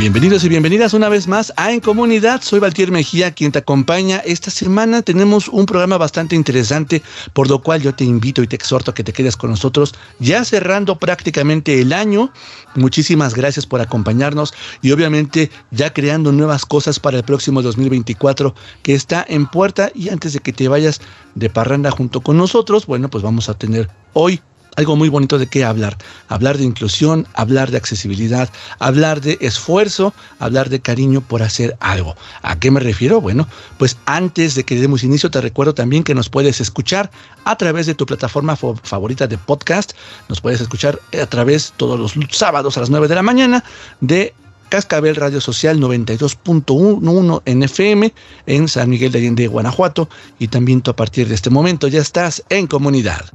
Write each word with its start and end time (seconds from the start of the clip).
Bienvenidos 0.00 0.44
y 0.44 0.48
bienvenidas 0.48 0.94
una 0.94 1.10
vez 1.10 1.28
más 1.28 1.52
a 1.58 1.72
En 1.72 1.80
Comunidad. 1.80 2.40
Soy 2.40 2.58
Valtier 2.58 2.90
Mejía, 2.90 3.32
quien 3.32 3.52
te 3.52 3.58
acompaña. 3.58 4.16
Esta 4.20 4.50
semana 4.50 5.02
tenemos 5.02 5.46
un 5.46 5.66
programa 5.66 5.98
bastante 5.98 6.34
interesante, 6.34 7.02
por 7.34 7.50
lo 7.50 7.60
cual 7.60 7.82
yo 7.82 7.94
te 7.94 8.04
invito 8.04 8.42
y 8.42 8.46
te 8.46 8.56
exhorto 8.56 8.90
a 8.92 8.94
que 8.94 9.04
te 9.04 9.12
quedes 9.12 9.36
con 9.36 9.50
nosotros, 9.50 9.94
ya 10.18 10.42
cerrando 10.46 10.98
prácticamente 10.98 11.82
el 11.82 11.92
año. 11.92 12.32
Muchísimas 12.76 13.34
gracias 13.34 13.66
por 13.66 13.82
acompañarnos 13.82 14.54
y 14.80 14.90
obviamente 14.90 15.50
ya 15.70 15.92
creando 15.92 16.32
nuevas 16.32 16.64
cosas 16.64 16.98
para 16.98 17.18
el 17.18 17.24
próximo 17.24 17.60
2024 17.60 18.54
que 18.82 18.94
está 18.94 19.22
en 19.28 19.48
puerta. 19.48 19.90
Y 19.94 20.08
antes 20.08 20.32
de 20.32 20.38
que 20.38 20.54
te 20.54 20.66
vayas 20.68 21.02
de 21.34 21.50
parranda 21.50 21.90
junto 21.90 22.22
con 22.22 22.38
nosotros, 22.38 22.86
bueno, 22.86 23.10
pues 23.10 23.22
vamos 23.22 23.50
a 23.50 23.54
tener 23.54 23.90
hoy 24.14 24.40
algo 24.76 24.96
muy 24.96 25.08
bonito 25.08 25.38
de 25.38 25.46
qué 25.46 25.64
hablar. 25.64 25.96
Hablar 26.28 26.58
de 26.58 26.64
inclusión, 26.64 27.26
hablar 27.34 27.70
de 27.70 27.76
accesibilidad, 27.76 28.48
hablar 28.78 29.20
de 29.20 29.38
esfuerzo, 29.40 30.14
hablar 30.38 30.68
de 30.70 30.80
cariño 30.80 31.20
por 31.20 31.42
hacer 31.42 31.76
algo. 31.80 32.16
¿A 32.42 32.58
qué 32.58 32.70
me 32.70 32.80
refiero? 32.80 33.20
Bueno, 33.20 33.48
pues 33.78 33.96
antes 34.06 34.54
de 34.54 34.64
que 34.64 34.80
demos 34.80 35.04
inicio, 35.04 35.30
te 35.30 35.40
recuerdo 35.40 35.74
también 35.74 36.04
que 36.04 36.14
nos 36.14 36.28
puedes 36.28 36.60
escuchar 36.60 37.10
a 37.44 37.56
través 37.56 37.86
de 37.86 37.94
tu 37.94 38.06
plataforma 38.06 38.56
favorita 38.56 39.26
de 39.26 39.38
podcast. 39.38 39.92
Nos 40.28 40.40
puedes 40.40 40.60
escuchar 40.60 41.00
a 41.20 41.26
través 41.26 41.74
todos 41.76 41.98
los 41.98 42.14
sábados 42.30 42.76
a 42.76 42.80
las 42.80 42.90
9 42.90 43.08
de 43.08 43.14
la 43.14 43.22
mañana 43.22 43.64
de 44.00 44.34
Cascabel 44.70 45.16
Radio 45.16 45.40
Social 45.40 45.80
92.1 45.80 47.42
en 47.44 47.62
FM 47.64 48.14
en 48.46 48.68
San 48.68 48.88
Miguel 48.88 49.12
de 49.12 49.18
Allende, 49.18 49.48
Guanajuato. 49.48 50.08
Y 50.38 50.48
también 50.48 50.80
tú 50.80 50.92
a 50.92 50.96
partir 50.96 51.28
de 51.28 51.34
este 51.34 51.50
momento 51.50 51.88
ya 51.88 52.00
estás 52.00 52.42
en 52.48 52.66
comunidad. 52.66 53.26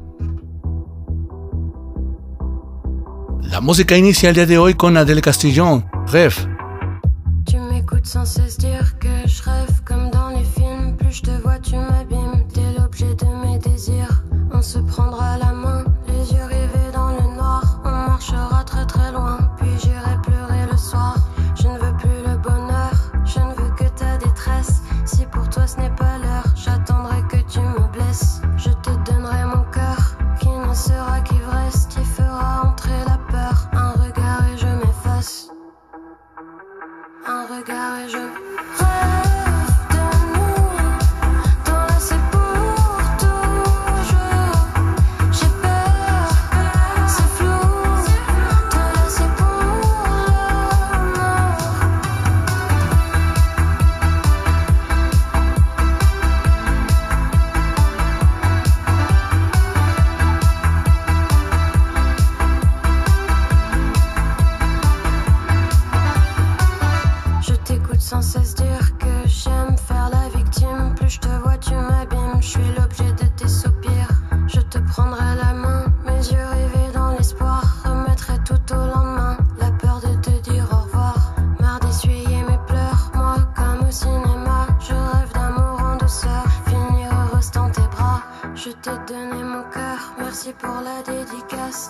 La 3.49 3.61
música 3.61 3.95
inicia 3.95 4.29
el 4.29 4.35
día 4.35 4.45
de 4.45 4.57
hoy 4.57 4.73
con 4.73 4.97
Adèle 4.97 5.21
Castillon, 5.21 5.83
Rêve. 6.07 6.35
Tu 7.45 7.57
m'écoutes 7.59 8.05
sans 8.05 8.25
cesse 8.25 8.57
dire 8.57 8.94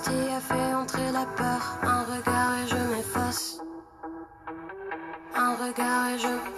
T'y 0.03 0.11
as 0.11 0.41
fait 0.41 0.73
entrer 0.73 1.11
la 1.11 1.25
peur. 1.25 1.79
Un 1.83 2.03
regard 2.03 2.59
et 2.59 2.67
je 2.67 2.75
m'efface. 2.75 3.59
Un 5.35 5.55
regard 5.55 6.09
et 6.09 6.19
je 6.19 6.54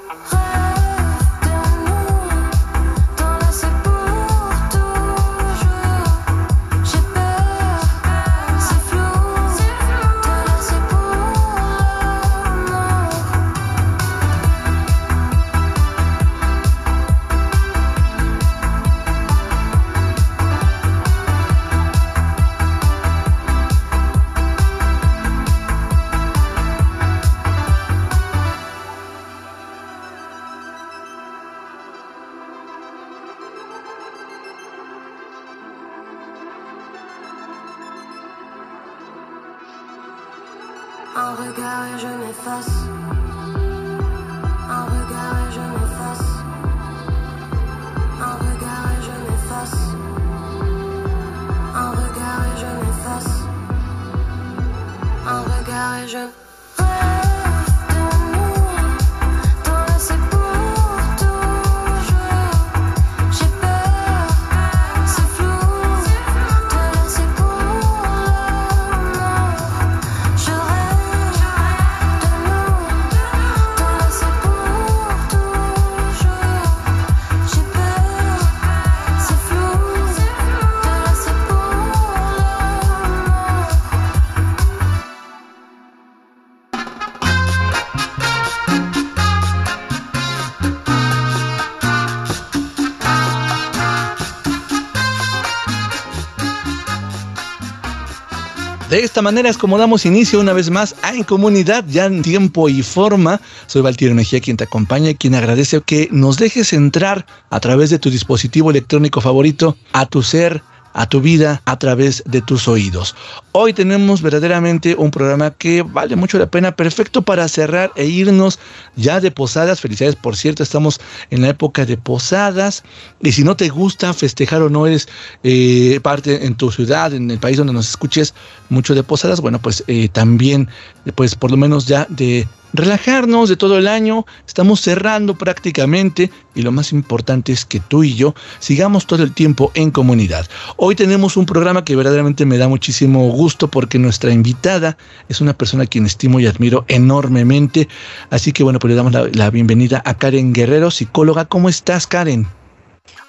De 98.97 99.03
esta 99.03 99.21
manera 99.21 99.47
es 99.47 99.59
como 99.59 99.77
damos 99.77 100.07
inicio 100.07 100.39
una 100.39 100.53
vez 100.53 100.71
más 100.71 100.95
a 101.03 101.13
En 101.13 101.23
Comunidad, 101.23 101.85
ya 101.87 102.05
en 102.05 102.23
tiempo 102.23 102.67
y 102.67 102.81
forma. 102.81 103.39
Soy 103.67 103.83
Valtier 103.83 104.15
Mejía 104.15 104.39
quien 104.39 104.57
te 104.57 104.63
acompaña 104.63 105.11
y 105.11 105.15
quien 105.15 105.35
agradece 105.35 105.81
que 105.81 106.09
nos 106.11 106.37
dejes 106.37 106.73
entrar 106.73 107.27
a 107.51 107.59
través 107.59 107.91
de 107.91 107.99
tu 107.99 108.09
dispositivo 108.09 108.71
electrónico 108.71 109.21
favorito 109.21 109.77
a 109.93 110.07
tu 110.07 110.23
ser 110.23 110.63
a 110.97 111.07
tu 111.07 111.21
vida 111.21 111.61
a 111.65 111.77
través 111.77 112.23
de 112.25 112.41
tus 112.41 112.67
oídos. 112.67 113.15
Hoy 113.51 113.71
tenemos 113.71 114.21
verdaderamente 114.23 114.95
un 114.97 115.11
programa 115.11 115.51
que 115.51 115.83
vale 115.83 116.15
mucho 116.15 116.39
la 116.39 116.49
pena, 116.49 116.75
perfecto 116.75 117.21
para 117.21 117.47
cerrar 117.47 117.91
e 117.95 118.05
irnos 118.05 118.59
ya 118.95 119.19
de 119.19 119.29
posadas. 119.29 119.79
Felicidades, 119.79 120.15
por 120.15 120.35
cierto, 120.35 120.63
estamos 120.63 120.99
en 121.29 121.43
la 121.43 121.49
época 121.49 121.85
de 121.85 121.97
posadas. 121.97 122.83
Y 123.21 123.31
si 123.31 123.43
no 123.43 123.55
te 123.55 123.69
gusta 123.69 124.11
festejar 124.11 124.63
o 124.63 124.69
no 124.69 124.87
eres 124.87 125.07
eh, 125.43 125.99
parte 126.01 126.45
en 126.45 126.55
tu 126.55 126.71
ciudad, 126.71 127.13
en 127.13 127.29
el 127.29 127.37
país 127.37 127.57
donde 127.57 127.73
nos 127.73 127.89
escuches 127.89 128.33
mucho 128.69 128.95
de 128.95 129.03
posadas, 129.03 129.39
bueno, 129.39 129.59
pues 129.61 129.83
eh, 129.85 130.09
también, 130.09 130.67
pues 131.13 131.35
por 131.35 131.51
lo 131.51 131.57
menos 131.57 131.85
ya 131.85 132.07
de 132.09 132.47
relajarnos 132.73 133.49
de 133.49 133.55
todo 133.55 133.77
el 133.77 133.87
año, 133.87 134.25
estamos 134.47 134.81
cerrando 134.81 135.35
prácticamente 135.35 136.31
y 136.55 136.61
lo 136.61 136.71
más 136.71 136.91
importante 136.91 137.51
es 137.51 137.65
que 137.65 137.79
tú 137.79 138.03
y 138.03 138.15
yo 138.15 138.33
sigamos 138.59 139.07
todo 139.07 139.23
el 139.23 139.33
tiempo 139.33 139.71
en 139.73 139.91
comunidad. 139.91 140.47
Hoy 140.75 140.95
tenemos 140.95 141.37
un 141.37 141.45
programa 141.45 141.85
que 141.85 141.95
verdaderamente 141.95 142.45
me 142.45 142.57
da 142.57 142.67
muchísimo 142.67 143.29
gusto 143.29 143.69
porque 143.69 143.99
nuestra 143.99 144.31
invitada 144.31 144.97
es 145.29 145.41
una 145.41 145.53
persona 145.53 145.83
a 145.83 145.87
quien 145.87 146.05
estimo 146.05 146.39
y 146.39 146.47
admiro 146.47 146.85
enormemente, 146.87 147.87
así 148.29 148.51
que 148.51 148.63
bueno, 148.63 148.79
pues 148.79 148.91
le 148.91 148.95
damos 148.95 149.13
la, 149.13 149.27
la 149.33 149.49
bienvenida 149.49 150.01
a 150.05 150.15
Karen 150.15 150.53
Guerrero, 150.53 150.91
psicóloga. 150.91 151.45
¿Cómo 151.45 151.69
estás, 151.69 152.07
Karen? 152.07 152.47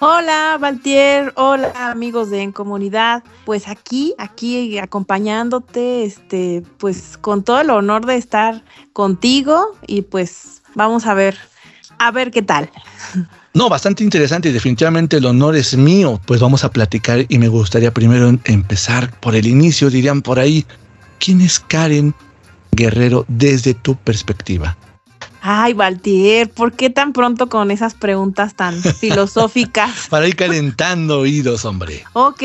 Hola, 0.01 0.57
Valtier. 0.59 1.33
Hola, 1.35 1.91
amigos 1.91 2.29
de 2.29 2.41
En 2.41 2.51
Comunidad. 2.53 3.23
Pues 3.45 3.67
aquí, 3.67 4.15
aquí 4.17 4.77
acompañándote, 4.77 6.05
este, 6.05 6.63
pues 6.77 7.17
con 7.17 7.43
todo 7.43 7.59
el 7.59 7.69
honor 7.69 8.05
de 8.05 8.15
estar 8.15 8.63
contigo 8.93 9.75
y 9.87 10.03
pues 10.03 10.61
vamos 10.73 11.05
a 11.05 11.13
ver, 11.13 11.37
a 11.97 12.11
ver 12.11 12.31
qué 12.31 12.41
tal. 12.41 12.69
No, 13.51 13.67
bastante 13.67 14.03
interesante 14.03 14.49
y 14.49 14.51
definitivamente 14.51 15.17
el 15.17 15.25
honor 15.25 15.55
es 15.55 15.75
mío. 15.75 16.21
Pues 16.27 16.39
vamos 16.39 16.63
a 16.63 16.69
platicar 16.69 17.25
y 17.27 17.39
me 17.39 17.47
gustaría 17.47 17.91
primero 17.91 18.29
empezar 18.45 19.19
por 19.19 19.35
el 19.35 19.47
inicio, 19.47 19.89
dirían 19.89 20.21
por 20.21 20.39
ahí. 20.39 20.67
¿Quién 21.17 21.41
es 21.41 21.59
Karen 21.59 22.13
Guerrero 22.71 23.25
desde 23.27 23.73
tu 23.73 23.95
perspectiva? 23.95 24.77
Ay, 25.41 25.73
Valtier, 25.73 26.49
¿por 26.49 26.73
qué 26.73 26.89
tan 26.89 27.13
pronto 27.13 27.47
con 27.47 27.71
esas 27.71 27.93
preguntas 27.93 28.55
tan 28.55 28.81
filosóficas? 28.99 30.07
Para 30.09 30.27
ir 30.27 30.35
calentando 30.35 31.19
oídos, 31.19 31.65
hombre. 31.65 32.03
Ok, 32.13 32.43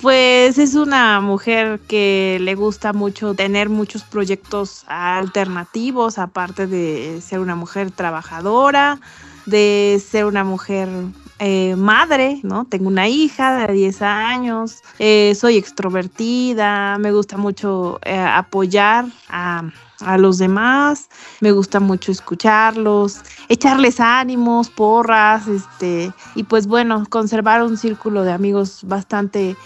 pues 0.00 0.58
es 0.58 0.74
una 0.74 1.20
mujer 1.20 1.80
que 1.86 2.38
le 2.40 2.54
gusta 2.54 2.92
mucho 2.92 3.34
tener 3.34 3.68
muchos 3.68 4.02
proyectos 4.02 4.84
alternativos, 4.86 6.18
aparte 6.18 6.66
de 6.66 7.20
ser 7.20 7.40
una 7.40 7.56
mujer 7.56 7.90
trabajadora, 7.90 9.00
de 9.46 10.02
ser 10.06 10.24
una 10.24 10.44
mujer 10.44 10.88
eh, 11.38 11.74
madre, 11.76 12.40
¿no? 12.42 12.64
Tengo 12.64 12.88
una 12.88 13.08
hija 13.08 13.66
de 13.66 13.72
10 13.72 14.02
años, 14.02 14.82
eh, 14.98 15.34
soy 15.38 15.56
extrovertida, 15.56 16.96
me 16.98 17.12
gusta 17.12 17.36
mucho 17.36 17.98
eh, 18.04 18.18
apoyar 18.18 19.06
a 19.28 19.64
a 20.00 20.18
los 20.18 20.38
demás, 20.38 21.08
me 21.40 21.52
gusta 21.52 21.80
mucho 21.80 22.12
escucharlos, 22.12 23.20
echarles 23.48 24.00
ánimos, 24.00 24.70
porras, 24.70 25.46
este, 25.48 26.12
y 26.34 26.42
pues 26.44 26.66
bueno, 26.66 27.04
conservar 27.08 27.62
un 27.62 27.76
círculo 27.76 28.22
de 28.22 28.32
amigos 28.32 28.80
bastante 28.84 29.56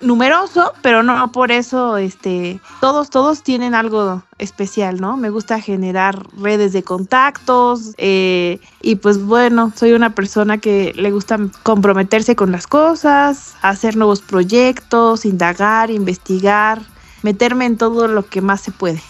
numeroso, 0.00 0.72
pero 0.82 1.02
no 1.02 1.30
por 1.30 1.52
eso, 1.52 1.96
este, 1.96 2.60
todos, 2.80 3.10
todos 3.10 3.42
tienen 3.42 3.74
algo 3.74 4.22
especial, 4.38 5.00
¿no? 5.00 5.16
Me 5.16 5.30
gusta 5.30 5.60
generar 5.60 6.26
redes 6.36 6.72
de 6.72 6.82
contactos 6.82 7.94
eh, 7.98 8.58
y 8.82 8.96
pues 8.96 9.22
bueno, 9.24 9.72
soy 9.76 9.92
una 9.92 10.14
persona 10.14 10.58
que 10.58 10.92
le 10.96 11.12
gusta 11.12 11.38
comprometerse 11.62 12.34
con 12.34 12.50
las 12.50 12.66
cosas, 12.66 13.54
hacer 13.62 13.96
nuevos 13.96 14.22
proyectos, 14.22 15.24
indagar, 15.24 15.90
investigar, 15.90 16.82
meterme 17.22 17.66
en 17.66 17.76
todo 17.76 18.08
lo 18.08 18.26
que 18.26 18.40
más 18.40 18.62
se 18.62 18.72
puede. 18.72 19.00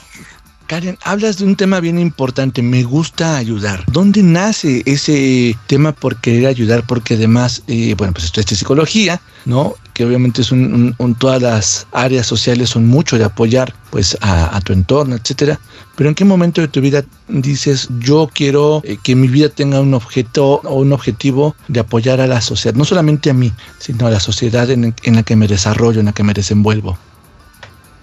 Karen, 0.71 0.97
hablas 1.03 1.39
de 1.39 1.47
un 1.47 1.57
tema 1.57 1.81
bien 1.81 1.99
importante, 1.99 2.63
me 2.63 2.85
gusta 2.85 3.37
ayudar. 3.37 3.83
¿Dónde 3.91 4.23
nace 4.23 4.85
ese 4.87 5.57
tema 5.67 5.91
por 5.91 6.19
querer 6.19 6.47
ayudar? 6.47 6.85
Porque 6.87 7.15
además, 7.15 7.65
eh, 7.67 7.97
bueno, 7.99 8.13
pues 8.13 8.27
esto 8.27 8.41
es 8.41 8.47
psicología, 8.47 9.21
¿no? 9.47 9.75
Que 9.95 10.05
obviamente 10.05 10.43
es 10.43 10.53
un, 10.53 10.95
todas 11.19 11.43
las 11.43 11.89
áreas 11.91 12.25
sociales 12.25 12.71
son 12.71 12.87
mucho 12.87 13.19
de 13.19 13.25
apoyar 13.25 13.75
pues 13.91 14.17
a, 14.21 14.61
tu 14.61 14.73
entorno, 14.73 15.17
etcétera. 15.17 15.59
Pero 15.97 16.09
¿en 16.09 16.15
qué 16.15 16.25
momento 16.25 16.61
de 16.61 16.69
tu 16.69 16.81
vida 16.81 17.05
dices 17.27 17.89
yo 17.99 18.31
quiero 18.33 18.81
eh, 18.85 18.97
que 19.03 19.17
mi 19.17 19.27
vida 19.27 19.49
tenga 19.49 19.81
un 19.81 19.93
objeto 19.93 20.61
o 20.63 20.77
un 20.77 20.93
objetivo 20.93 21.57
de 21.67 21.81
apoyar 21.81 22.21
a 22.21 22.29
la 22.29 22.41
sociedad? 22.41 22.77
No 22.77 22.85
solamente 22.85 23.29
a 23.29 23.35
mí, 23.35 23.53
sino 23.81 24.07
a 24.07 24.11
la 24.13 24.21
sociedad 24.21 24.71
en 24.71 24.95
la 25.03 25.25
que 25.25 25.35
me 25.35 25.49
desarrollo, 25.49 25.99
en 25.99 26.07
la 26.07 26.13
que 26.13 26.23
me 26.23 26.33
desenvuelvo. 26.33 26.97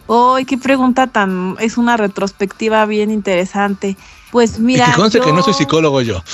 ¡Ay, 0.10 0.46
qué 0.46 0.58
pregunta 0.58 1.08
tan! 1.08 1.56
Es 1.60 1.78
una 1.78 1.98
retrospectiva 1.98 2.86
bien 2.86 3.12
interesante. 3.12 3.98
Pues 4.32 4.60
mira. 4.60 4.88
Y 4.88 4.92
que 4.92 4.98
conste 4.98 5.20
que 5.20 5.34
no 5.34 5.44
soy 5.44 5.54
psicólogo 5.54 6.02
yo. 6.02 6.24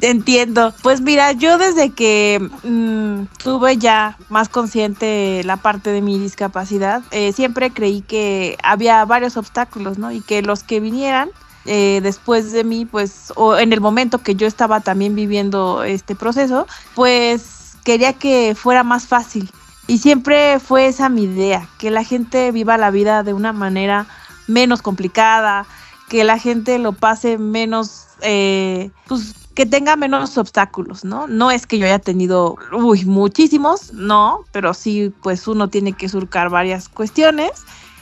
Entiendo. 0.00 0.72
Pues 0.82 1.02
mira, 1.02 1.32
yo 1.32 1.58
desde 1.58 1.90
que 1.90 2.40
mm, 2.62 3.24
tuve 3.42 3.76
ya 3.76 4.16
más 4.30 4.48
consciente 4.48 5.42
la 5.44 5.58
parte 5.58 5.90
de 5.90 6.00
mi 6.00 6.18
discapacidad, 6.18 7.02
eh, 7.10 7.32
siempre 7.32 7.70
creí 7.70 8.00
que 8.00 8.56
había 8.62 9.04
varios 9.04 9.36
obstáculos, 9.36 9.98
¿no? 9.98 10.10
Y 10.10 10.22
que 10.22 10.40
los 10.40 10.62
que 10.62 10.80
vinieran 10.80 11.30
eh, 11.66 12.00
después 12.02 12.52
de 12.52 12.64
mí, 12.64 12.86
pues, 12.86 13.32
o 13.36 13.56
en 13.56 13.72
el 13.72 13.80
momento 13.80 14.18
que 14.18 14.34
yo 14.34 14.46
estaba 14.46 14.80
también 14.80 15.14
viviendo 15.14 15.82
este 15.82 16.14
proceso, 16.14 16.66
pues 16.94 17.76
quería 17.84 18.14
que 18.14 18.54
fuera 18.54 18.82
más 18.82 19.06
fácil. 19.06 19.50
Y 19.86 19.98
siempre 19.98 20.58
fue 20.60 20.86
esa 20.86 21.08
mi 21.08 21.24
idea, 21.24 21.68
que 21.78 21.90
la 21.90 22.04
gente 22.04 22.50
viva 22.52 22.78
la 22.78 22.90
vida 22.90 23.22
de 23.22 23.34
una 23.34 23.52
manera 23.52 24.06
menos 24.46 24.82
complicada, 24.82 25.66
que 26.08 26.24
la 26.24 26.38
gente 26.38 26.78
lo 26.78 26.92
pase 26.92 27.38
menos, 27.38 28.06
eh, 28.22 28.90
pues 29.06 29.34
que 29.54 29.66
tenga 29.66 29.96
menos 29.96 30.36
obstáculos, 30.36 31.04
¿no? 31.04 31.28
No 31.28 31.50
es 31.50 31.66
que 31.66 31.78
yo 31.78 31.86
haya 31.86 31.98
tenido, 31.98 32.56
uy, 32.72 33.04
muchísimos, 33.04 33.92
no, 33.92 34.44
pero 34.52 34.74
sí, 34.74 35.12
pues 35.22 35.46
uno 35.46 35.68
tiene 35.68 35.92
que 35.92 36.08
surcar 36.08 36.50
varias 36.50 36.88
cuestiones. 36.88 37.50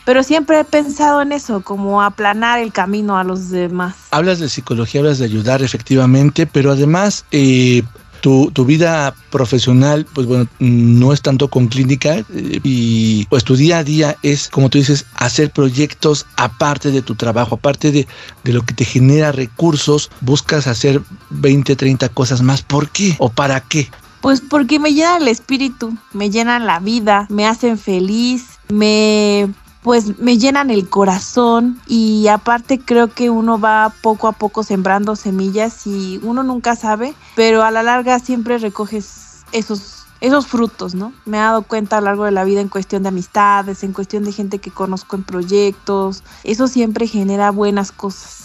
Pero 0.05 0.25
siempre 0.25 0.59
he 0.59 0.65
pensado 0.65 1.23
en 1.23 1.31
eso, 1.31 1.63
como 1.63 2.03
aplanar 2.03 2.59
el 2.59 2.73
camino 2.73 3.19
a 3.19 3.23
los 3.23 3.51
demás. 3.51 3.95
Hablas 4.11 4.41
de 4.41 4.49
psicología, 4.49 5.01
hablas 5.01 5.19
de 5.19 5.27
ayudar 5.27 5.63
efectivamente, 5.63 6.45
pero 6.45 6.73
además 6.73 7.25
eh, 7.31 7.85
tu, 8.23 8.51
tu, 8.53 8.65
vida 8.65 9.15
profesional, 9.31 10.07
pues 10.15 10.27
bueno, 10.27 10.47
no 10.61 11.13
es 11.13 11.21
tanto 11.21 11.49
con 11.49 11.67
clínica 11.67 12.19
eh, 12.19 12.25
y 12.63 13.27
pues 13.27 13.45
tu 13.45 13.57
día 13.57 13.79
a 13.79 13.85
día 13.85 14.17
es, 14.23 14.49
como 14.49 14.71
tú 14.71 14.79
dices, 14.79 15.05
hacer 15.17 15.51
proyectos 15.51 16.25
aparte 16.37 16.93
de 16.93 17.03
tu 17.03 17.17
trabajo, 17.17 17.57
aparte 17.57 17.91
de, 17.91 18.07
de 18.45 18.53
lo 18.53 18.63
que 18.63 18.75
te 18.75 18.85
genera 18.85 19.33
recursos, 19.33 20.11
buscas 20.21 20.69
hacer 20.69 21.03
20, 21.31 21.77
30 21.77 22.09
cosas 22.11 22.43
más. 22.43 22.63
¿Por 22.63 22.89
qué 22.91 23.17
o 23.19 23.29
para 23.29 23.61
qué? 23.61 23.91
Pues 24.21 24.41
porque 24.41 24.79
me 24.79 24.95
llena 24.95 25.17
el 25.17 25.27
espíritu, 25.27 25.99
me 26.13 26.31
llenan 26.31 26.65
la 26.65 26.79
vida, 26.79 27.27
me 27.29 27.47
hacen 27.47 27.77
feliz, 27.77 28.45
me 28.69 29.53
pues 29.83 30.19
me 30.19 30.39
llenan 30.39 30.71
el 30.71 30.89
corazón 30.89 31.81
y 31.87 32.29
aparte 32.29 32.79
creo 32.79 33.09
que 33.09 33.31
uno 33.31 33.59
va 33.59 33.93
poco 34.01 34.29
a 34.29 34.33
poco 34.33 34.63
sembrando 34.63 35.17
semillas 35.17 35.87
y 35.87 36.21
uno 36.23 36.43
nunca 36.43 36.77
sabe, 36.77 37.15
pero 37.35 37.63
a 37.63 37.71
la 37.71 37.83
larga 37.83 38.19
siempre 38.19 38.59
recoges 38.59 39.45
esos 39.53 39.99
esos 40.21 40.47
frutos, 40.47 40.95
¿no? 40.95 41.13
Me 41.25 41.39
he 41.39 41.41
dado 41.41 41.63
cuenta 41.63 41.99
a 41.99 42.01
lo 42.01 42.07
largo 42.07 42.25
de 42.25 42.31
la 42.31 42.45
vida 42.45 42.61
en 42.61 42.69
cuestión 42.69 43.03
de 43.03 43.09
amistades, 43.09 43.83
en 43.83 43.93
cuestión 43.93 44.23
de 44.23 44.31
gente 44.31 44.61
que 44.61 44.71
conozco 44.71 45.17
en 45.17 45.25
proyectos, 45.25 46.23
eso 46.45 46.69
siempre 46.69 47.09
genera 47.09 47.51
buenas 47.51 47.91
cosas. 47.91 48.42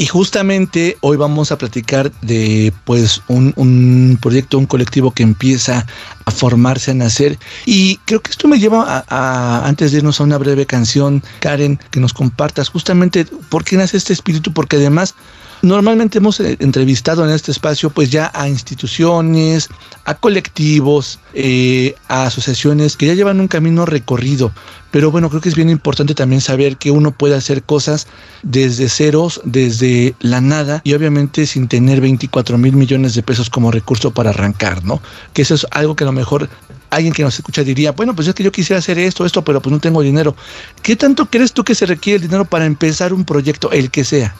Y 0.00 0.06
justamente 0.06 0.96
hoy 1.00 1.16
vamos 1.16 1.50
a 1.50 1.58
platicar 1.58 2.12
de 2.22 2.72
pues 2.84 3.20
un, 3.26 3.52
un, 3.56 4.16
proyecto, 4.22 4.56
un 4.56 4.66
colectivo 4.66 5.10
que 5.10 5.24
empieza 5.24 5.86
a 6.24 6.30
formarse, 6.30 6.92
a 6.92 6.94
nacer. 6.94 7.36
Y 7.66 7.96
creo 8.04 8.22
que 8.22 8.30
esto 8.30 8.46
me 8.46 8.60
lleva 8.60 9.04
a, 9.08 9.66
antes 9.66 9.90
de 9.90 9.98
irnos 9.98 10.20
a 10.20 10.22
una 10.22 10.38
breve 10.38 10.66
canción, 10.66 11.20
Karen, 11.40 11.80
que 11.90 11.98
nos 11.98 12.12
compartas 12.12 12.68
justamente 12.68 13.26
por 13.48 13.64
qué 13.64 13.76
nace 13.76 13.96
este 13.96 14.12
espíritu, 14.12 14.52
porque 14.52 14.76
además 14.76 15.16
Normalmente 15.62 16.18
hemos 16.18 16.38
eh, 16.40 16.56
entrevistado 16.60 17.24
en 17.24 17.30
este 17.30 17.50
espacio 17.50 17.90
pues 17.90 18.10
ya 18.10 18.30
a 18.32 18.48
instituciones, 18.48 19.68
a 20.04 20.14
colectivos, 20.14 21.18
eh, 21.34 21.94
a 22.06 22.26
asociaciones 22.26 22.96
que 22.96 23.06
ya 23.06 23.14
llevan 23.14 23.40
un 23.40 23.48
camino 23.48 23.84
recorrido. 23.84 24.52
Pero 24.90 25.10
bueno, 25.10 25.28
creo 25.28 25.40
que 25.40 25.48
es 25.48 25.56
bien 25.56 25.68
importante 25.68 26.14
también 26.14 26.40
saber 26.40 26.76
que 26.76 26.90
uno 26.90 27.10
puede 27.10 27.34
hacer 27.34 27.62
cosas 27.62 28.06
desde 28.42 28.88
ceros, 28.88 29.40
desde 29.44 30.14
la 30.20 30.40
nada 30.40 30.80
y 30.84 30.94
obviamente 30.94 31.44
sin 31.46 31.68
tener 31.68 32.00
24 32.00 32.56
mil 32.56 32.74
millones 32.74 33.14
de 33.14 33.22
pesos 33.22 33.50
como 33.50 33.70
recurso 33.70 34.12
para 34.12 34.30
arrancar, 34.30 34.84
¿no? 34.84 35.02
Que 35.34 35.42
eso 35.42 35.54
es 35.56 35.66
algo 35.72 35.94
que 35.94 36.04
a 36.04 36.06
lo 36.06 36.12
mejor 36.12 36.48
alguien 36.90 37.12
que 37.12 37.22
nos 37.22 37.34
escucha 37.34 37.64
diría, 37.64 37.92
bueno, 37.92 38.14
pues 38.14 38.28
es 38.28 38.34
que 38.34 38.42
yo 38.42 38.52
quisiera 38.52 38.78
hacer 38.78 38.98
esto, 38.98 39.26
esto, 39.26 39.42
pero 39.42 39.60
pues 39.60 39.72
no 39.72 39.80
tengo 39.80 40.00
dinero. 40.02 40.34
¿Qué 40.82 40.96
tanto 40.96 41.26
crees 41.26 41.52
tú 41.52 41.64
que 41.64 41.74
se 41.74 41.84
requiere 41.84 42.16
el 42.16 42.22
dinero 42.22 42.44
para 42.44 42.64
empezar 42.64 43.12
un 43.12 43.24
proyecto, 43.24 43.70
el 43.72 43.90
que 43.90 44.04
sea? 44.04 44.34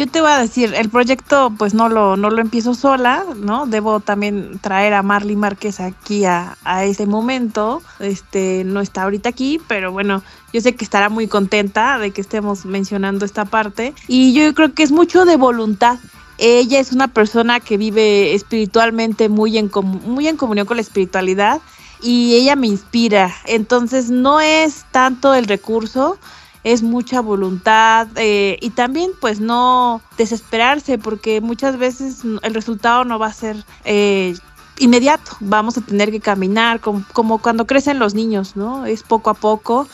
Yo 0.00 0.06
te 0.06 0.22
voy 0.22 0.30
a 0.30 0.38
decir, 0.38 0.72
el 0.72 0.88
proyecto 0.88 1.52
pues 1.58 1.74
no 1.74 1.90
lo, 1.90 2.16
no 2.16 2.30
lo 2.30 2.40
empiezo 2.40 2.72
sola, 2.72 3.22
¿no? 3.36 3.66
Debo 3.66 4.00
también 4.00 4.58
traer 4.58 4.94
a 4.94 5.02
Marley 5.02 5.36
Márquez 5.36 5.78
aquí 5.78 6.24
a, 6.24 6.56
a 6.64 6.86
este 6.86 7.04
momento. 7.04 7.82
Este 7.98 8.64
no 8.64 8.80
está 8.80 9.02
ahorita 9.02 9.28
aquí, 9.28 9.60
pero 9.68 9.92
bueno, 9.92 10.22
yo 10.54 10.62
sé 10.62 10.74
que 10.74 10.86
estará 10.86 11.10
muy 11.10 11.28
contenta 11.28 11.98
de 11.98 12.12
que 12.12 12.22
estemos 12.22 12.64
mencionando 12.64 13.26
esta 13.26 13.44
parte. 13.44 13.92
Y 14.08 14.32
yo 14.32 14.54
creo 14.54 14.72
que 14.72 14.84
es 14.84 14.90
mucho 14.90 15.26
de 15.26 15.36
voluntad. 15.36 15.98
Ella 16.38 16.80
es 16.80 16.92
una 16.92 17.08
persona 17.08 17.60
que 17.60 17.76
vive 17.76 18.32
espiritualmente 18.32 19.28
muy 19.28 19.58
en, 19.58 19.70
muy 20.06 20.28
en 20.28 20.38
comunión 20.38 20.66
con 20.66 20.78
la 20.78 20.80
espiritualidad 20.80 21.60
y 22.00 22.36
ella 22.36 22.56
me 22.56 22.68
inspira. 22.68 23.34
Entonces 23.44 24.08
no 24.08 24.40
es 24.40 24.86
tanto 24.92 25.34
el 25.34 25.44
recurso, 25.44 26.16
es 26.64 26.82
mucha 26.82 27.20
voluntad 27.20 28.08
eh, 28.16 28.58
y 28.60 28.70
también 28.70 29.10
pues 29.20 29.40
no 29.40 30.02
desesperarse 30.18 30.98
porque 30.98 31.40
muchas 31.40 31.78
veces 31.78 32.22
el 32.42 32.54
resultado 32.54 33.04
no 33.04 33.18
va 33.18 33.28
a 33.28 33.32
ser 33.32 33.64
eh, 33.84 34.34
inmediato, 34.78 35.32
vamos 35.40 35.78
a 35.78 35.80
tener 35.80 36.10
que 36.10 36.20
caminar 36.20 36.80
como, 36.80 37.38
cuando 37.38 37.66
crecen 37.66 37.98
los 37.98 38.14
niños, 38.14 38.56
¿no? 38.56 38.86
Es 38.86 39.02
poco 39.02 39.30
a 39.30 39.34
poco. 39.34 39.88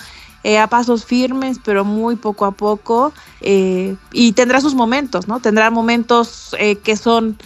Eh, 0.44 0.60
a 0.60 0.68
pasos 0.68 1.04
firmes, 1.04 1.58
pero 1.64 1.84
muy 1.84 2.14
poco 2.14 2.44
a 2.44 2.52
poco, 2.52 3.12
y 3.40 4.32
tendrá 4.32 4.60
sus 4.60 4.76
momentos, 4.76 5.26
¿no? 5.26 5.40
Tendrá 5.40 5.70
momentos 5.72 6.54
que 6.84 6.96
son 6.96 7.36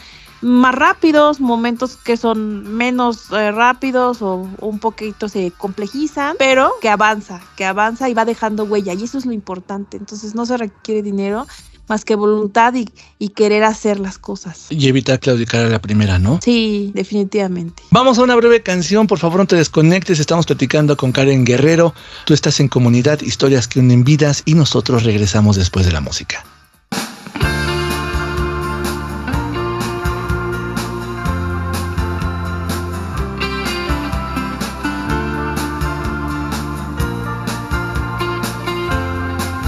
más 0.42 0.74
rápidos, 0.74 1.40
momentos 1.40 1.96
que 1.96 2.16
son 2.16 2.76
menos 2.76 3.30
eh, 3.32 3.50
rápidos 3.52 4.22
o 4.22 4.48
un 4.60 4.78
poquito 4.78 5.28
se 5.28 5.50
complejizan, 5.50 6.36
pero 6.38 6.72
que 6.80 6.88
avanza, 6.88 7.40
que 7.56 7.64
avanza 7.64 8.08
y 8.08 8.14
va 8.14 8.24
dejando 8.24 8.64
huella 8.64 8.94
y 8.94 9.04
eso 9.04 9.18
es 9.18 9.26
lo 9.26 9.32
importante. 9.32 9.96
Entonces 9.96 10.34
no 10.34 10.46
se 10.46 10.56
requiere 10.56 11.02
dinero 11.02 11.46
más 11.88 12.04
que 12.04 12.14
voluntad 12.14 12.72
y, 12.74 12.88
y, 13.18 13.30
querer 13.30 13.64
hacer 13.64 13.98
las 13.98 14.16
cosas. 14.16 14.66
Y 14.70 14.86
evitar 14.86 15.18
claudicar 15.18 15.66
a 15.66 15.68
la 15.68 15.80
primera, 15.80 16.20
¿no? 16.20 16.38
Sí, 16.40 16.92
definitivamente. 16.94 17.82
Vamos 17.90 18.16
a 18.18 18.22
una 18.22 18.36
breve 18.36 18.62
canción, 18.62 19.08
por 19.08 19.18
favor 19.18 19.40
no 19.40 19.46
te 19.46 19.56
desconectes, 19.56 20.20
estamos 20.20 20.46
platicando 20.46 20.96
con 20.96 21.10
Karen 21.10 21.44
Guerrero, 21.44 21.92
tú 22.26 22.32
estás 22.32 22.60
en 22.60 22.68
comunidad, 22.68 23.20
historias 23.22 23.66
que 23.66 23.80
unen 23.80 24.04
vidas 24.04 24.42
y 24.44 24.54
nosotros 24.54 25.02
regresamos 25.02 25.56
después 25.56 25.84
de 25.84 25.90
la 25.90 26.00
música. 26.00 26.44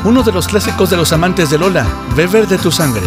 Uno 0.04 0.22
de 0.22 0.32
los 0.32 0.48
clásicos 0.48 0.90
de 0.90 0.96
los 0.96 1.12
amantes 1.12 1.50
de 1.50 1.58
Lola, 1.58 1.86
Beber 2.16 2.48
de 2.48 2.58
tu 2.58 2.72
sangre. 2.72 3.06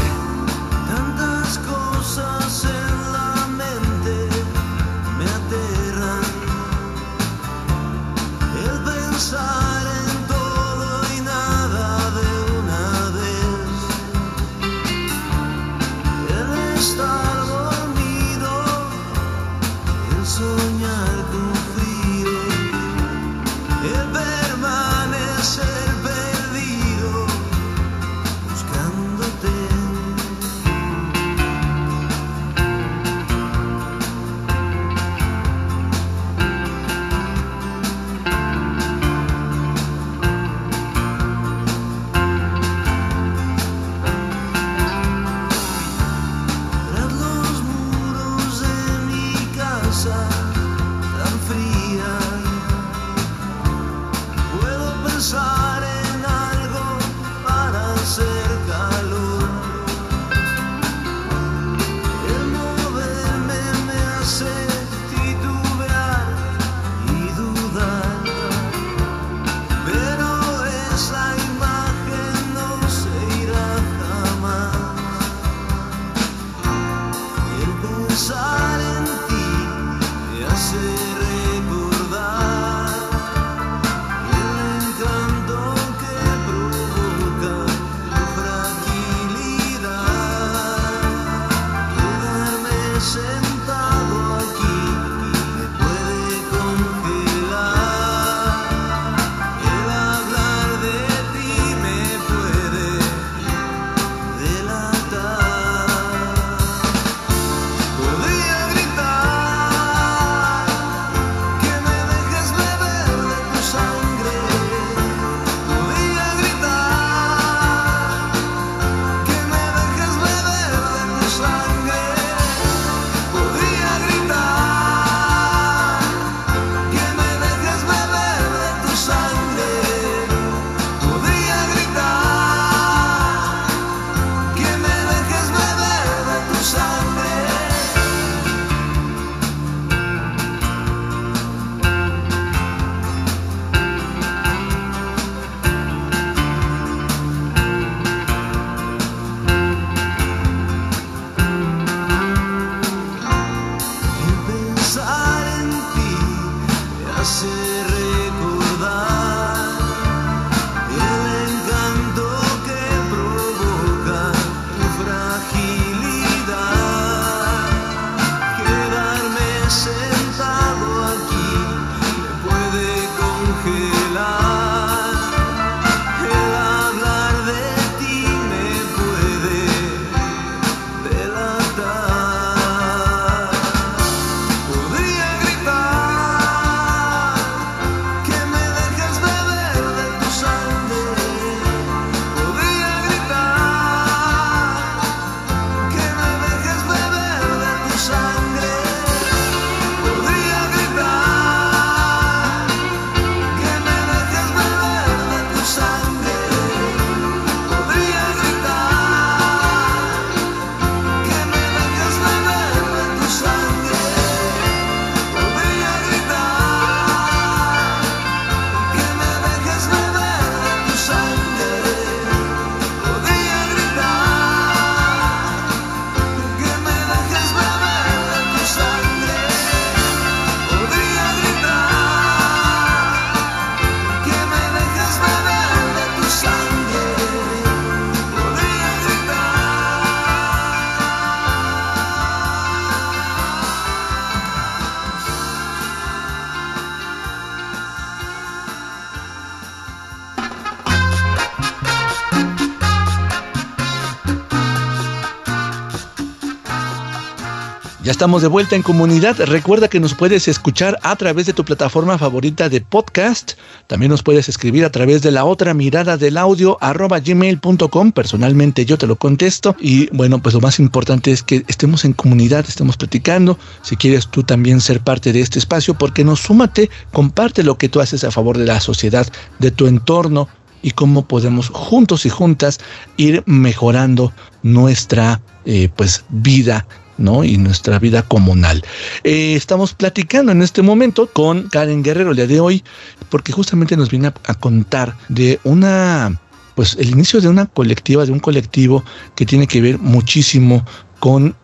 Ya 258.05 258.11
estamos 258.11 258.43
de 258.43 258.49
vuelta 258.49 258.75
en 258.75 258.83
comunidad. 258.83 259.35
Recuerda 259.47 259.87
que 259.87 259.99
nos 259.99 260.13
puedes 260.13 260.47
escuchar 260.47 260.99
a 261.01 261.15
través 261.15 261.47
de 261.47 261.53
tu 261.53 261.65
plataforma 261.65 262.19
favorita 262.19 262.69
de 262.69 262.79
podcast. 262.79 263.53
También 263.87 264.11
nos 264.11 264.21
puedes 264.21 264.47
escribir 264.47 264.85
a 264.85 264.91
través 264.91 265.23
de 265.23 265.31
la 265.31 265.43
otra 265.43 265.73
mirada 265.73 266.15
del 266.15 266.37
audio 266.37 266.77
arroba 266.81 267.19
gmail.com. 267.19 268.11
Personalmente 268.11 268.85
yo 268.85 268.99
te 268.99 269.07
lo 269.07 269.15
contesto. 269.15 269.75
Y 269.79 270.07
bueno, 270.15 270.39
pues 270.39 270.53
lo 270.53 270.61
más 270.61 270.79
importante 270.79 271.31
es 271.31 271.41
que 271.41 271.65
estemos 271.67 272.05
en 272.05 272.13
comunidad, 272.13 272.63
estemos 272.67 272.95
platicando. 272.95 273.57
Si 273.81 273.95
quieres 273.95 274.27
tú 274.27 274.43
también 274.43 274.81
ser 274.81 274.99
parte 274.99 275.33
de 275.33 275.41
este 275.41 275.57
espacio, 275.57 275.95
porque 275.95 276.23
nos 276.23 276.41
súmate, 276.41 276.91
comparte 277.11 277.63
lo 277.63 277.79
que 277.79 277.89
tú 277.89 278.01
haces 278.01 278.23
a 278.23 278.29
favor 278.29 278.59
de 278.59 278.65
la 278.65 278.81
sociedad, 278.81 279.25
de 279.57 279.71
tu 279.71 279.87
entorno 279.87 280.47
y 280.83 280.91
cómo 280.91 281.25
podemos 281.25 281.69
juntos 281.69 282.27
y 282.27 282.29
juntas 282.29 282.79
ir 283.17 283.41
mejorando 283.47 284.31
nuestra 284.61 285.41
eh, 285.65 285.89
pues 285.95 286.23
vida 286.29 286.85
¿no? 287.17 287.43
y 287.43 287.57
nuestra 287.57 287.99
vida 287.99 288.21
comunal. 288.23 288.83
Eh, 289.23 289.55
estamos 289.55 289.93
platicando 289.93 290.51
en 290.51 290.61
este 290.61 290.81
momento 290.81 291.27
con 291.27 291.69
Karen 291.69 292.03
Guerrero 292.03 292.31
el 292.31 292.37
día 292.37 292.47
de 292.47 292.59
hoy, 292.59 292.83
porque 293.29 293.51
justamente 293.51 293.97
nos 293.97 294.09
viene 294.09 294.27
a, 294.27 294.33
a, 294.45 294.53
contar 294.55 295.15
de 295.29 295.59
una, 295.63 296.39
pues 296.75 296.95
el 296.99 297.09
inicio 297.09 297.41
de 297.41 297.47
una 297.47 297.65
colectiva, 297.65 298.25
de 298.25 298.31
un 298.31 298.39
colectivo 298.39 299.03
que 299.35 299.45
tiene 299.45 299.67
que 299.67 299.81
ver 299.81 299.99
muchísimo 299.99 300.85
con 301.19 301.55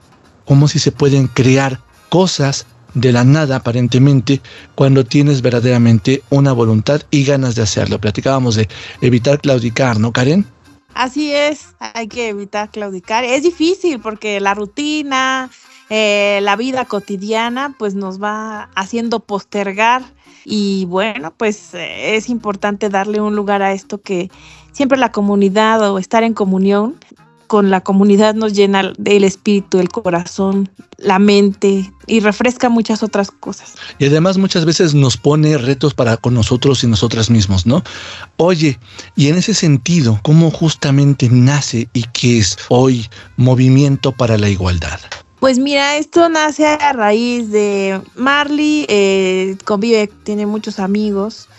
cómo 0.46 0.68
si 0.68 0.80
se 0.80 0.92
pueden 0.92 1.28
crear 1.28 1.80
cosas 2.10 2.66
de 2.94 3.12
la 3.12 3.24
nada 3.24 3.58
aparentemente 3.58 4.42
cuando 4.76 5.06
tienes 5.06 5.42
verdaderamente 5.42 6.24
una 6.30 6.52
voluntad 6.52 7.02
y 7.10 7.24
ganas 7.24 7.56
de 7.56 7.62
hacerlo. 7.62 8.00
Platicábamos 8.00 8.56
de 8.56 8.68
evitar 9.02 9.40
claudicar, 9.40 10.00
¿no, 10.00 10.12
Karen? 10.12 10.46
Así 10.94 11.34
es, 11.34 11.76
hay 11.80 12.08
que 12.08 12.30
evitar 12.30 12.70
claudicar. 12.70 13.24
Es 13.24 13.44
difícil 13.44 14.00
porque 14.00 14.40
la 14.40 14.54
rutina, 14.54 15.50
eh, 15.90 16.40
la 16.44 16.56
vida 16.56 16.86
cotidiana, 16.86 17.76
pues 17.78 17.96
nos 17.96 18.22
va 18.22 18.70
haciendo 18.76 19.20
postergar 19.20 20.04
y 20.46 20.86
bueno, 20.86 21.34
pues 21.36 21.74
eh, 21.74 22.16
es 22.16 22.30
importante 22.30 22.90
darle 22.90 23.22
un 23.22 23.36
lugar 23.36 23.62
a 23.62 23.74
esto 23.74 24.02
que 24.02 24.30
siempre 24.72 24.98
la 24.98 25.12
comunidad 25.12 25.92
o 25.92 25.98
estar 25.98 26.24
en 26.24 26.34
comunión 26.34 26.98
con 27.52 27.70
la 27.70 27.82
comunidad 27.82 28.34
nos 28.34 28.54
llena 28.54 28.94
el 29.04 29.24
espíritu, 29.26 29.82
el 29.82 29.90
corazón, 29.90 30.70
la 30.98 31.20
mente 31.20 31.92
y 32.08 32.22
refresca 32.22 32.70
muchas 32.70 33.04
otras 33.04 33.30
cosas. 33.30 33.74
Y 34.00 34.06
además 34.06 34.38
muchas 34.38 34.64
veces 34.64 34.94
nos 34.94 35.18
pone 35.18 35.58
retos 35.58 35.94
para 35.94 36.16
con 36.16 36.34
nosotros 36.34 36.82
y 36.86 36.88
nosotras 36.88 37.30
mismos, 37.30 37.66
¿no? 37.66 37.84
Oye, 38.38 38.80
y 39.18 39.28
en 39.28 39.36
ese 39.36 39.54
sentido, 39.54 40.18
¿cómo 40.24 40.50
justamente 40.50 41.28
nace 41.30 41.90
y 41.92 42.04
qué 42.14 42.40
es 42.40 42.58
hoy 42.70 43.10
Movimiento 43.36 44.14
para 44.14 44.38
la 44.38 44.48
Igualdad? 44.48 45.02
Pues 45.42 45.60
mira, 45.60 45.98
esto 45.98 46.30
nace 46.30 46.66
a 46.66 46.94
raíz 46.94 47.52
de 47.52 48.00
Marley, 48.16 48.86
eh, 48.88 49.58
convive, 49.66 50.10
tiene 50.24 50.46
muchos 50.46 50.80
amigos 50.80 51.50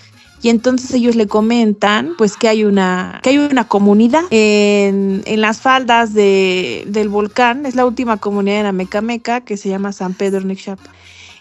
y 0.42 0.48
entonces 0.48 0.92
ellos 0.92 1.16
le 1.16 1.26
comentan 1.26 2.14
pues 2.18 2.37
que 2.37 2.48
hay 2.48 2.64
una 2.64 3.20
que 3.22 3.31
hay 3.31 3.38
una 3.38 3.66
comunidad 3.68 4.24
en, 4.31 5.22
en 5.24 5.40
las 5.40 5.61
faldas 5.61 6.12
de, 6.12 6.85
del 6.88 7.09
volcán 7.09 7.64
es 7.64 7.74
la 7.74 7.87
última 7.87 8.16
comunidad 8.18 8.61
en 8.61 8.66
Amecameca 8.66 9.40
que 9.40 9.57
se 9.57 9.68
llama 9.68 9.92
San 9.92 10.14
Pedro 10.14 10.42
Nixap 10.42 10.78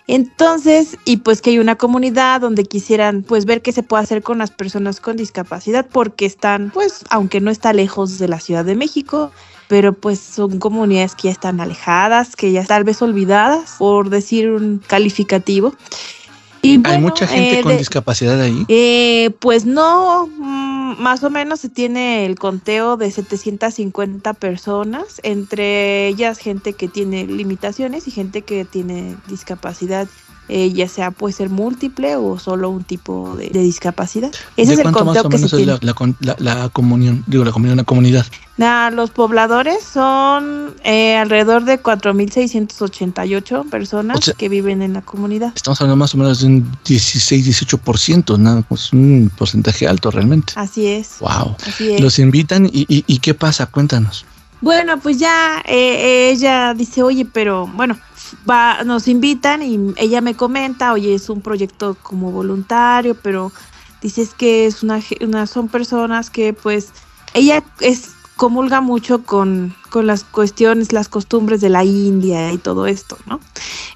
entonces, 0.08 0.98
y 1.06 1.18
pues 1.18 1.42
que 1.42 1.52
hay 1.52 1.60
una 1.60 1.78
comunidad 1.78 2.42
donde 2.42 2.66
quisieran 2.66 3.24
pues 3.24 3.46
ver 3.46 3.62
qué 3.62 3.72
se 3.72 3.84
puede 3.84 4.04
hacer 4.04 4.24
con 4.24 4.40
las 4.40 4.52
personas 4.52 5.00
con 5.00 5.16
discapacidad 5.16 5.88
porque 5.90 6.26
están 6.26 6.72
pues 6.74 7.06
aunque 7.10 7.40
no 7.40 7.52
está 7.52 7.72
lejos 7.72 8.18
de 8.18 8.28
la 8.28 8.40
Ciudad 8.40 8.66
de 8.66 8.76
México, 8.76 9.32
pero 9.68 9.94
pues 9.94 10.20
son 10.20 10.60
comunidades 10.60 11.16
que 11.16 11.30
ya 11.30 11.32
están 11.32 11.62
alejadas, 11.62 12.36
que 12.36 12.52
ya 12.52 12.66
tal 12.66 12.84
vez 12.84 13.02
olvidadas 13.02 13.76
por 13.78 14.10
decir 14.10 14.50
un 14.50 14.82
calificativo. 14.86 15.74
Y 16.62 16.78
bueno, 16.78 16.96
¿Hay 16.96 17.02
mucha 17.02 17.28
gente 17.28 17.60
eh, 17.60 17.64
con 17.64 17.72
de, 17.72 17.78
discapacidad 17.78 18.40
ahí? 18.40 18.66
Eh, 18.68 19.32
pues 19.40 19.66
no, 19.66 20.28
mmm, 20.28 21.02
más 21.02 21.24
o 21.24 21.30
menos 21.30 21.60
se 21.60 21.70
tiene 21.70 22.26
el 22.26 22.38
conteo 22.38 22.98
de 22.98 23.10
750 23.12 24.34
personas, 24.34 25.20
entre 25.24 26.08
ellas 26.08 26.38
gente 26.38 26.74
que 26.74 26.88
tiene 26.88 27.26
limitaciones 27.26 28.08
y 28.08 28.12
gente 28.12 28.44
que 28.44 28.66
tiene 28.66 29.16
discapacidad. 29.28 30.08
Eh, 30.54 30.74
ya 30.74 30.90
sea 30.90 31.12
puede 31.12 31.34
ser 31.34 31.50
múltiple 31.50 32.18
o 32.18 32.38
solo 32.38 32.70
un 32.70 32.84
tipo 32.84 33.38
de, 33.38 33.52
de 33.52 33.62
discapacidad. 33.62 34.34
Ese 34.58 34.76
¿De 34.76 34.82
es 34.82 34.86
el 34.86 34.92
conteo 34.92 35.06
más 35.06 35.24
o 35.24 35.30
menos 35.30 35.50
que 35.50 35.56
se 35.56 35.62
es 35.62 35.66
la, 35.66 35.80
la, 35.82 35.96
la, 36.20 36.36
la, 36.40 36.68
comunión, 36.68 37.24
digo 37.26 37.46
la 37.46 37.54
comunión, 37.54 37.78
la 37.78 37.86
comunidad. 37.86 38.26
Nah, 38.58 38.90
los 38.90 39.12
pobladores 39.12 39.82
son 39.82 40.76
eh, 40.84 41.16
alrededor 41.16 41.64
de 41.64 41.82
4.688 41.82 43.70
personas 43.70 44.18
o 44.18 44.22
sea, 44.22 44.34
que 44.34 44.50
viven 44.50 44.82
en 44.82 44.92
la 44.92 45.02
comunidad. 45.02 45.54
Estamos 45.56 45.80
hablando 45.80 45.96
más 45.96 46.14
o 46.16 46.18
menos 46.18 46.42
de 46.42 46.48
un 46.48 46.70
16-18%, 46.84 48.38
¿no? 48.38 48.66
pues 48.68 48.92
un 48.92 49.32
porcentaje 49.38 49.88
alto 49.88 50.12
realmente. 50.12 50.52
Así 50.58 50.86
es. 50.86 51.20
Wow. 51.22 51.56
Así 51.66 51.94
es. 51.94 52.02
Los 52.02 52.20
invitan 52.20 52.66
y, 52.66 52.86
y, 52.90 53.06
y 53.08 53.20
¿qué 53.20 53.34
pasa? 53.34 53.68
Cuéntanos. 53.68 54.26
Bueno, 54.60 55.00
pues 55.00 55.18
ya 55.18 55.64
eh, 55.66 56.30
ella 56.30 56.74
dice, 56.76 57.02
oye, 57.02 57.26
pero 57.26 57.68
bueno, 57.68 57.98
va, 58.50 58.84
nos 58.84 59.08
invitan 59.08 59.62
y 59.62 59.94
ella 59.98 60.22
me 60.22 60.36
comenta, 60.36 60.94
oye, 60.94 61.14
es 61.14 61.30
un 61.30 61.42
proyecto 61.42 61.96
como 62.02 62.32
voluntario, 62.32 63.16
pero 63.16 63.52
dices 64.02 64.34
que 64.34 64.66
es 64.66 64.84
una, 64.84 65.00
una 65.22 65.48
son 65.48 65.68
personas 65.68 66.30
que 66.30 66.54
pues 66.54 66.90
ella 67.34 67.64
es 67.80 68.12
comulga 68.36 68.82
mucho 68.82 69.24
con, 69.24 69.76
con, 69.92 70.08
las 70.08 70.24
cuestiones, 70.24 70.94
las 70.94 71.10
costumbres 71.10 71.62
de 71.62 71.70
la 71.70 71.84
India 71.84 72.52
y 72.52 72.58
todo 72.58 72.88
esto, 72.88 73.16
¿no? 73.28 73.40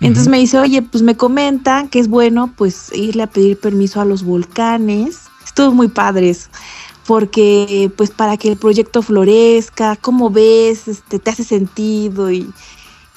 Entonces 0.02 0.26
uh 0.26 0.28
-huh. 0.28 0.32
me 0.32 0.40
dice, 0.40 0.60
oye, 0.60 0.82
pues 0.84 1.04
me 1.04 1.18
comentan 1.18 1.90
que 1.90 2.00
es 2.00 2.08
bueno 2.08 2.54
pues 2.56 2.92
irle 2.94 3.24
a 3.24 3.28
pedir 3.28 3.60
permiso 3.60 4.02
a 4.02 4.06
los 4.06 4.24
volcanes. 4.24 5.22
Estuvo 5.44 5.72
muy 5.72 5.88
padre 5.88 6.30
eso 6.30 6.50
porque 7.06 7.92
pues 7.96 8.12
para 8.12 8.38
que 8.38 8.50
el 8.50 8.58
proyecto 8.58 9.02
florezca, 9.02 9.96
¿cómo 9.96 10.30
ves? 10.30 10.88
Este, 10.88 11.20
¿Te 11.20 11.30
hace 11.30 11.44
sentido? 11.44 12.32
Y 12.32 12.50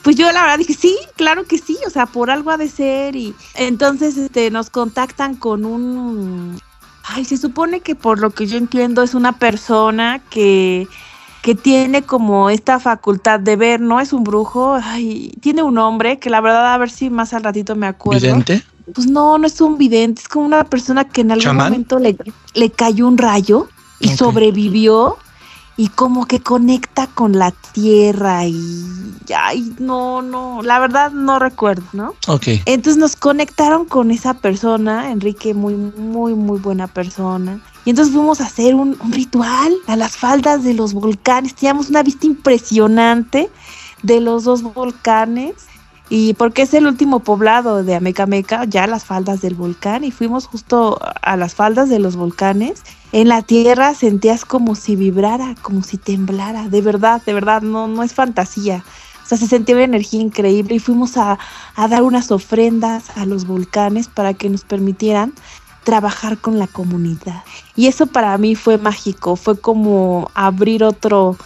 pues 0.02 0.16
yo 0.16 0.30
la 0.32 0.42
verdad 0.42 0.58
dije, 0.58 0.74
sí, 0.74 0.96
claro 1.16 1.44
que 1.44 1.58
sí, 1.58 1.76
o 1.86 1.90
sea, 1.90 2.06
por 2.06 2.30
algo 2.30 2.50
ha 2.50 2.56
de 2.56 2.68
ser. 2.68 3.16
Y 3.16 3.34
entonces 3.54 4.16
este, 4.16 4.50
nos 4.50 4.70
contactan 4.70 5.34
con 5.34 5.64
un... 5.64 6.60
Ay, 7.04 7.24
se 7.24 7.36
supone 7.36 7.80
que 7.80 7.94
por 7.94 8.18
lo 8.20 8.30
que 8.30 8.46
yo 8.46 8.58
entiendo 8.58 9.02
es 9.02 9.14
una 9.14 9.38
persona 9.38 10.20
que, 10.30 10.86
que 11.42 11.54
tiene 11.54 12.02
como 12.02 12.50
esta 12.50 12.78
facultad 12.78 13.40
de 13.40 13.56
ver, 13.56 13.80
no 13.80 13.98
es 13.98 14.12
un 14.12 14.24
brujo, 14.24 14.78
ay, 14.82 15.32
tiene 15.40 15.62
un 15.62 15.74
nombre 15.74 16.18
que 16.18 16.28
la 16.28 16.42
verdad 16.42 16.74
a 16.74 16.78
ver 16.78 16.90
si 16.90 17.08
más 17.08 17.32
al 17.32 17.44
ratito 17.44 17.74
me 17.76 17.86
acuerdo. 17.86 18.20
¿Vidente? 18.20 18.62
Pues 18.94 19.06
no, 19.06 19.38
no 19.38 19.46
es 19.46 19.60
un 19.60 19.78
vidente, 19.78 20.22
es 20.22 20.28
como 20.28 20.46
una 20.46 20.64
persona 20.64 21.04
que 21.04 21.22
en 21.22 21.32
algún 21.32 21.44
¿Chamán? 21.44 21.72
momento 21.72 21.98
le, 21.98 22.16
le 22.54 22.70
cayó 22.70 23.06
un 23.08 23.18
rayo 23.18 23.68
y 24.00 24.06
okay. 24.06 24.16
sobrevivió 24.16 25.18
y 25.78 25.88
como 25.90 26.26
que 26.26 26.40
conecta 26.40 27.06
con 27.06 27.38
la 27.38 27.52
tierra 27.52 28.44
y 28.44 28.84
ay 29.34 29.72
no 29.78 30.22
no 30.22 30.60
la 30.60 30.80
verdad 30.80 31.12
no 31.12 31.38
recuerdo 31.38 31.84
no 31.92 32.14
ok. 32.26 32.48
Entonces 32.66 32.96
nos 32.96 33.14
conectaron 33.14 33.86
con 33.86 34.10
esa 34.10 34.34
persona 34.34 35.12
Enrique 35.12 35.54
muy 35.54 35.74
muy 35.76 36.34
muy 36.34 36.58
buena 36.58 36.88
persona. 36.88 37.62
Y 37.84 37.90
entonces 37.90 38.12
fuimos 38.12 38.40
a 38.40 38.46
hacer 38.46 38.74
un, 38.74 38.98
un 39.00 39.12
ritual 39.12 39.72
a 39.86 39.96
las 39.96 40.16
faldas 40.16 40.64
de 40.64 40.74
los 40.74 40.92
volcanes. 40.92 41.54
Teníamos 41.54 41.88
una 41.88 42.02
vista 42.02 42.26
impresionante 42.26 43.48
de 44.02 44.20
los 44.20 44.44
dos 44.44 44.62
volcanes 44.62 45.67
y 46.10 46.34
porque 46.34 46.62
es 46.62 46.74
el 46.74 46.86
último 46.86 47.20
poblado 47.20 47.82
de 47.84 47.94
Amecameca, 47.94 48.64
ya 48.64 48.86
las 48.86 49.04
faldas 49.04 49.40
del 49.40 49.54
volcán, 49.54 50.04
y 50.04 50.10
fuimos 50.10 50.46
justo 50.46 50.98
a 51.22 51.36
las 51.36 51.54
faldas 51.54 51.88
de 51.88 51.98
los 51.98 52.16
volcanes. 52.16 52.82
En 53.12 53.28
la 53.28 53.42
tierra 53.42 53.94
sentías 53.94 54.44
como 54.44 54.74
si 54.74 54.96
vibrara, 54.96 55.54
como 55.60 55.82
si 55.82 55.98
temblara, 55.98 56.68
de 56.68 56.80
verdad, 56.80 57.22
de 57.24 57.34
verdad, 57.34 57.62
no, 57.62 57.88
no 57.88 58.02
es 58.02 58.14
fantasía. 58.14 58.84
O 59.24 59.28
sea, 59.28 59.36
se 59.36 59.46
sentía 59.46 59.74
una 59.74 59.84
energía 59.84 60.22
increíble 60.22 60.76
y 60.76 60.78
fuimos 60.78 61.18
a, 61.18 61.38
a 61.74 61.88
dar 61.88 62.02
unas 62.02 62.30
ofrendas 62.30 63.16
a 63.16 63.26
los 63.26 63.46
volcanes 63.46 64.08
para 64.08 64.32
que 64.32 64.48
nos 64.48 64.64
permitieran 64.64 65.34
trabajar 65.84 66.38
con 66.38 66.58
la 66.58 66.66
comunidad. 66.66 67.44
Y 67.76 67.86
eso 67.86 68.06
para 68.06 68.36
mí 68.38 68.54
fue 68.54 68.78
mágico, 68.78 69.36
fue 69.36 69.58
como 69.58 70.30
abrir 70.34 70.84
otro, 70.84 71.36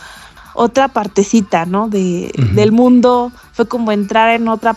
otra 0.54 0.88
partecita, 0.88 1.66
¿no? 1.66 1.88
De, 1.88 2.32
uh 2.36 2.40
-huh. 2.40 2.52
Del 2.52 2.72
mundo, 2.72 3.32
fue 3.52 3.66
como 3.66 3.92
entrar 3.92 4.30
en 4.30 4.48
otra, 4.48 4.76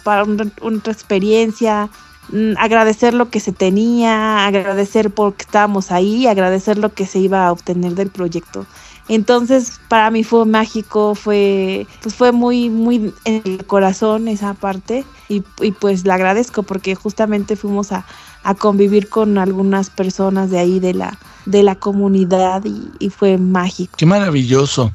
otra 0.62 0.94
experiencia, 0.94 1.90
mmm, 2.30 2.54
agradecer 2.58 3.14
lo 3.14 3.30
que 3.30 3.40
se 3.40 3.52
tenía, 3.52 4.46
agradecer 4.46 5.12
porque 5.12 5.44
estábamos 5.44 5.92
ahí, 5.92 6.28
agradecer 6.28 6.78
lo 6.78 6.94
que 6.94 7.06
se 7.06 7.20
iba 7.20 7.46
a 7.46 7.52
obtener 7.52 7.96
del 7.96 8.10
proyecto. 8.10 8.66
Entonces, 9.08 9.80
para 9.88 10.10
mí 10.10 10.24
fue 10.24 10.46
mágico, 10.46 11.14
fue, 11.14 11.86
pues 12.02 12.16
fue 12.16 12.32
muy, 12.32 12.70
muy 12.70 13.14
en 13.26 13.42
el 13.46 13.66
corazón 13.66 14.28
esa 14.28 14.56
parte 14.56 15.06
y, 15.30 15.44
y 15.62 15.72
pues 15.72 16.06
le 16.06 16.14
agradezco 16.14 16.64
porque 16.64 16.96
justamente 16.96 17.56
fuimos 17.56 17.92
a, 17.92 18.04
a, 18.44 18.56
convivir 18.56 19.08
con 19.08 19.38
algunas 19.38 19.92
personas 19.92 20.50
de 20.50 20.58
ahí 20.58 20.80
de 20.80 20.96
la, 20.96 21.20
de 21.46 21.62
la 21.62 21.76
comunidad 21.76 22.66
y, 22.66 22.90
y 22.98 23.12
fue 23.12 23.38
mágico. 23.38 23.94
Qué 23.96 24.08
maravilloso. 24.08 24.92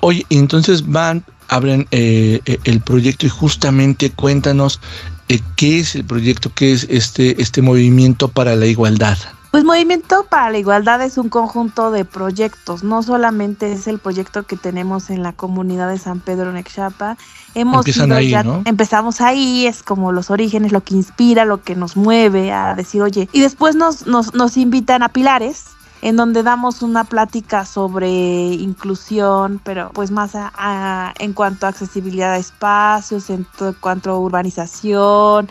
Oye, 0.00 0.26
entonces 0.30 0.86
van 0.86 1.24
abren 1.48 1.86
eh, 1.90 2.40
eh, 2.46 2.58
el 2.64 2.80
proyecto 2.80 3.26
y 3.26 3.28
justamente 3.28 4.10
cuéntanos 4.10 4.80
eh, 5.28 5.40
qué 5.56 5.80
es 5.80 5.94
el 5.94 6.04
proyecto, 6.04 6.50
qué 6.54 6.72
es 6.72 6.86
este, 6.90 7.40
este 7.40 7.62
movimiento 7.62 8.28
para 8.28 8.56
la 8.56 8.66
igualdad. 8.66 9.16
Pues 9.52 9.64
Movimiento 9.64 10.26
para 10.28 10.50
la 10.50 10.58
Igualdad 10.58 11.00
es 11.00 11.16
un 11.16 11.30
conjunto 11.30 11.90
de 11.90 12.04
proyectos, 12.04 12.84
no 12.84 13.02
solamente 13.02 13.72
es 13.72 13.86
el 13.86 13.98
proyecto 13.98 14.42
que 14.42 14.58
tenemos 14.58 15.08
en 15.08 15.22
la 15.22 15.32
comunidad 15.32 15.88
de 15.88 15.96
San 15.96 16.20
Pedro 16.20 16.52
Nexapa. 16.52 17.16
Hemos 17.54 17.86
ahí, 18.10 18.34
empezamos 18.66 19.22
ahí, 19.22 19.66
es 19.66 19.82
como 19.82 20.12
los 20.12 20.30
orígenes, 20.30 20.72
lo 20.72 20.82
que 20.82 20.94
inspira, 20.94 21.46
lo 21.46 21.62
que 21.62 21.74
nos 21.74 21.96
mueve 21.96 22.52
a 22.52 22.74
decir, 22.74 23.00
oye, 23.00 23.30
y 23.32 23.40
después 23.40 23.76
nos, 23.76 24.06
nos, 24.06 24.34
nos 24.34 24.58
invitan 24.58 25.02
a 25.02 25.08
Pilares, 25.08 25.75
en 26.02 26.16
donde 26.16 26.42
damos 26.42 26.82
una 26.82 27.04
plática 27.04 27.64
sobre 27.64 28.08
inclusión, 28.08 29.60
pero 29.64 29.90
pues 29.92 30.10
más 30.10 30.32
en 31.18 31.32
cuanto 31.32 31.66
a 31.66 31.70
accesibilidad 31.70 32.32
a 32.32 32.38
espacios, 32.38 33.30
en 33.30 33.46
cuanto 33.80 34.10
a 34.10 34.18
urbanización, 34.18 35.48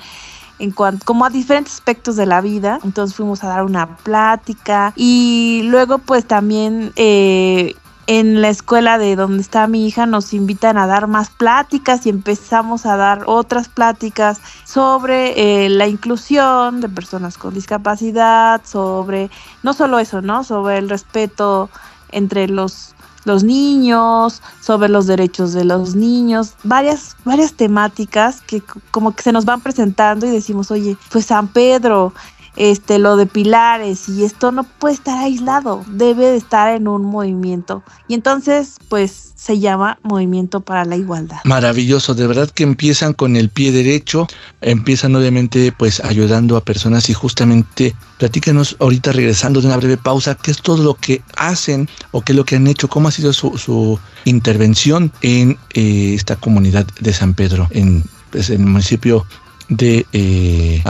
en 0.59 0.71
cuanto 0.71 1.05
como 1.05 1.25
a 1.25 1.29
diferentes 1.29 1.73
aspectos 1.73 2.15
de 2.15 2.25
la 2.25 2.41
vida. 2.41 2.79
Entonces 2.83 3.15
fuimos 3.15 3.43
a 3.43 3.47
dar 3.47 3.63
una 3.63 3.97
plática 3.97 4.93
y 4.95 5.61
luego 5.65 5.97
pues 5.97 6.25
también 6.25 6.91
eh, 6.95 7.75
en 8.07 8.41
la 8.41 8.49
escuela 8.49 8.97
de 8.97 9.15
donde 9.15 9.41
está 9.41 9.67
mi 9.67 9.87
hija 9.87 10.05
nos 10.05 10.33
invitan 10.33 10.77
a 10.77 10.87
dar 10.87 11.07
más 11.07 11.29
pláticas 11.29 12.05
y 12.05 12.09
empezamos 12.09 12.85
a 12.85 12.97
dar 12.97 13.23
otras 13.25 13.67
pláticas 13.67 14.39
sobre 14.63 15.65
eh, 15.65 15.69
la 15.69 15.87
inclusión 15.87 16.81
de 16.81 16.89
personas 16.89 17.37
con 17.37 17.53
discapacidad, 17.53 18.61
sobre 18.63 19.29
no 19.63 19.73
solo 19.73 19.99
eso, 19.99 20.21
¿no? 20.21 20.43
Sobre 20.43 20.77
el 20.77 20.89
respeto 20.89 21.69
entre 22.11 22.47
los 22.47 22.95
los 23.25 23.43
niños, 23.43 24.41
sobre 24.61 24.87
los 24.87 25.07
derechos 25.07 25.51
de 25.53 25.65
los 25.65 25.95
niños, 25.95 26.53
varias, 26.63 27.17
varias 27.25 27.53
temáticas 27.53 28.41
que 28.41 28.61
como 28.91 29.15
que 29.15 29.23
se 29.23 29.31
nos 29.31 29.45
van 29.45 29.61
presentando 29.61 30.25
y 30.27 30.29
decimos, 30.29 30.71
oye, 30.71 30.95
pues 31.11 31.25
San 31.25 31.47
Pedro, 31.47 32.13
este, 32.55 32.99
lo 32.99 33.17
de 33.17 33.25
pilares 33.25 34.07
y 34.09 34.23
esto 34.23 34.51
no 34.51 34.63
puede 34.63 34.95
estar 34.95 35.17
aislado, 35.17 35.83
debe 35.87 36.25
de 36.25 36.37
estar 36.37 36.73
en 36.73 36.87
un 36.87 37.03
movimiento. 37.03 37.83
Y 38.07 38.13
entonces, 38.13 38.75
pues 38.89 39.33
se 39.35 39.59
llama 39.59 39.99
Movimiento 40.01 40.61
para 40.61 40.85
la 40.85 40.95
Igualdad. 40.95 41.37
Maravilloso, 41.43 42.15
de 42.15 42.25
verdad 42.25 42.49
que 42.49 42.63
empiezan 42.63 43.13
con 43.13 43.35
el 43.35 43.49
pie 43.49 43.71
derecho, 43.71 44.27
empiezan 44.61 45.15
obviamente 45.15 45.71
pues 45.71 45.99
ayudando 45.99 46.57
a 46.57 46.61
personas 46.61 47.09
y 47.09 47.13
justamente 47.13 47.95
platícanos 48.17 48.75
ahorita 48.79 49.11
regresando 49.11 49.61
de 49.61 49.67
una 49.67 49.77
breve 49.77 49.97
pausa, 49.97 50.35
qué 50.35 50.49
es 50.49 50.61
todo 50.61 50.81
lo 50.81 50.95
que 50.95 51.21
hacen 51.37 51.87
o 52.11 52.21
qué 52.21 52.31
es 52.31 52.37
lo 52.37 52.45
que 52.45 52.55
han 52.55 52.65
hecho, 52.65 52.87
cómo 52.87 53.09
ha 53.09 53.11
sido 53.11 53.33
su, 53.33 53.99
intervención 54.23 55.11
en 55.21 55.59
eh, 55.75 56.13
esta 56.15 56.35
comunidad 56.35 56.87
de 56.99 57.13
San 57.13 57.35
Pedro, 57.35 57.67
en, 57.69 58.03
pues, 58.31 58.49
el 58.49 58.59
municipio 58.59 59.27
de 59.69 60.07
eh, 60.13 60.81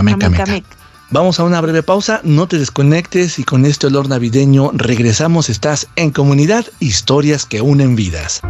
Vamos 1.12 1.40
a 1.40 1.44
una 1.44 1.62
breve 1.62 1.84
pausa, 1.84 2.20
no 2.24 2.48
te 2.48 2.58
desconectes 2.58 3.38
y 3.38 3.44
con 3.44 3.66
este 3.66 3.88
olor 3.88 4.10
navideño 4.10 4.72
regresamos. 4.74 5.50
Estás 5.50 5.88
en 5.96 6.10
comunidad 6.10 6.66
Historias 6.80 7.46
que 7.46 7.62
unen 7.62 7.96
vidas. 7.96 8.42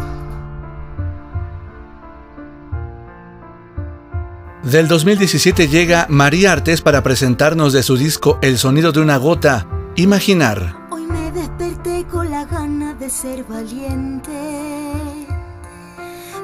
Del 4.63 4.87
2017 4.87 5.67
llega 5.67 6.07
María 6.09 6.53
Artés 6.53 6.81
para 6.81 7.03
presentarnos 7.03 7.73
de 7.73 7.83
su 7.83 7.97
disco 7.97 8.39
El 8.41 8.57
sonido 8.57 8.91
de 8.91 9.01
una 9.01 9.17
gota, 9.17 9.67
Imaginar. 9.95 10.87
Hoy 10.91 11.03
me 11.03 11.31
desperté 11.31 12.05
con 12.05 12.31
la 12.31 12.45
gana 12.45 12.93
de 12.95 13.09
ser 13.09 13.43
valiente. 13.43 14.31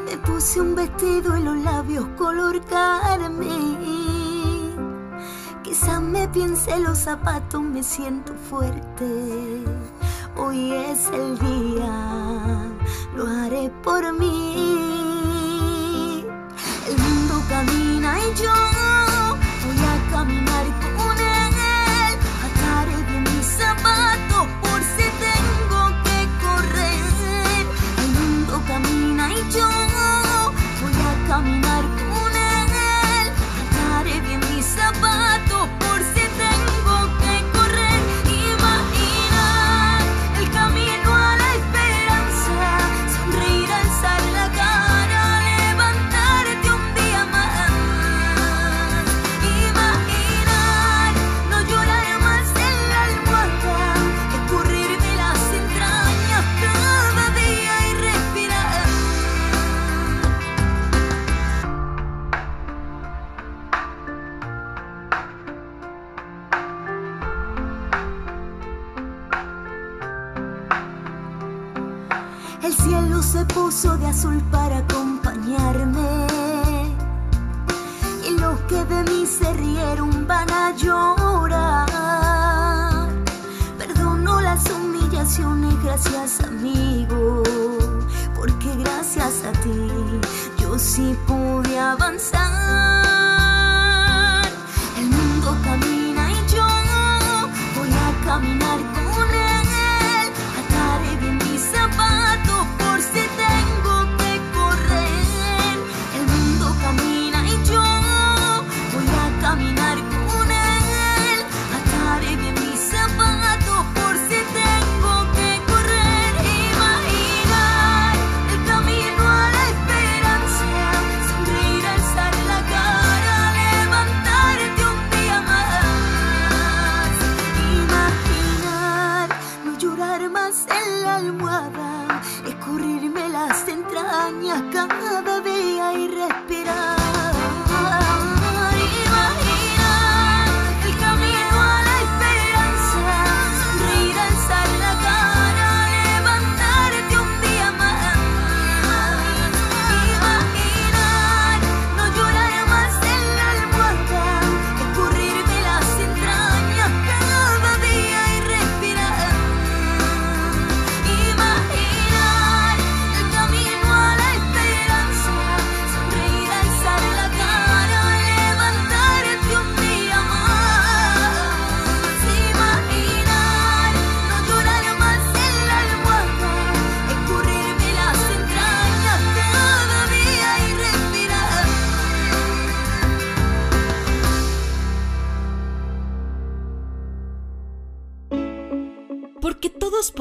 Me 0.05 0.17
puse 0.25 0.59
un 0.59 0.75
vestido 0.75 1.37
y 1.37 1.43
los 1.43 1.57
labios 1.63 2.05
color 2.17 2.61
carmín 2.65 4.20
Quizá 5.71 5.95
me 6.01 6.27
piense 6.27 6.77
los 6.79 6.97
zapatos, 6.97 7.61
me 7.61 7.81
siento 7.81 8.33
fuerte. 8.49 9.63
Hoy 10.35 10.73
es 10.73 11.07
el 11.13 11.39
día, 11.39 12.67
lo 13.15 13.25
haré 13.25 13.71
por 13.81 14.11
mí. 14.19 16.25
El 16.89 16.97
mundo 16.97 17.41
camina 17.47 18.19
y 18.19 18.33
yo 18.43 18.51
voy 19.63 19.79
a 19.93 19.95
caminar 20.11 20.65
con 20.97 21.17
él. 21.17 22.17
Ataré 22.47 22.97
bien 23.07 23.23
mis 23.23 23.45
zapatos 23.45 24.47
por 24.61 24.79
si 24.93 25.05
tengo 25.23 25.81
que 26.03 26.17
correr. 26.43 27.63
El 28.03 28.09
mundo 28.19 28.53
camina 28.67 29.23
y 29.33 29.39
yo 29.53 29.69
voy 30.81 30.97
a 30.99 31.01
caminar 31.29 31.70
puso 73.53 73.97
de 73.97 74.07
azul 74.07 74.41
para 74.51 74.77
acompañarme. 74.79 76.27
Y 78.27 78.31
los 78.39 78.59
que 78.61 78.83
de 78.85 79.03
mí 79.03 79.25
se 79.25 79.53
rieron 79.53 80.27
van 80.27 80.49
a 80.51 80.75
llorar. 80.75 81.89
Perdono 83.77 84.41
las 84.41 84.69
humillaciones, 84.69 85.73
gracias 85.83 86.41
amigo. 86.41 87.43
Porque 88.35 88.75
gracias 88.75 89.43
a 89.45 89.51
ti 89.61 89.91
yo 90.57 90.77
sí 90.79 91.15
pude 91.27 91.79
avanzar. 91.79 92.70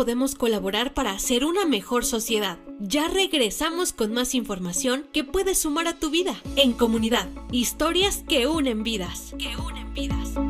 Podemos 0.00 0.34
colaborar 0.34 0.94
para 0.94 1.10
hacer 1.10 1.44
una 1.44 1.66
mejor 1.66 2.06
sociedad. 2.06 2.56
Ya 2.78 3.06
regresamos 3.08 3.92
con 3.92 4.14
más 4.14 4.34
información 4.34 5.04
que 5.12 5.24
puedes 5.24 5.58
sumar 5.58 5.88
a 5.88 5.98
tu 5.98 6.08
vida. 6.08 6.40
En 6.56 6.72
comunidad, 6.72 7.28
historias 7.52 8.24
que 8.26 8.46
unen 8.46 8.82
vidas. 8.82 9.34
Que 9.38 9.54
unen 9.58 9.92
vidas. 9.92 10.49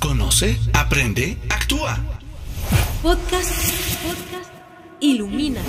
Conoce, 0.00 0.58
aprende, 0.74 1.38
actúa. 1.48 1.98
Podcast, 3.02 3.50
podcast, 4.02 4.50
ilumina. 5.00 5.60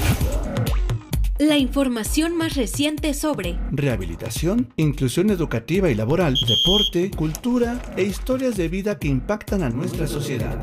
La 1.40 1.58
información 1.58 2.36
más 2.36 2.56
reciente 2.56 3.13
sobre 3.13 3.60
Rehabilitación, 3.72 4.74
inclusión 4.76 5.30
educativa 5.30 5.90
y 5.90 5.96
laboral, 5.96 6.36
deporte, 6.36 7.12
cultura 7.12 7.82
e 7.96 8.04
historias 8.04 8.58
de 8.58 8.68
vida 8.68 9.00
que 9.00 9.08
impactan 9.08 9.63
a 9.63 9.70
nuestra 9.70 10.08
sociedad. 10.08 10.58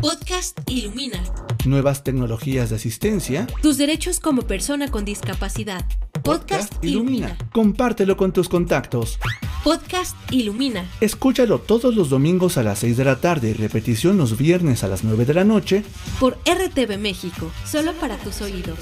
Podcast 0.00 0.58
Ilumina. 0.68 1.22
Nuevas 1.64 2.04
tecnologías 2.04 2.70
de 2.70 2.76
asistencia. 2.76 3.46
Tus 3.62 3.78
derechos 3.78 4.20
como 4.20 4.42
persona 4.42 4.90
con 4.90 5.04
discapacidad. 5.04 5.84
Podcast, 6.22 6.82
Ilumina. 6.84 7.36
Compártelo 7.52 8.16
con 8.16 8.32
tus 8.32 8.48
contactos. 8.48 9.18
Podcast 9.64 10.14
Ilumina. 10.30 10.86
Escúchalo 11.00 11.58
todos 11.58 11.96
los 11.96 12.10
domingos 12.10 12.58
a 12.58 12.62
las 12.62 12.80
6 12.80 12.98
de 12.98 13.04
la 13.06 13.16
tarde 13.16 13.48
y 13.48 13.52
repetición 13.54 14.18
los 14.18 14.36
viernes 14.36 14.84
a 14.84 14.88
las 14.88 15.04
9 15.04 15.24
de 15.24 15.32
la 15.32 15.44
noche. 15.44 15.82
Por 16.20 16.34
RTV 16.44 16.98
México, 16.98 17.50
solo 17.64 17.94
para 17.94 18.18
tus 18.18 18.42
oídos. 18.42 18.78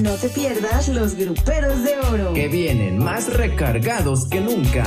No 0.00 0.14
te 0.14 0.30
pierdas 0.30 0.88
los 0.88 1.14
gruperos 1.14 1.84
de 1.84 1.98
oro. 2.10 2.32
Que 2.32 2.48
vienen 2.48 2.96
más 2.96 3.30
recargados 3.30 4.26
que 4.30 4.40
nunca. 4.40 4.84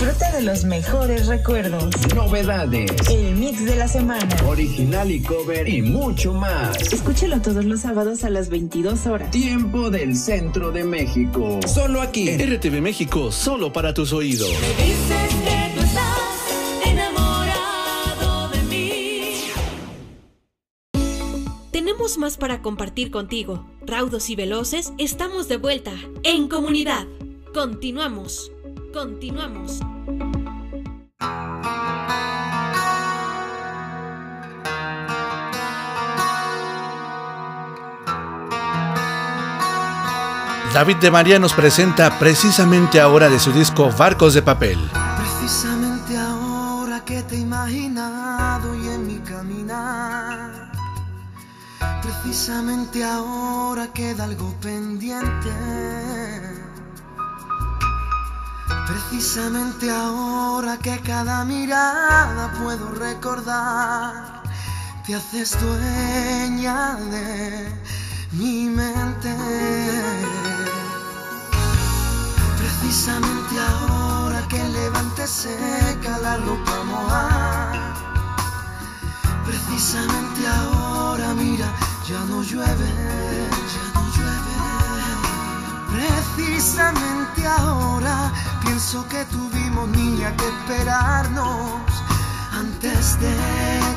Disfruta 0.00 0.32
de 0.32 0.42
los 0.42 0.64
mejores 0.64 1.28
recuerdos. 1.28 1.88
Novedades, 2.16 2.90
El 3.08 3.36
mix 3.36 3.64
de 3.64 3.76
la 3.76 3.86
semana. 3.86 4.28
original 4.46 5.08
y 5.10 5.22
cover 5.22 5.68
y 5.68 5.82
mucho 5.82 6.34
más. 6.34 6.76
Escúchalo 6.92 7.40
todos 7.40 7.64
los 7.64 7.80
sábados 7.82 8.24
a 8.24 8.30
las 8.30 8.48
22 8.48 9.06
horas. 9.06 9.30
Tiempo 9.30 9.90
del 9.90 10.16
centro 10.16 10.72
de 10.72 10.82
México. 10.84 11.60
Solo 11.66 12.00
aquí. 12.02 12.28
En 12.28 12.40
RTV 12.40 12.80
México, 12.80 13.30
solo 13.30 13.72
para 13.72 13.94
tus 13.94 14.12
oídos. 14.12 14.48
Dices 14.48 15.34
que 15.44 15.72
tú 15.78 15.80
estás 15.84 16.88
enamorado 16.90 18.48
de 18.50 18.62
mí. 18.64 19.44
Tenemos 21.70 22.18
más 22.18 22.36
para 22.36 22.62
compartir 22.62 23.12
contigo. 23.12 23.64
Raudos 23.86 24.28
y 24.28 24.34
veloces, 24.34 24.92
estamos 24.98 25.46
de 25.48 25.56
vuelta. 25.56 25.92
En 26.24 26.48
comunidad. 26.48 27.06
Continuamos. 27.54 28.50
Continuamos. 28.94 29.80
David 40.72 40.96
de 40.98 41.10
María 41.10 41.40
nos 41.40 41.52
presenta 41.54 42.20
precisamente 42.20 43.00
ahora 43.00 43.28
de 43.28 43.40
su 43.40 43.50
disco 43.52 43.90
Barcos 43.98 44.32
de 44.34 44.42
Papel. 44.42 44.78
Precisamente 45.40 46.16
ahora 46.16 47.04
que 47.04 47.20
te 47.24 47.34
he 47.34 47.40
imaginado 47.40 48.76
y 48.76 48.88
en 48.90 49.06
mi 49.08 49.18
caminar. 49.18 50.70
Precisamente 52.00 53.02
ahora 53.02 53.88
queda 53.92 54.22
algo 54.22 54.54
pendiente. 54.60 55.50
Precisamente 58.86 59.90
ahora 59.90 60.76
que 60.78 61.00
cada 61.00 61.44
mirada 61.44 62.52
puedo 62.62 62.90
recordar. 62.90 64.42
Te 65.06 65.14
haces 65.14 65.56
dueña 65.58 66.96
de 66.96 67.72
mi 68.32 68.68
mente. 68.68 69.34
Precisamente 72.58 73.54
ahora 73.70 74.46
que 74.48 74.62
levante 74.62 75.26
seca 75.26 76.18
la 76.18 76.36
ropa 76.36 76.84
mojada. 76.84 77.94
Precisamente 79.46 80.46
ahora, 80.46 81.32
mira, 81.34 81.68
ya 82.06 82.20
no 82.24 82.42
llueve, 82.42 82.68
ya 82.68 83.54
no 83.54 83.62
llueve. 83.72 83.83
Precisamente 85.94 87.46
ahora 87.46 88.32
pienso 88.62 89.06
que 89.08 89.24
tuvimos 89.26 89.88
niña 89.90 90.34
que 90.36 90.48
esperarnos 90.48 91.82
antes 92.52 93.20
de 93.20 93.34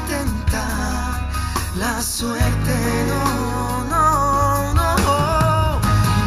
tentar 0.07 1.31
la 1.75 1.99
suerte. 2.01 2.75
No, 3.09 3.83
no, 3.85 4.73
no, 4.75 5.79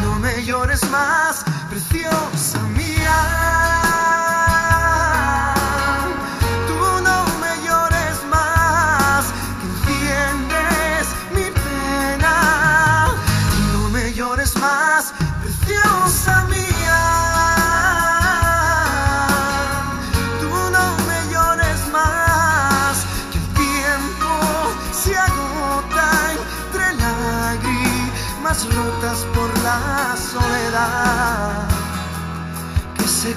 no 0.03 0.19
me 0.19 0.45
llores 0.45 0.83
más, 0.91 1.45
preciosa 1.71 2.59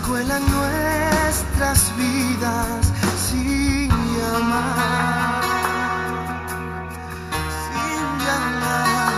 cuelan 0.08 0.44
nuestras 0.52 1.92
vidas 1.98 2.92
sin 3.18 3.89
llamar, 3.89 5.44
sin 7.63 8.04
llamar. 8.26 9.13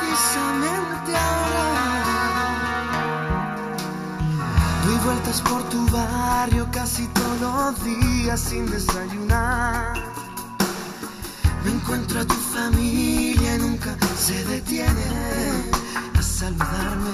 Precisamente 0.00 1.16
ahora 1.16 1.68
doy 4.84 4.98
vueltas 5.04 5.40
por 5.42 5.62
tu 5.70 5.86
barrio 5.90 6.68
casi 6.70 7.06
todos 7.08 7.40
los 7.40 7.84
días 7.84 8.40
sin 8.40 8.70
desayunar. 8.70 10.09
Me 11.64 11.72
encuentro 11.72 12.20
a 12.20 12.24
tu 12.24 12.34
familia 12.34 13.56
y 13.56 13.58
nunca 13.58 13.94
se 14.16 14.44
detiene 14.44 15.04
a 16.18 16.22
saludarme. 16.22 17.10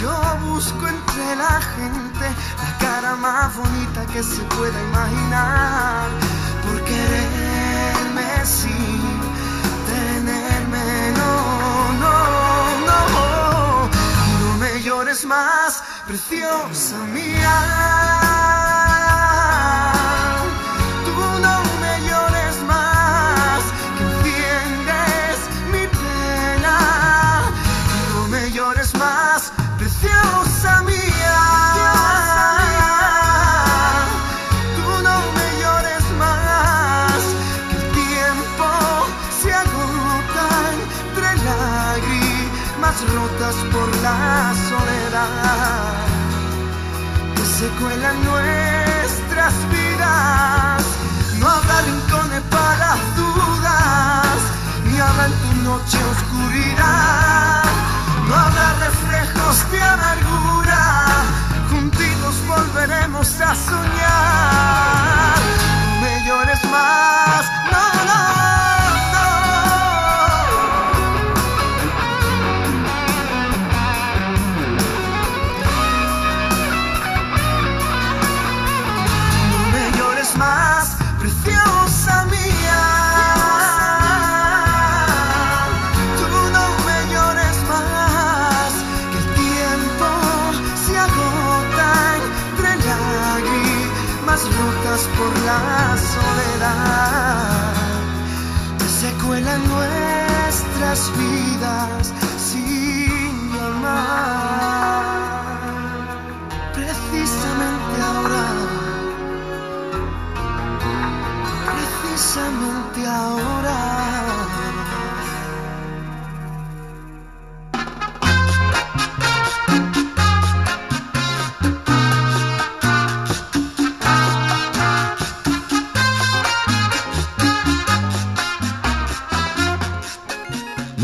Yo 0.00 0.12
busco 0.46 0.88
entre 0.88 1.36
la 1.36 1.60
gente 1.60 2.26
la 2.62 2.78
cara 2.78 3.16
más 3.16 3.54
bonita 3.54 4.06
que 4.12 4.22
se 4.22 4.42
pueda 4.56 4.82
imaginar. 4.90 6.08
Por 6.64 6.82
quererme 6.84 8.46
sin 8.46 9.20
tenerme, 9.92 11.12
no, 11.18 11.92
no, 12.02 12.16
no. 12.88 13.88
No 14.40 14.56
me 14.58 14.82
llores 14.82 15.26
más, 15.26 15.82
preciosa 16.06 16.96
mía. 17.12 18.71
Noche 55.82 55.98
oscuridad. 56.04 57.62
No 58.28 58.34
habrá 58.34 58.74
reflejos 58.86 59.70
de 59.70 59.82
amargura, 59.82 61.06
juntitos 61.70 62.34
volveremos 62.46 63.40
a 63.40 63.54
soñar. 63.54 64.01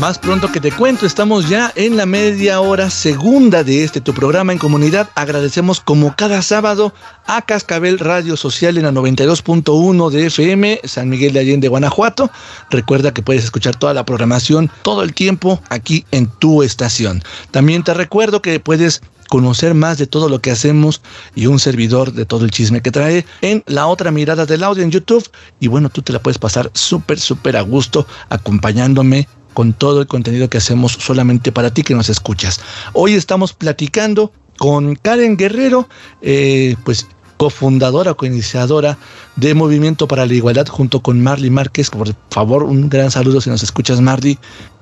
Más 0.09 0.17
pronto 0.17 0.51
que 0.51 0.59
te 0.59 0.71
cuento, 0.71 1.05
estamos 1.05 1.49
ya 1.49 1.71
en 1.75 1.95
la 1.95 2.07
media 2.07 2.61
hora 2.61 2.89
segunda 2.89 3.63
de 3.63 3.83
este 3.83 4.01
tu 4.01 4.11
programa 4.11 4.51
en 4.51 4.57
comunidad. 4.57 5.07
Agradecemos 5.13 5.81
como 5.81 6.15
cada 6.15 6.41
sábado 6.41 6.95
a 7.27 7.43
Cascabel 7.43 7.99
Radio 7.99 8.35
Social 8.35 8.79
en 8.79 8.85
la 8.85 8.91
92.1 8.91 10.09
de 10.09 10.25
FM, 10.25 10.81
San 10.83 11.09
Miguel 11.09 11.33
de 11.33 11.41
Allende, 11.41 11.67
Guanajuato. 11.67 12.31
Recuerda 12.71 13.13
que 13.13 13.21
puedes 13.21 13.43
escuchar 13.43 13.75
toda 13.75 13.93
la 13.93 14.03
programación 14.03 14.71
todo 14.81 15.03
el 15.03 15.13
tiempo 15.13 15.61
aquí 15.69 16.03
en 16.09 16.25
tu 16.25 16.63
estación. 16.63 17.21
También 17.51 17.83
te 17.83 17.93
recuerdo 17.93 18.41
que 18.41 18.59
puedes 18.59 19.03
conocer 19.29 19.75
más 19.75 19.99
de 19.99 20.07
todo 20.07 20.27
lo 20.27 20.41
que 20.41 20.49
hacemos 20.49 21.03
y 21.35 21.45
un 21.45 21.59
servidor 21.59 22.13
de 22.13 22.25
todo 22.25 22.45
el 22.45 22.51
chisme 22.51 22.81
que 22.81 22.89
trae 22.89 23.27
en 23.41 23.63
la 23.67 23.85
otra 23.85 24.09
mirada 24.09 24.47
del 24.47 24.63
audio 24.63 24.83
en 24.83 24.89
YouTube. 24.89 25.29
Y 25.59 25.67
bueno, 25.67 25.89
tú 25.89 26.01
te 26.01 26.13
la 26.13 26.19
puedes 26.19 26.39
pasar 26.39 26.71
súper, 26.73 27.19
súper 27.19 27.57
a 27.57 27.61
gusto 27.61 28.07
acompañándome 28.29 29.27
con 29.53 29.73
todo 29.73 30.01
el 30.01 30.07
contenido 30.07 30.49
que 30.49 30.57
hacemos 30.57 30.93
solamente 30.93 31.51
para 31.51 31.73
ti 31.73 31.83
que 31.83 31.95
nos 31.95 32.09
escuchas. 32.09 32.61
Hoy 32.93 33.13
estamos 33.13 33.53
platicando 33.53 34.31
con 34.57 34.95
Karen 34.95 35.37
Guerrero, 35.37 35.87
eh, 36.21 36.75
pues 36.83 37.07
cofundadora, 37.37 38.15
coiniciadora 38.15 38.97
de 39.37 39.53
Movimiento 39.53 40.09
para 40.09 40.25
la 40.25 40.33
Igualdad 40.33 40.67
junto 40.67 40.99
con 40.99 41.21
Marley 41.21 41.49
Márquez. 41.49 41.89
Por 41.89 42.13
favor, 42.29 42.63
un 42.63 42.89
gran 42.89 43.11
saludo 43.11 43.39
si 43.39 43.49
nos 43.49 43.63
escuchas, 43.63 44.01
Marley, 44.01 44.37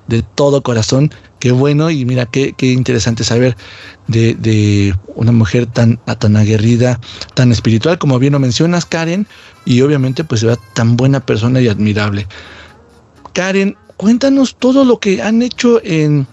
de 0.08 0.22
todo 0.22 0.64
corazón. 0.64 1.12
Qué 1.38 1.52
bueno 1.52 1.88
y 1.88 2.04
mira 2.04 2.26
qué, 2.26 2.52
interesante 2.60 3.22
saber 3.22 3.56
de, 4.08 4.34
de, 4.34 4.92
una 5.14 5.30
mujer 5.30 5.66
tan, 5.66 5.98
tan 6.18 6.36
aguerrida, 6.36 6.98
tan 7.34 7.52
espiritual, 7.52 7.96
como 7.98 8.18
bien 8.18 8.32
lo 8.32 8.40
mencionas, 8.40 8.84
Karen, 8.84 9.28
y 9.64 9.80
obviamente 9.82 10.24
pues 10.24 10.42
era 10.42 10.56
tan 10.74 10.96
buena 10.96 11.20
persona 11.20 11.60
y 11.60 11.68
admirable. 11.68 12.26
Karen, 13.34 13.76
cuéntanos 13.98 14.56
todo 14.56 14.86
lo 14.86 14.98
que 14.98 15.20
han 15.20 15.42
hecho 15.42 15.82
en, 15.84 16.26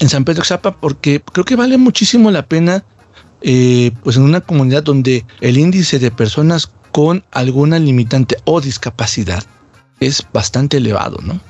en 0.00 0.08
San 0.08 0.24
Pedro 0.24 0.42
Xapa, 0.42 0.72
porque 0.72 1.20
creo 1.20 1.44
que 1.44 1.54
vale 1.54 1.78
muchísimo 1.78 2.32
la 2.32 2.44
pena, 2.44 2.84
eh, 3.42 3.92
pues 4.02 4.16
en 4.16 4.24
una 4.24 4.40
comunidad 4.40 4.82
donde 4.82 5.24
el 5.40 5.58
índice 5.58 6.00
de 6.00 6.10
personas 6.10 6.72
con 6.90 7.24
alguna 7.30 7.78
limitante 7.78 8.36
o 8.44 8.60
discapacidad 8.60 9.44
es 10.00 10.26
bastante 10.32 10.78
elevado, 10.78 11.18
¿no? 11.22 11.40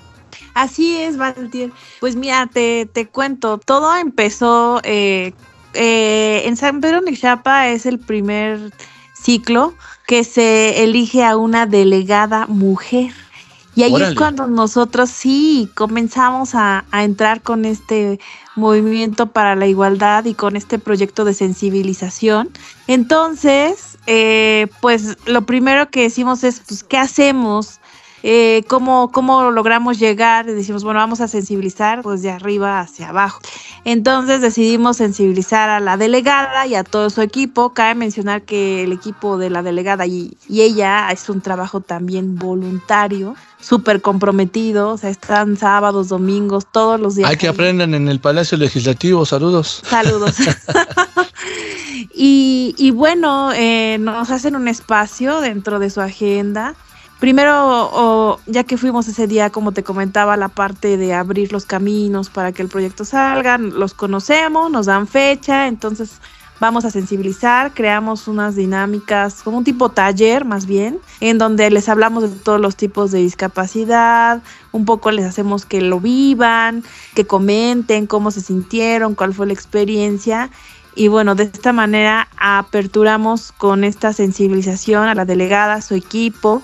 Así 0.55 0.97
es, 0.97 1.17
Valentín. 1.17 1.73
Pues 2.01 2.17
mira, 2.17 2.47
te, 2.53 2.87
te 2.87 3.09
cuento, 3.09 3.59
todo 3.59 3.97
empezó 3.97 4.81
eh, 4.85 5.33
eh, 5.75 6.43
en 6.45 6.57
San 6.57 6.81
Pedro 6.81 7.01
Nixapa, 7.01 7.69
es 7.69 7.87
el 7.87 7.99
primer 7.99 8.73
ciclo 9.15 9.75
que 10.07 10.25
se 10.25 10.83
elige 10.83 11.25
a 11.25 11.37
una 11.37 11.67
delegada 11.67 12.47
mujer. 12.47 13.13
Y 13.75 13.85
ahí 13.85 13.93
Órale. 13.95 14.13
es 14.13 14.19
cuando 14.19 14.47
nosotros 14.47 15.09
sí 15.11 15.71
comenzamos 15.75 16.55
a, 16.55 16.85
a 16.91 17.05
entrar 17.05 17.41
con 17.41 17.65
este 17.65 18.21
movimiento 18.55 19.27
para 19.29 19.55
la 19.57 19.67
igualdad 19.67 20.25
y 20.27 20.35
con 20.35 20.57
este 20.57 20.79
proyecto 20.79 21.25
de 21.25 21.35
sensibilización. 21.35 22.51
Entonces, 22.87 23.99
eh, 24.07 24.69
pues 24.81 25.17
lo 25.27 25.43
primero 25.43 25.89
que 25.91 26.03
decimos 26.03 26.45
es, 26.45 26.61
pues, 26.61 26.85
¿qué 26.85 26.99
hacemos? 26.99 27.81
Eh, 28.25 28.63
¿cómo, 28.69 29.11
¿Cómo 29.11 29.51
logramos 29.51 29.99
llegar? 29.99 30.49
Y 30.49 30.53
decimos, 30.53 30.85
bueno, 30.85 31.01
vamos 31.01 31.21
a 31.21 31.27
sensibilizar 31.27 32.03
pues 32.03 32.23
de 32.23 32.31
arriba 32.31 32.79
hacia 32.79 33.09
abajo. 33.09 33.41
Entonces 33.85 34.41
decidimos 34.41 34.99
sensibilizar 34.99 35.69
a 35.69 35.81
la 35.81 35.97
delegada 35.97 36.67
y 36.67 36.77
a 36.77 36.85
todo 36.85 37.11
su 37.11 37.21
equipo. 37.21 37.71
Cabe 37.71 37.97
mencionar 37.97 38.43
que 38.43 38.85
el 38.85 38.93
equipo 38.93 39.39
de 39.39 39.51
la 39.51 39.63
delegada 39.63 40.07
y, 40.07 40.37
y 40.49 40.63
ella 40.63 41.11
es 41.11 41.29
un 41.29 41.41
trabajo 41.41 41.81
también 41.81 42.37
voluntario, 42.37 43.35
súper 43.63 44.03
comprometido. 44.03 44.91
O 44.91 44.99
sea, 44.99 45.09
están 45.09 45.57
sábados, 45.57 46.09
domingos, 46.09 46.67
todos 46.71 47.01
los 47.01 47.15
días. 47.15 47.31
Hay 47.31 47.37
que 47.37 47.49
aprendan 47.49 47.95
en 47.95 48.09
el 48.09 48.21
Palacio 48.21 48.59
Legislativo, 48.59 49.25
saludos. 49.25 49.83
Saludos. 49.89 50.37
y, 52.15 52.75
y 52.77 52.91
bueno, 52.91 53.53
eh, 53.55 53.97
nos 53.99 54.31
hacen 54.31 54.57
un 54.57 54.69
espacio 54.69 55.41
dentro 55.41 55.79
de 55.79 55.89
su 55.89 56.01
agenda. 56.01 56.75
Primero, 57.23 57.89
o, 57.93 58.41
ya 58.47 58.65
que 58.65 58.77
fuimos 58.77 59.07
ese 59.07 59.29
día, 59.29 59.51
como 59.51 59.71
te 59.71 59.85
comentaba, 59.85 60.37
la 60.37 60.49
parte 60.49 60.97
de 60.97 61.15
abrir 61.15 61.53
los 61.53 61.67
caminos 61.67 62.31
para 62.31 62.51
que 62.51 62.63
el 62.63 62.69
proyecto 62.69 63.05
salga, 63.05 63.59
los 63.59 63.95
conocemos, 63.95 64.73
nos 64.73 64.87
dan 64.87 65.07
fecha, 65.07 65.69
entonces 65.69 66.21
vamos 66.63 66.85
a 66.85 66.93
sensibilizar, 66.93 67.75
creamos 67.75 68.29
unas 68.29 68.55
dinámicas, 68.55 69.43
como 69.43 69.59
un 69.59 69.65
tipo 69.65 69.89
taller 69.89 70.45
más 70.45 70.65
bien, 70.65 71.01
en 71.19 71.37
donde 71.37 71.69
les 71.71 71.89
hablamos 71.89 72.23
de 72.23 72.29
todos 72.39 72.61
los 72.61 72.77
tipos 72.77 73.11
de 73.11 73.19
discapacidad, 73.19 74.41
un 74.71 74.85
poco 74.85 75.11
les 75.11 75.25
hacemos 75.25 75.67
que 75.67 75.81
lo 75.81 75.99
vivan, 75.99 76.85
que 77.17 77.27
comenten 77.27 78.07
cómo 78.07 78.31
se 78.31 78.41
sintieron, 78.43 79.17
cuál 79.17 79.35
fue 79.35 79.49
la 79.49 79.55
experiencia. 79.55 80.51
Y 80.95 81.09
bueno, 81.09 81.35
de 81.35 81.45
esta 81.45 81.73
manera 81.73 82.29
aperturamos 82.37 83.51
con 83.51 83.83
esta 83.83 84.13
sensibilización 84.13 85.09
a 85.09 85.17
la 85.17 85.25
delegada, 85.25 85.75
a 85.75 85.83
su 85.83 85.97
equipo. 85.97 86.63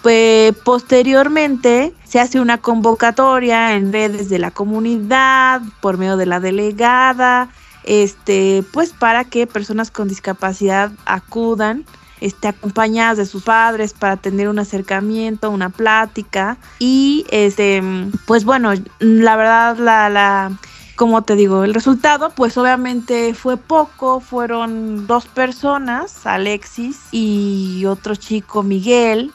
Pues 0.00 0.54
posteriormente 0.64 1.92
se 2.04 2.20
hace 2.20 2.40
una 2.40 2.56
convocatoria 2.56 3.74
en 3.74 3.92
redes 3.92 4.30
de 4.30 4.38
la 4.38 4.50
comunidad, 4.50 5.60
por 5.82 5.98
medio 5.98 6.16
de 6.16 6.24
la 6.24 6.40
delegada, 6.40 7.50
este, 7.86 8.64
pues 8.72 8.92
para 8.92 9.24
que 9.24 9.46
personas 9.46 9.90
con 9.90 10.08
discapacidad 10.08 10.90
acudan, 11.06 11.84
este, 12.20 12.48
acompañadas 12.48 13.18
de 13.18 13.26
sus 13.26 13.44
padres 13.44 13.92
para 13.92 14.16
tener 14.16 14.48
un 14.48 14.58
acercamiento, 14.58 15.50
una 15.50 15.70
plática 15.70 16.56
y 16.78 17.26
este, 17.30 17.82
pues 18.26 18.44
bueno, 18.44 18.72
la 18.98 19.36
verdad 19.36 19.76
la, 19.78 20.08
la 20.08 20.58
como 20.96 21.22
te 21.22 21.36
digo, 21.36 21.64
el 21.64 21.74
resultado 21.74 22.30
pues 22.30 22.56
obviamente 22.56 23.34
fue 23.34 23.58
poco, 23.58 24.20
fueron 24.20 25.06
dos 25.06 25.26
personas, 25.26 26.26
Alexis 26.26 26.98
y 27.12 27.84
otro 27.86 28.16
chico, 28.16 28.62
Miguel, 28.62 29.30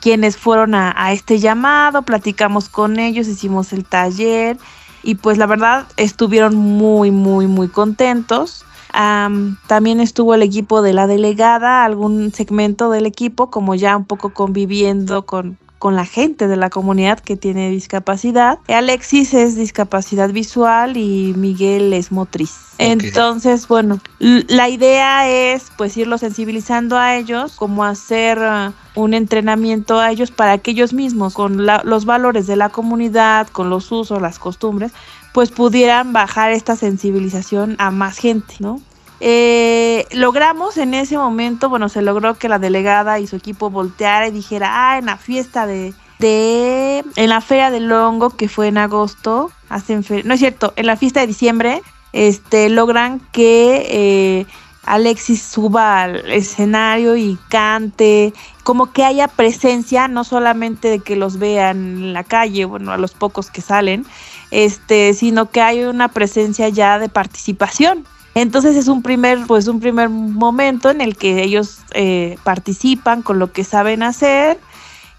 quienes 0.00 0.36
fueron 0.36 0.74
a, 0.74 0.92
a, 0.96 1.12
este 1.12 1.38
llamado, 1.38 2.02
platicamos 2.02 2.68
con 2.68 2.98
ellos, 2.98 3.28
hicimos 3.28 3.72
el 3.72 3.84
taller 3.84 4.58
y 5.06 5.14
pues 5.14 5.38
la 5.38 5.46
verdad 5.46 5.86
estuvieron 5.96 6.56
muy, 6.56 7.12
muy, 7.12 7.46
muy 7.46 7.68
contentos. 7.68 8.64
Um, 8.92 9.56
también 9.68 10.00
estuvo 10.00 10.34
el 10.34 10.42
equipo 10.42 10.82
de 10.82 10.94
la 10.94 11.06
delegada, 11.06 11.84
algún 11.84 12.32
segmento 12.32 12.90
del 12.90 13.06
equipo, 13.06 13.48
como 13.48 13.76
ya 13.76 13.96
un 13.96 14.04
poco 14.04 14.34
conviviendo 14.34 15.24
con, 15.24 15.58
con 15.78 15.94
la 15.94 16.04
gente 16.04 16.48
de 16.48 16.56
la 16.56 16.70
comunidad 16.70 17.20
que 17.20 17.36
tiene 17.36 17.70
discapacidad. 17.70 18.58
Alexis 18.68 19.34
es 19.34 19.56
discapacidad 19.56 20.30
visual 20.30 20.96
y 20.96 21.34
Miguel 21.36 21.92
es 21.92 22.12
motriz. 22.12 22.52
Entonces, 22.78 23.68
bueno, 23.68 24.00
la 24.18 24.68
idea 24.68 25.28
es 25.28 25.70
pues 25.76 25.96
irlo 25.96 26.18
sensibilizando 26.18 26.96
a 26.96 27.16
ellos, 27.16 27.56
como 27.56 27.84
hacer 27.84 28.38
uh, 28.38 29.00
un 29.00 29.14
entrenamiento 29.14 29.98
a 29.98 30.10
ellos 30.10 30.30
para 30.30 30.58
que 30.58 30.72
ellos 30.72 30.92
mismos, 30.92 31.34
con 31.34 31.66
los 31.66 32.04
valores 32.04 32.46
de 32.46 32.56
la 32.56 32.68
comunidad, 32.68 33.48
con 33.48 33.70
los 33.70 33.90
usos, 33.92 34.20
las 34.20 34.38
costumbres, 34.38 34.92
pues 35.32 35.50
pudieran 35.50 36.12
bajar 36.12 36.52
esta 36.52 36.76
sensibilización 36.76 37.76
a 37.78 37.90
más 37.90 38.18
gente, 38.18 38.54
¿no? 38.58 38.80
Eh, 39.20 40.06
logramos 40.12 40.76
en 40.76 40.94
ese 40.94 41.16
momento, 41.16 41.68
bueno, 41.68 41.88
se 41.88 42.02
logró 42.02 42.34
que 42.34 42.48
la 42.48 42.58
delegada 42.58 43.18
y 43.18 43.26
su 43.26 43.36
equipo 43.36 43.70
volteara 43.70 44.28
y 44.28 44.30
dijera, 44.30 44.90
ah, 44.90 44.98
en 44.98 45.06
la 45.06 45.16
fiesta 45.16 45.66
de, 45.66 45.94
de 46.18 47.04
en 47.16 47.28
la 47.28 47.40
feria 47.40 47.70
del 47.70 47.90
hongo 47.90 48.30
que 48.30 48.48
fue 48.48 48.68
en 48.68 48.78
agosto, 48.78 49.50
hacen 49.68 50.04
no 50.24 50.34
es 50.34 50.40
cierto, 50.40 50.72
en 50.76 50.86
la 50.86 50.96
fiesta 50.96 51.20
de 51.20 51.26
diciembre, 51.26 51.82
este, 52.12 52.68
logran 52.68 53.20
que 53.32 53.86
eh, 53.90 54.46
Alexis 54.84 55.42
suba 55.42 56.02
al 56.02 56.30
escenario 56.30 57.16
y 57.16 57.38
cante, 57.48 58.32
como 58.62 58.92
que 58.92 59.04
haya 59.04 59.28
presencia, 59.28 60.08
no 60.08 60.24
solamente 60.24 60.88
de 60.88 61.00
que 61.00 61.16
los 61.16 61.38
vean 61.38 61.76
en 61.76 62.12
la 62.12 62.22
calle, 62.22 62.64
bueno, 62.64 62.92
a 62.92 62.96
los 62.96 63.12
pocos 63.12 63.50
que 63.50 63.60
salen, 63.60 64.06
este, 64.50 65.12
sino 65.14 65.50
que 65.50 65.60
hay 65.60 65.84
una 65.84 66.08
presencia 66.08 66.68
ya 66.68 66.98
de 66.98 67.08
participación. 67.08 68.06
Entonces 68.36 68.76
es 68.76 68.88
un 68.88 69.00
primer, 69.00 69.46
pues 69.46 69.66
un 69.66 69.80
primer 69.80 70.10
momento 70.10 70.90
en 70.90 71.00
el 71.00 71.16
que 71.16 71.42
ellos 71.42 71.78
eh, 71.94 72.36
participan 72.44 73.22
con 73.22 73.38
lo 73.38 73.50
que 73.50 73.64
saben 73.64 74.02
hacer 74.02 74.58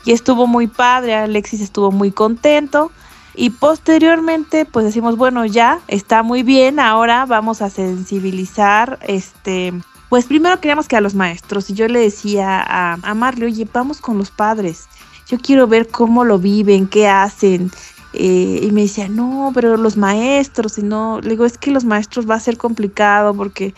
y 0.05 0.11
estuvo 0.11 0.45
muy 0.45 0.67
padre, 0.67 1.15
Alexis 1.15 1.61
estuvo 1.61 1.89
muy 1.91 2.11
contento 2.11 2.91
y 3.33 3.49
posteriormente 3.49 4.65
pues 4.65 4.85
decimos 4.85 5.17
bueno 5.17 5.45
ya 5.45 5.79
está 5.87 6.21
muy 6.21 6.43
bien, 6.43 6.79
ahora 6.79 7.25
vamos 7.25 7.63
a 7.63 7.71
sensibilizar 7.71 8.99
este 9.01 9.73
pues 10.09 10.25
primero 10.25 10.59
queríamos 10.59 10.87
que 10.87 10.95
a 10.95 11.01
los 11.01 11.15
maestros 11.15 11.71
y 11.71 11.73
yo 11.73 11.87
le 11.87 11.99
decía 11.99 12.61
a, 12.61 12.99
a 13.01 13.13
Marley, 13.15 13.51
oye, 13.51 13.67
vamos 13.73 13.99
con 13.99 14.19
los 14.19 14.29
padres, 14.29 14.87
yo 15.27 15.39
quiero 15.39 15.65
ver 15.65 15.87
cómo 15.87 16.23
lo 16.23 16.37
viven, 16.37 16.85
qué 16.87 17.07
hacen, 17.07 17.71
eh, 18.13 18.61
y 18.63 18.71
me 18.71 18.81
decía, 18.81 19.09
no, 19.09 19.51
pero 19.53 19.77
los 19.77 19.97
maestros, 19.97 20.77
y 20.77 20.83
no, 20.83 21.19
le 21.21 21.31
digo, 21.31 21.45
es 21.45 21.57
que 21.57 21.71
los 21.71 21.85
maestros 21.85 22.29
va 22.29 22.35
a 22.35 22.39
ser 22.39 22.57
complicado 22.57 23.33
porque 23.33 23.73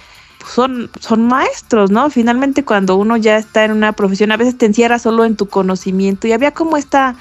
son, 0.48 0.90
son 1.00 1.28
maestros, 1.28 1.92
¿no? 1.92 2.10
Finalmente 2.10 2.64
cuando 2.64 2.96
uno 2.96 3.18
ya 3.18 3.38
está 3.38 3.66
en 3.66 3.72
una 3.72 3.94
profesión, 3.94 4.32
a 4.32 4.38
veces 4.38 4.58
te 4.58 4.66
encierra 4.66 5.00
solo 5.00 5.26
en 5.26 5.36
tu 5.36 5.48
conocimiento 5.48 6.28
y 6.28 6.32
había 6.32 6.52
como 6.52 6.78
esta 6.78 7.16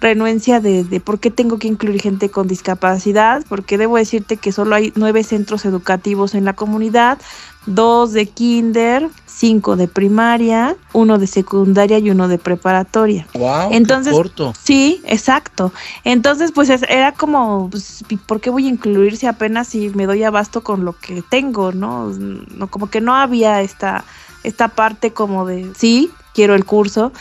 renuencia 0.00 0.60
de, 0.60 0.84
de 0.84 1.00
por 1.00 1.20
qué 1.20 1.30
tengo 1.30 1.58
que 1.58 1.68
incluir 1.68 2.00
gente 2.00 2.30
con 2.30 2.48
discapacidad, 2.48 3.44
porque 3.48 3.76
debo 3.76 3.96
decirte 3.96 4.38
que 4.38 4.50
solo 4.52 4.74
hay 4.74 4.92
nueve 4.96 5.24
centros 5.24 5.64
educativos 5.66 6.34
en 6.34 6.44
la 6.44 6.54
comunidad, 6.54 7.18
dos 7.66 8.12
de 8.12 8.26
kinder, 8.26 9.08
cinco 9.26 9.76
de 9.76 9.88
primaria, 9.88 10.76
uno 10.92 11.18
de 11.18 11.26
secundaria 11.26 11.98
y 11.98 12.10
uno 12.10 12.28
de 12.28 12.38
preparatoria. 12.38 13.26
Wow, 13.34 13.72
Entonces, 13.72 14.12
qué 14.12 14.16
corto. 14.16 14.52
Sí, 14.60 15.00
exacto. 15.04 15.72
Entonces, 16.04 16.52
pues 16.52 16.68
era 16.70 17.12
como, 17.12 17.68
pues, 17.70 18.04
¿por 18.26 18.40
qué 18.40 18.50
voy 18.50 18.66
a 18.66 18.70
incluir 18.70 19.16
si 19.16 19.26
apenas 19.26 19.68
si 19.68 19.90
me 19.90 20.06
doy 20.06 20.22
abasto 20.24 20.62
con 20.62 20.84
lo 20.84 20.98
que 20.98 21.22
tengo, 21.22 21.72
no? 21.72 22.08
no 22.08 22.66
como 22.68 22.90
que 22.90 23.00
no 23.00 23.14
había 23.14 23.62
esta, 23.62 24.04
esta 24.42 24.68
parte 24.68 25.12
como 25.12 25.46
de, 25.46 25.70
sí, 25.76 26.10
quiero 26.34 26.54
el 26.54 26.64
curso. 26.64 27.12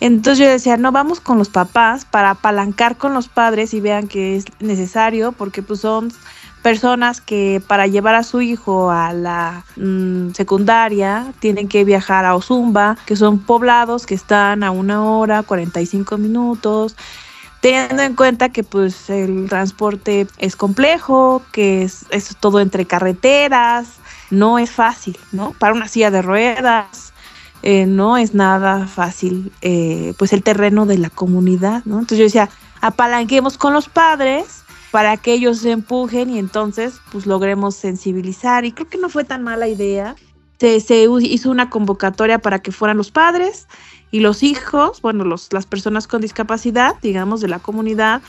Entonces 0.00 0.44
yo 0.44 0.50
decía, 0.50 0.76
no, 0.76 0.90
vamos 0.90 1.20
con 1.20 1.38
los 1.38 1.48
papás 1.48 2.04
para 2.04 2.30
apalancar 2.30 2.96
con 2.96 3.14
los 3.14 3.28
padres 3.28 3.72
y 3.72 3.80
vean 3.80 4.08
que 4.08 4.36
es 4.36 4.46
necesario, 4.58 5.30
porque 5.30 5.62
pues 5.62 5.78
son 5.78 6.12
personas 6.62 7.20
que 7.20 7.60
para 7.66 7.86
llevar 7.86 8.14
a 8.14 8.22
su 8.22 8.40
hijo 8.40 8.90
a 8.90 9.12
la 9.12 9.64
mm, 9.76 10.30
secundaria 10.30 11.32
tienen 11.40 11.68
que 11.68 11.84
viajar 11.84 12.24
a 12.24 12.34
Ozumba, 12.34 12.96
que 13.04 13.16
son 13.16 13.40
poblados 13.40 14.06
que 14.06 14.14
están 14.14 14.62
a 14.62 14.70
una 14.70 15.04
hora, 15.04 15.42
45 15.42 16.16
minutos, 16.18 16.96
teniendo 17.60 18.02
en 18.02 18.14
cuenta 18.14 18.48
que 18.48 18.64
pues 18.64 19.10
el 19.10 19.48
transporte 19.48 20.26
es 20.38 20.56
complejo, 20.56 21.42
que 21.52 21.82
es, 21.82 22.06
todo 22.40 22.60
entre 22.60 22.86
carreteras, 22.86 23.86
no 24.30 24.58
es 24.58 24.70
fácil, 24.70 25.18
¿no? 25.32 25.52
Para 25.58 25.74
una 25.74 25.88
silla 25.88 26.10
de 26.10 26.22
ruedas, 26.22 27.12
eh, 27.62 27.86
no 27.86 28.16
es 28.16 28.34
nada 28.34 28.86
fácil, 28.86 29.52
eh, 29.60 30.14
pues 30.16 30.32
el 30.32 30.42
terreno 30.42 30.86
de 30.86 30.98
la 30.98 31.10
comunidad, 31.10 31.82
¿no? 31.84 32.00
Entonces 32.00 32.18
yo 32.18 32.24
decía, 32.24 32.48
apalanquemos 32.80 33.58
con 33.58 33.72
los 33.72 33.88
padres 33.88 34.61
para 34.92 35.16
que 35.16 35.32
ellos 35.32 35.58
se 35.58 35.72
empujen 35.72 36.30
y 36.30 36.38
entonces 36.38 37.00
pues 37.10 37.26
logremos 37.26 37.74
sensibilizar. 37.74 38.64
Y 38.64 38.72
creo 38.72 38.88
que 38.88 38.98
no 38.98 39.08
fue 39.08 39.24
tan 39.24 39.42
mala 39.42 39.66
idea. 39.66 40.14
Se, 40.60 40.78
se 40.80 41.08
hizo 41.22 41.50
una 41.50 41.70
convocatoria 41.70 42.38
para 42.38 42.60
que 42.60 42.70
fueran 42.70 42.98
los 42.98 43.10
padres 43.10 43.66
y 44.12 44.20
los 44.20 44.42
hijos, 44.44 45.00
bueno, 45.00 45.24
los, 45.24 45.52
las 45.52 45.66
personas 45.66 46.06
con 46.06 46.20
discapacidad, 46.20 46.94
digamos, 47.00 47.40
de 47.40 47.48
la 47.48 47.58
comunidad. 47.58 48.20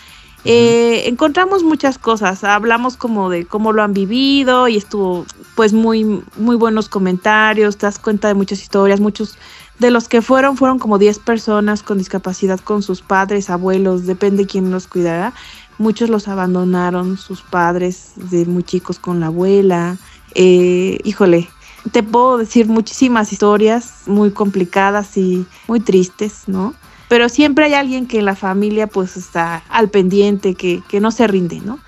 Eh, 0.45 1.03
encontramos 1.07 1.63
muchas 1.63 1.97
cosas, 1.97 2.43
hablamos 2.43 2.97
como 2.97 3.29
de 3.29 3.45
cómo 3.45 3.71
lo 3.71 3.83
han 3.83 3.93
vivido 3.93 4.67
y 4.67 4.77
estuvo 4.77 5.25
pues 5.55 5.73
muy, 5.73 6.21
muy 6.37 6.55
buenos 6.55 6.89
comentarios, 6.89 7.77
te 7.77 7.85
das 7.85 7.99
cuenta 7.99 8.29
de 8.29 8.33
muchas 8.33 8.61
historias, 8.61 8.99
muchos 8.99 9.37
de 9.79 9.89
los 9.89 10.07
que 10.07 10.21
fueron, 10.21 10.57
fueron 10.57 10.79
como 10.79 10.97
10 10.97 11.19
personas 11.19 11.81
con 11.83 11.97
discapacidad 11.97 12.59
con 12.59 12.83
sus 12.83 13.01
padres, 13.01 13.49
abuelos, 13.49 14.05
depende 14.05 14.45
quién 14.45 14.71
los 14.71 14.87
cuidará. 14.87 15.33
Muchos 15.77 16.09
los 16.09 16.27
abandonaron 16.27 17.17
sus 17.17 17.41
padres 17.41 18.13
de 18.15 18.45
muy 18.45 18.63
chicos 18.63 18.99
con 18.99 19.19
la 19.19 19.27
abuela. 19.27 19.97
Eh, 20.35 20.99
híjole, 21.03 21.49
te 21.91 22.03
puedo 22.03 22.37
decir 22.37 22.67
muchísimas 22.67 23.31
historias 23.31 24.03
muy 24.05 24.31
complicadas 24.31 25.17
y 25.17 25.45
muy 25.67 25.79
tristes, 25.79 26.43
¿no? 26.47 26.73
Pero 27.09 27.29
siempre 27.29 27.65
hay 27.65 27.73
alguien 27.73 28.07
que 28.07 28.19
en 28.19 28.25
la 28.25 28.35
familia 28.35 28.87
pues 28.87 29.17
está 29.17 29.63
al 29.69 29.89
pendiente, 29.89 30.55
que, 30.55 30.81
que 30.87 30.99
no 30.99 31.11
se 31.11 31.27
rinde, 31.27 31.61
¿no? 31.63 31.79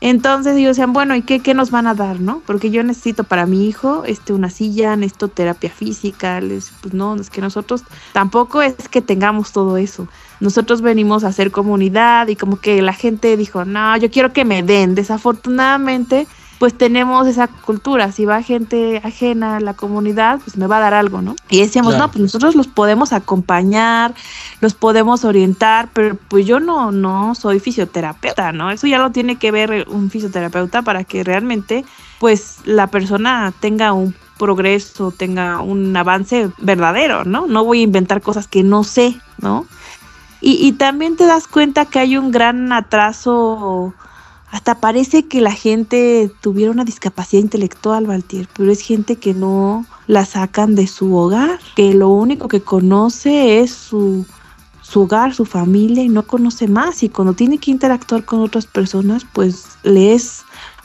Entonces 0.00 0.56
ellos 0.56 0.76
decían, 0.76 0.92
bueno, 0.92 1.16
¿y 1.16 1.22
qué, 1.22 1.40
qué, 1.40 1.54
nos 1.54 1.70
van 1.70 1.86
a 1.86 1.94
dar, 1.94 2.20
no? 2.20 2.42
Porque 2.44 2.70
yo 2.70 2.82
necesito 2.82 3.24
para 3.24 3.46
mi 3.46 3.66
hijo 3.66 4.04
este, 4.04 4.34
una 4.34 4.50
silla, 4.50 4.96
necesito 4.96 5.28
terapia 5.28 5.70
física. 5.70 6.42
Les, 6.42 6.72
pues 6.82 6.92
no, 6.92 7.14
es 7.16 7.30
que 7.30 7.40
nosotros 7.40 7.84
tampoco 8.12 8.60
es 8.60 8.74
que 8.90 9.00
tengamos 9.00 9.52
todo 9.52 9.78
eso. 9.78 10.06
Nosotros 10.40 10.80
venimos 10.80 11.24
a 11.24 11.28
hacer 11.28 11.50
comunidad 11.50 12.28
y 12.28 12.36
como 12.36 12.60
que 12.60 12.82
la 12.82 12.92
gente 12.92 13.36
dijo, 13.36 13.64
no, 13.64 13.96
yo 13.96 14.10
quiero 14.10 14.32
que 14.32 14.44
me 14.44 14.62
den. 14.62 14.94
Desafortunadamente, 14.94 16.26
pues 16.58 16.74
tenemos 16.74 17.26
esa 17.26 17.48
cultura. 17.48 18.12
Si 18.12 18.24
va 18.24 18.42
gente 18.42 19.00
ajena 19.04 19.56
a 19.56 19.60
la 19.60 19.74
comunidad, 19.74 20.40
pues 20.42 20.56
me 20.56 20.66
va 20.66 20.78
a 20.78 20.80
dar 20.80 20.94
algo, 20.94 21.22
¿no? 21.22 21.36
Y 21.50 21.60
decíamos, 21.60 21.92
claro. 21.92 22.06
no, 22.06 22.12
pues 22.12 22.22
nosotros 22.22 22.54
los 22.54 22.68
podemos 22.68 23.12
acompañar, 23.12 24.14
los 24.60 24.74
podemos 24.74 25.24
orientar, 25.24 25.88
pero 25.92 26.16
pues 26.28 26.46
yo 26.46 26.60
no, 26.60 26.92
no 26.92 27.34
soy 27.34 27.60
fisioterapeuta, 27.60 28.52
¿no? 28.52 28.70
Eso 28.70 28.86
ya 28.86 28.98
lo 28.98 29.10
tiene 29.10 29.36
que 29.36 29.50
ver 29.50 29.86
un 29.88 30.10
fisioterapeuta 30.10 30.82
para 30.82 31.04
que 31.04 31.24
realmente, 31.24 31.84
pues 32.18 32.58
la 32.64 32.86
persona 32.86 33.52
tenga 33.60 33.92
un 33.92 34.14
progreso, 34.38 35.10
tenga 35.10 35.60
un 35.60 35.96
avance 35.96 36.50
verdadero, 36.58 37.24
¿no? 37.24 37.46
No 37.46 37.64
voy 37.64 37.80
a 37.80 37.82
inventar 37.82 38.20
cosas 38.20 38.48
que 38.48 38.62
no 38.62 38.84
sé, 38.84 39.16
¿no? 39.38 39.66
Y, 40.46 40.58
y 40.60 40.72
también 40.72 41.16
te 41.16 41.24
das 41.24 41.48
cuenta 41.48 41.86
que 41.86 41.98
hay 41.98 42.18
un 42.18 42.30
gran 42.30 42.70
atraso 42.70 43.94
hasta 44.54 44.76
parece 44.76 45.26
que 45.26 45.40
la 45.40 45.50
gente 45.50 46.30
tuviera 46.40 46.70
una 46.70 46.84
discapacidad 46.84 47.42
intelectual, 47.42 48.06
Valtier, 48.06 48.46
pero 48.56 48.70
es 48.70 48.82
gente 48.82 49.16
que 49.16 49.34
no 49.34 49.84
la 50.06 50.24
sacan 50.24 50.76
de 50.76 50.86
su 50.86 51.16
hogar, 51.16 51.58
que 51.74 51.92
lo 51.92 52.10
único 52.10 52.46
que 52.46 52.60
conoce 52.60 53.58
es 53.58 53.72
su, 53.72 54.24
su 54.80 55.00
hogar, 55.00 55.34
su 55.34 55.44
familia 55.44 56.04
y 56.04 56.08
no 56.08 56.22
conoce 56.22 56.68
más. 56.68 57.02
Y 57.02 57.08
cuando 57.08 57.32
tiene 57.32 57.58
que 57.58 57.72
interactuar 57.72 58.24
con 58.24 58.42
otras 58.42 58.66
personas, 58.66 59.26
pues 59.32 59.66
le 59.82 60.14
es 60.14 60.44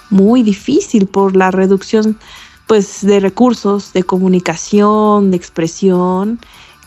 muy 0.09 0.41
difícil 0.41 1.05
por 1.05 1.35
la 1.35 1.51
reducción 1.51 2.17
pues 2.65 3.05
de 3.05 3.19
recursos, 3.19 3.93
de 3.93 4.01
comunicación, 4.01 5.29
de 5.29 5.37
expresión 5.37 6.39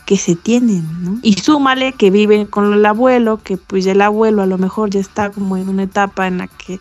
que 0.05 0.17
se 0.17 0.35
tienen, 0.35 0.85
¿no? 1.03 1.19
Y 1.21 1.33
súmale 1.33 1.93
que 1.93 2.11
viven 2.11 2.45
con 2.45 2.73
el 2.73 2.85
abuelo, 2.85 3.39
que 3.43 3.57
pues 3.57 3.85
el 3.85 4.01
abuelo 4.01 4.41
a 4.41 4.45
lo 4.45 4.57
mejor 4.57 4.89
ya 4.89 4.99
está 4.99 5.31
como 5.31 5.57
en 5.57 5.69
una 5.69 5.83
etapa 5.83 6.27
en 6.27 6.39
la 6.39 6.47
que 6.47 6.79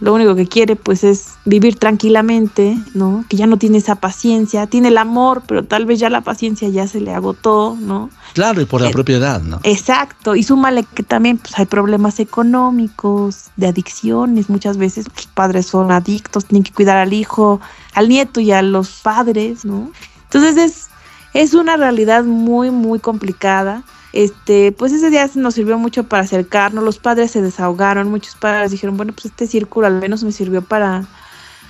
lo 0.00 0.14
único 0.14 0.34
que 0.34 0.46
quiere 0.46 0.76
pues 0.76 1.04
es 1.04 1.34
vivir 1.44 1.76
tranquilamente, 1.76 2.76
¿no? 2.94 3.24
Que 3.28 3.36
ya 3.36 3.46
no 3.46 3.58
tiene 3.58 3.78
esa 3.78 3.96
paciencia, 3.96 4.66
tiene 4.66 4.88
el 4.88 4.98
amor, 4.98 5.42
pero 5.46 5.64
tal 5.64 5.84
vez 5.84 6.00
ya 6.00 6.08
la 6.08 6.22
paciencia 6.22 6.68
ya 6.68 6.88
se 6.88 7.00
le 7.00 7.12
agotó, 7.12 7.76
¿no? 7.78 8.08
Claro, 8.32 8.62
y 8.62 8.64
por 8.64 8.80
la 8.80 8.88
eh, 8.88 8.92
propiedad, 8.92 9.42
¿no? 9.42 9.60
Exacto, 9.62 10.36
y 10.36 10.42
súmale 10.42 10.84
que 10.84 11.02
también 11.02 11.36
pues 11.38 11.58
hay 11.58 11.66
problemas 11.66 12.18
económicos, 12.18 13.50
de 13.56 13.68
adicciones, 13.68 14.48
muchas 14.48 14.78
veces 14.78 15.06
los 15.14 15.26
padres 15.26 15.66
son 15.66 15.92
adictos, 15.92 16.46
tienen 16.46 16.64
que 16.64 16.72
cuidar 16.72 16.96
al 16.96 17.12
hijo, 17.12 17.60
al 17.92 18.08
nieto 18.08 18.40
y 18.40 18.52
a 18.52 18.62
los 18.62 18.88
padres, 19.02 19.66
¿no? 19.66 19.92
Entonces 20.24 20.56
es 20.56 20.89
es 21.32 21.54
una 21.54 21.76
realidad 21.76 22.24
muy, 22.24 22.70
muy 22.70 22.98
complicada 23.00 23.84
Este, 24.12 24.72
pues 24.72 24.92
ese 24.92 25.10
día 25.10 25.30
nos 25.36 25.54
sirvió 25.54 25.78
mucho 25.78 26.04
para 26.04 26.24
acercarnos, 26.24 26.84
los 26.84 26.98
padres 26.98 27.30
se 27.30 27.42
desahogaron, 27.42 28.10
muchos 28.10 28.34
padres 28.36 28.72
dijeron, 28.72 28.96
bueno, 28.96 29.12
pues 29.12 29.26
este 29.26 29.46
círculo 29.46 29.86
al 29.86 30.00
menos 30.00 30.24
me 30.24 30.32
sirvió 30.32 30.62
para 30.62 31.08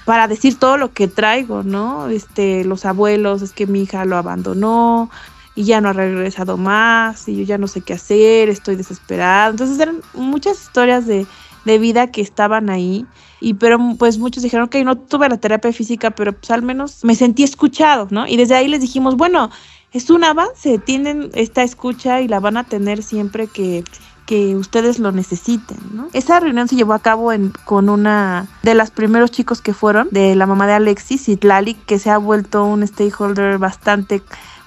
para 0.04 0.28
decir 0.28 0.58
todo 0.58 0.76
lo 0.76 0.92
que 0.92 1.08
traigo, 1.08 1.62
¿no? 1.62 2.08
Este, 2.08 2.64
los 2.64 2.84
abuelos, 2.86 3.42
es 3.42 3.52
que 3.52 3.66
mi 3.66 3.82
hija 3.82 4.04
lo 4.04 4.16
abandonó 4.16 5.10
y 5.54 5.64
ya 5.64 5.80
no 5.80 5.90
ha 5.90 5.92
regresado 5.92 6.56
más 6.56 7.28
y 7.28 7.36
yo 7.36 7.44
ya 7.44 7.58
no 7.58 7.68
sé 7.68 7.82
qué 7.82 7.94
hacer, 7.94 8.48
estoy 8.48 8.76
desesperada. 8.76 9.50
Entonces 9.50 9.78
eran 9.78 10.02
muchas 10.14 10.62
historias 10.62 11.06
de, 11.06 11.28
de 11.64 11.78
vida 11.78 12.10
que 12.10 12.20
estaban 12.20 12.70
ahí 12.70 13.06
y 13.40 13.54
pero 13.54 13.78
pues 13.98 14.18
muchos 14.18 14.42
dijeron 14.42 14.68
que 14.68 14.84
no 14.84 14.96
tuve 14.96 15.28
la 15.28 15.38
terapia 15.38 15.72
física, 15.72 16.10
pero 16.10 16.32
pues 16.32 16.50
al 16.50 16.62
menos 16.62 17.04
me 17.04 17.14
sentí 17.14 17.42
escuchado, 17.42 18.08
¿no? 18.10 18.26
Y 18.26 18.36
desde 18.36 18.54
ahí 18.54 18.68
les 18.68 18.80
dijimos, 18.80 19.16
bueno, 19.16 19.50
es 19.92 20.10
un 20.10 20.24
avance, 20.24 20.78
tienen 20.78 21.30
esta 21.34 21.62
escucha 21.62 22.20
y 22.20 22.28
la 22.28 22.38
van 22.38 22.56
a 22.56 22.64
tener 22.64 23.02
siempre 23.02 23.46
que, 23.46 23.82
que 24.26 24.54
ustedes 24.54 24.98
lo 24.98 25.10
necesiten, 25.10 25.78
¿no? 25.92 26.08
Esa 26.12 26.38
reunión 26.38 26.68
se 26.68 26.76
llevó 26.76 26.92
a 26.92 27.00
cabo 27.00 27.32
en, 27.32 27.52
con 27.64 27.88
una 27.88 28.46
de 28.62 28.74
los 28.74 28.90
primeros 28.90 29.30
chicos 29.30 29.60
que 29.60 29.74
fueron, 29.74 30.08
de 30.10 30.36
la 30.36 30.46
mamá 30.46 30.66
de 30.66 30.74
Alexis, 30.74 31.28
Itlali, 31.28 31.74
que 31.74 31.98
se 31.98 32.10
ha 32.10 32.18
vuelto 32.18 32.64
un 32.64 32.86
stakeholder 32.86 33.58
bastante 33.58 34.22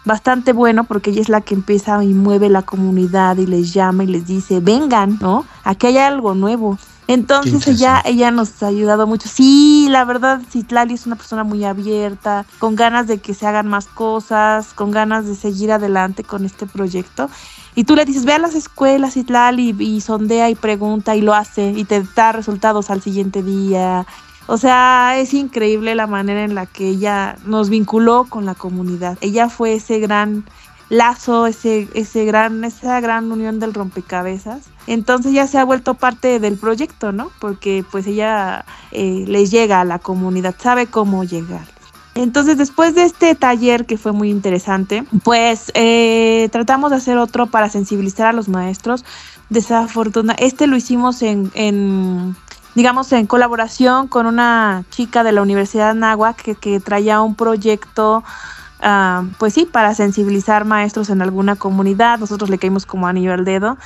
bastante 0.06 0.54
bueno 0.54 0.84
porque 0.84 1.12
ella 1.12 1.22
es 1.22 1.30
la 1.30 1.42
que 1.42 1.56
empieza 1.56 2.04
y 2.04 2.14
mueve 2.14 2.50
la 2.50 2.62
comunidad 2.62 3.38
y 3.38 3.46
les 3.46 3.74
llama 3.74 4.04
y 4.04 4.08
les 4.08 4.28
dice, 4.28 4.60
vengan, 4.60 5.18
¿no? 5.22 5.46
Aquí 5.64 5.88
hay 5.88 5.98
algo 5.98 6.34
nuevo. 6.36 6.78
Entonces 7.08 7.68
ella, 7.68 8.02
ella 8.06 8.32
nos 8.32 8.64
ha 8.64 8.68
ayudado 8.68 9.06
mucho. 9.08 9.28
Sí, 9.28 9.88
la 9.90 10.06
verdad, 10.06 10.42
Citlali 10.50 10.94
es 10.94 11.06
una 11.06 11.18
persona 11.18 11.44
muy 11.44 11.66
abierta, 11.66 12.46
con 12.60 12.76
ganas 12.76 13.08
de 13.08 13.18
que 13.20 13.34
se 13.34 13.46
hagan 13.46 13.68
más 13.68 13.88
cosas, 13.88 14.74
con 14.74 14.92
ganas 14.92 15.28
de 15.28 15.36
seguir 15.36 15.72
adelante 15.72 16.24
con 16.24 16.46
este 16.46 16.66
proyecto. 16.66 17.30
Y 17.76 17.84
tú 17.84 17.96
le 17.96 18.06
dices, 18.06 18.24
ve 18.24 18.34
a 18.34 18.40
las 18.40 18.56
escuelas, 18.56 19.16
Citlali, 19.16 19.76
y, 19.78 19.84
y 19.84 20.02
sondea 20.02 20.50
y 20.50 20.56
pregunta 20.56 21.16
y 21.16 21.22
lo 21.22 21.34
hace 21.34 21.72
y 21.76 21.84
te 21.84 22.04
da 22.16 22.32
resultados 22.32 22.90
al 22.90 23.02
siguiente 23.02 23.44
día. 23.44 24.06
O 24.48 24.58
sea, 24.58 25.18
es 25.18 25.34
increíble 25.34 25.96
la 25.96 26.08
manera 26.08 26.44
en 26.44 26.56
la 26.56 26.66
que 26.66 26.90
ella 26.90 27.38
nos 27.46 27.70
vinculó 27.70 28.26
con 28.30 28.46
la 28.46 28.56
comunidad. 28.56 29.18
Ella 29.22 29.50
fue 29.50 29.76
ese 29.76 30.00
gran 30.00 30.46
lazo, 30.90 31.48
ese, 31.48 31.88
ese 31.94 32.26
gran, 32.26 32.64
esa 32.64 33.00
gran 33.00 33.32
unión 33.32 33.60
del 33.60 33.74
rompecabezas. 33.74 34.64
Entonces 34.86 35.32
ya 35.32 35.48
se 35.48 35.58
ha 35.58 35.64
vuelto 35.64 35.94
parte 35.94 36.40
del 36.40 36.58
proyecto, 36.58 37.12
¿no? 37.12 37.32
Porque 37.40 37.86
pues 37.90 38.06
ella 38.06 38.66
eh, 38.92 39.24
les 39.28 39.50
llega 39.50 39.82
a 39.82 39.86
la 39.86 40.00
comunidad, 40.00 40.56
sabe 40.60 40.88
cómo 40.88 41.24
llegar. 41.24 41.66
Entonces 42.16 42.58
después 42.58 42.94
de 42.94 43.06
este 43.06 43.34
taller 43.34 43.86
que 43.86 43.98
fue 43.98 44.12
muy 44.12 44.30
interesante, 44.30 45.04
pues 45.24 45.72
eh, 45.74 46.48
tratamos 46.52 46.92
de 46.92 46.98
hacer 46.98 47.18
otro 47.18 47.48
para 47.48 47.70
sensibilizar 47.70 48.28
a 48.28 48.34
los 48.34 48.50
maestros. 48.50 49.04
Desafortunadamente, 49.50 50.46
este 50.46 50.68
lo 50.68 50.76
hicimos 50.76 51.22
en, 51.22 51.52
en 51.56 52.36
digamos, 52.76 53.12
en 53.12 53.28
colaboración 53.28 54.08
con 54.08 54.26
una 54.26 54.84
chica 54.90 55.24
de 55.24 55.32
la 55.32 55.42
Universidad 55.42 55.94
Nahuac 55.94 56.42
que, 56.42 56.56
que 56.56 56.80
traía 56.80 57.22
un 57.22 57.36
proyecto, 57.36 58.24
uh, 58.82 59.28
pues 59.38 59.54
sí, 59.54 59.66
para 59.66 59.94
sensibilizar 59.94 60.66
maestros 60.66 61.10
en 61.10 61.22
alguna 61.22 61.56
comunidad. 61.56 62.20
Nosotros 62.20 62.50
le 62.50 62.58
caímos 62.58 62.86
como 62.86 63.08
anillo 63.08 63.34
al 63.34 63.46
dedo. 63.46 63.78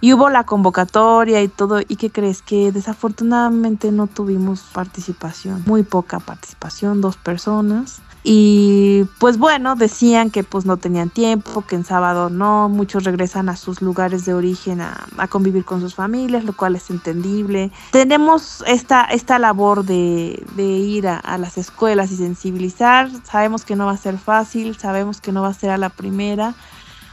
Y 0.00 0.12
hubo 0.12 0.28
la 0.28 0.44
convocatoria 0.44 1.42
y 1.42 1.48
todo. 1.48 1.80
¿Y 1.80 1.96
qué 1.96 2.10
crees? 2.10 2.42
Que 2.42 2.70
desafortunadamente 2.70 3.90
no 3.92 4.06
tuvimos 4.06 4.60
participación. 4.72 5.62
Muy 5.66 5.84
poca 5.84 6.20
participación, 6.20 7.00
dos 7.00 7.16
personas. 7.16 8.00
Y 8.28 9.04
pues 9.20 9.38
bueno, 9.38 9.76
decían 9.76 10.32
que 10.32 10.42
pues 10.42 10.66
no 10.66 10.78
tenían 10.78 11.10
tiempo, 11.10 11.62
que 11.64 11.76
en 11.76 11.84
sábado 11.84 12.28
no, 12.28 12.68
muchos 12.68 13.04
regresan 13.04 13.48
a 13.48 13.54
sus 13.54 13.80
lugares 13.80 14.24
de 14.24 14.34
origen 14.34 14.80
a, 14.80 15.06
a 15.16 15.28
convivir 15.28 15.64
con 15.64 15.80
sus 15.80 15.94
familias, 15.94 16.42
lo 16.42 16.52
cual 16.52 16.74
es 16.74 16.90
entendible. 16.90 17.70
Tenemos 17.92 18.64
esta, 18.66 19.04
esta 19.04 19.38
labor 19.38 19.84
de, 19.84 20.44
de 20.56 20.64
ir 20.64 21.06
a, 21.06 21.18
a, 21.18 21.38
las 21.38 21.56
escuelas 21.56 22.10
y 22.10 22.16
sensibilizar, 22.16 23.10
sabemos 23.22 23.64
que 23.64 23.76
no 23.76 23.86
va 23.86 23.92
a 23.92 23.96
ser 23.96 24.18
fácil, 24.18 24.76
sabemos 24.76 25.20
que 25.20 25.30
no 25.30 25.42
va 25.42 25.50
a 25.50 25.54
ser 25.54 25.70
a 25.70 25.78
la 25.78 25.90
primera. 25.90 26.56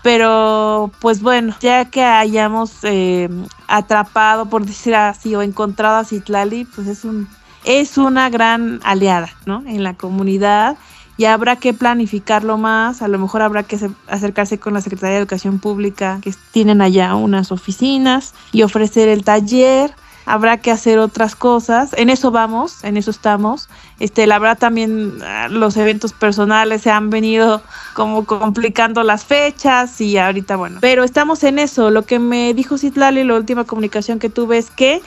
Pero 0.01 0.89
pues 0.99 1.21
bueno, 1.21 1.55
ya 1.59 1.91
que 1.91 2.03
hayamos 2.03 2.79
eh, 2.81 3.29
atrapado, 3.67 4.47
por 4.47 4.65
decir 4.65 4.95
así, 4.95 5.35
o 5.35 5.43
encontrado 5.43 5.97
a 5.97 6.05
Citlali, 6.05 6.65
pues 6.65 6.87
es 6.87 7.05
un 7.05 7.27
es 7.65 7.99
una 7.99 8.29
gran 8.29 8.79
aliada, 8.83 9.29
¿no? 9.45 9.63
En 9.67 9.83
la 9.83 9.93
comunidad 9.93 10.75
y 11.17 11.25
habrá 11.25 11.55
que 11.55 11.73
planificarlo 11.73 12.57
más, 12.57 13.01
a 13.01 13.07
lo 13.07 13.19
mejor 13.19 13.41
habrá 13.41 13.63
que 13.63 13.77
acercarse 14.07 14.59
con 14.59 14.73
la 14.73 14.81
Secretaría 14.81 15.15
de 15.15 15.19
Educación 15.19 15.59
Pública, 15.59 16.19
que 16.21 16.33
tienen 16.51 16.81
allá 16.81 17.15
unas 17.15 17.51
oficinas, 17.51 18.33
y 18.51 18.63
ofrecer 18.63 19.09
el 19.09 19.23
taller, 19.23 19.93
habrá 20.25 20.57
que 20.57 20.71
hacer 20.71 20.99
otras 20.99 21.35
cosas, 21.35 21.93
en 21.97 22.09
eso 22.09 22.31
vamos, 22.31 22.83
en 22.83 22.97
eso 22.97 23.11
estamos. 23.11 23.69
Este, 23.99 24.25
la 24.27 24.39
verdad 24.39 24.57
también 24.57 25.13
ah, 25.23 25.47
los 25.49 25.77
eventos 25.77 26.13
personales 26.13 26.81
se 26.81 26.89
han 26.91 27.09
venido 27.09 27.61
como 27.93 28.25
complicando 28.25 29.03
las 29.03 29.25
fechas 29.25 29.99
y 30.01 30.17
ahorita 30.17 30.55
bueno, 30.55 30.79
pero 30.81 31.03
estamos 31.03 31.43
en 31.43 31.59
eso. 31.59 31.89
Lo 31.89 32.03
que 32.03 32.19
me 32.19 32.53
dijo 32.53 32.77
Citlali, 32.77 33.23
la 33.23 33.35
última 33.35 33.65
comunicación 33.65 34.19
que 34.19 34.29
tuve 34.29 34.57
es 34.57 34.69
que 34.69 35.01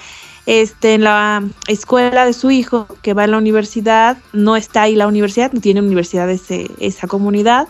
este, 0.46 0.94
en 0.94 1.04
la 1.04 1.42
escuela 1.66 2.24
de 2.24 2.32
su 2.32 2.50
hijo, 2.50 2.86
que 3.02 3.14
va 3.14 3.24
a 3.24 3.26
la 3.26 3.38
universidad, 3.38 4.16
no 4.32 4.56
está 4.56 4.82
ahí 4.82 4.94
la 4.94 5.08
universidad, 5.08 5.52
no 5.52 5.60
tiene 5.60 5.80
universidad 5.80 6.30
ese, 6.30 6.70
esa 6.78 7.08
comunidad, 7.08 7.68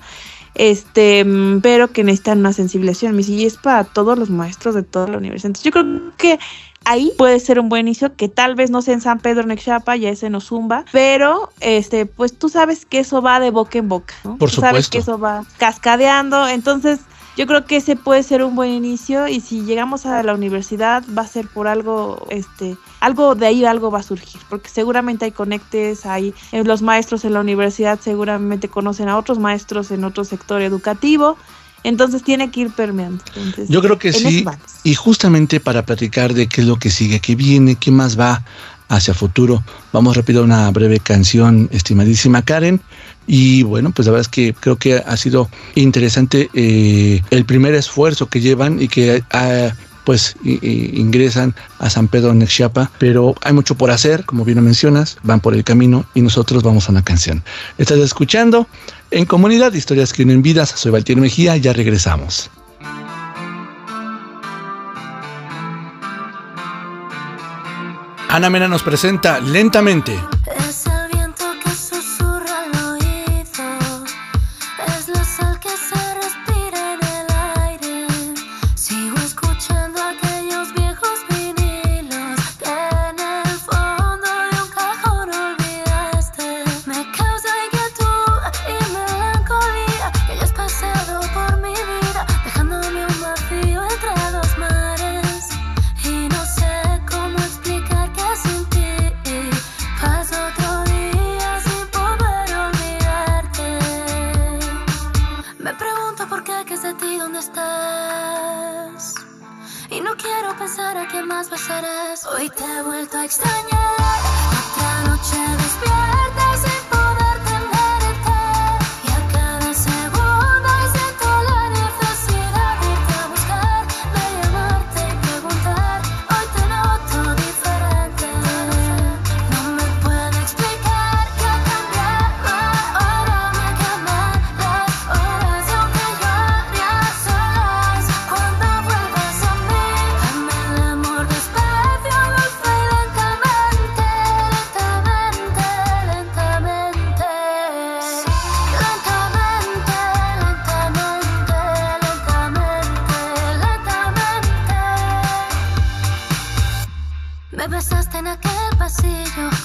este, 0.55 1.27
pero 1.63 1.89
que 1.89 2.05
necesitan 2.05 2.41
una 2.41 2.53
sensibilización. 2.53 3.13
Me 3.13 3.19
dice, 3.19 3.33
y 3.33 3.47
es 3.47 3.57
para 3.57 3.85
todos 3.85 4.19
los 4.19 4.31
maestros 4.31 4.75
de 4.75 4.83
toda 4.83 5.09
la 5.09 5.19
universidad. 5.19 5.49
Entonces, 5.49 5.65
yo 5.65 5.71
creo 5.73 6.13
que 6.17 6.39
ahí 6.85 7.13
puede 7.19 7.41
ser 7.41 7.59
un 7.59 7.69
buen 7.69 7.87
inicio, 7.87 8.15
que 8.15 8.29
tal 8.29 8.55
vez 8.55 8.71
no 8.71 8.81
sea 8.81 8.95
en 8.95 9.01
San 9.01 9.19
Pedro 9.19 9.43
en 9.43 9.51
Exapa, 9.51 9.97
ya 9.97 10.11
es 10.11 10.23
en 10.23 10.35
Ozumba, 10.35 10.85
pero 10.93 11.51
este, 11.61 12.07
pues 12.07 12.39
tú 12.39 12.49
sabes 12.49 12.87
que 12.87 13.01
eso 13.01 13.21
va 13.21 13.41
de 13.41 13.51
boca 13.51 13.79
en 13.79 13.89
boca, 13.89 14.15
¿no? 14.23 14.37
Por 14.37 14.51
tú 14.51 14.57
supuesto. 14.57 14.61
sabes 14.61 14.89
que 14.89 14.99
eso 14.99 15.19
va 15.19 15.45
cascadeando, 15.59 16.47
entonces 16.47 17.01
yo 17.37 17.47
creo 17.47 17.67
que 17.67 17.77
ese 17.77 17.97
puede 17.97 18.23
ser 18.23 18.43
un 18.43 18.55
buen 18.57 18.71
inicio 18.71 19.29
y 19.29 19.41
si 19.41 19.63
llegamos 19.63 20.07
a 20.07 20.23
la 20.23 20.35
universidad 20.35 21.05
va 21.17 21.23
a 21.23 21.27
ser 21.27 21.47
por 21.49 21.69
algo, 21.69 22.27
este, 22.31 22.77
algo 23.01 23.35
de 23.35 23.47
ahí 23.47 23.65
algo 23.65 23.91
va 23.91 24.01
a 24.01 24.03
surgir, 24.03 24.41
porque 24.49 24.71
seguramente 24.71 25.27
hay 25.27 25.33
conectes, 25.33 26.07
hay 26.07 26.35
eh, 26.53 26.65
los 26.65 26.81
maestros 26.81 27.25
en 27.25 27.35
la 27.35 27.41
universidad 27.41 28.01
seguramente 28.01 28.69
conocen 28.69 29.09
a 29.11 29.19
otros 29.19 29.39
maestros 29.39 29.91
en 29.91 30.05
otro 30.05 30.25
sector 30.25 30.63
educativo. 30.63 31.37
Entonces 31.85 32.25
tiene 32.25 32.51
que 32.51 32.63
ir 32.63 32.71
permeando. 32.71 33.23
Entonces, 33.37 33.69
Yo 33.69 33.81
creo 33.81 33.97
que 33.97 34.13
sí. 34.13 34.45
Y 34.83 34.95
justamente 34.97 35.61
para 35.61 35.87
platicar 35.87 36.35
de 36.35 36.49
qué 36.49 36.63
es 36.63 36.67
lo 36.67 36.81
que 36.81 36.91
sigue, 36.91 37.21
qué 37.21 37.37
viene, 37.37 37.77
qué 37.77 37.93
más 37.93 38.19
va 38.19 38.43
hacia 38.89 39.15
futuro, 39.15 39.63
vamos 39.93 40.17
rápido 40.17 40.41
a 40.41 40.45
una 40.45 40.71
breve 40.71 41.01
canción, 41.01 41.69
estimadísima 41.73 42.43
Karen. 42.43 42.81
Y 43.27 43.65
bueno, 43.65 43.91
pues 43.91 44.07
la 44.07 44.13
verdad 44.13 44.23
es 44.23 44.29
que 44.29 44.55
creo 44.55 44.77
que 44.77 44.95
ha 44.97 45.17
sido 45.17 45.51
interesante 45.75 46.49
eh, 46.55 47.23
el 47.31 47.45
primer 47.45 47.75
esfuerzo 47.75 48.27
que 48.27 48.41
llevan 48.41 48.81
y 48.81 48.89
que 48.89 49.25
uh, 49.35 49.75
pues 50.05 50.37
ingresan 50.45 51.53
a 51.81 51.91
San 51.91 52.07
Pedro 52.07 52.33
Nexiapa, 52.33 52.93
pero 52.99 53.35
hay 53.43 53.53
mucho 53.53 53.75
por 53.75 53.91
hacer, 53.91 54.25
como 54.25 54.45
bien 54.45 54.63
mencionas, 54.63 55.19
van 55.25 55.41
por 55.41 55.53
el 55.53 55.65
camino 55.65 56.07
y 56.15 56.23
nosotros 56.23 56.63
vamos 56.63 56.89
a 56.89 56.93
una 56.93 57.03
canción. 57.03 57.43
Estás 57.77 57.99
escuchando 57.99 58.69
en 59.11 59.25
Comunidad 59.25 59.73
Historias 59.73 60.13
que 60.13 60.23
unen 60.23 60.43
vidas, 60.43 60.71
soy 60.77 60.93
Valtier 60.93 61.19
Mejía, 61.19 61.57
ya 61.57 61.73
regresamos. 61.73 62.51
Ana 68.37 68.51
Mena 68.51 68.69
nos 68.69 68.83
presenta 68.83 69.41
lentamente. 69.41 70.15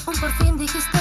Un 0.08 0.20
por 0.20 0.32
fin 0.38 0.58
dijiste 0.58 1.01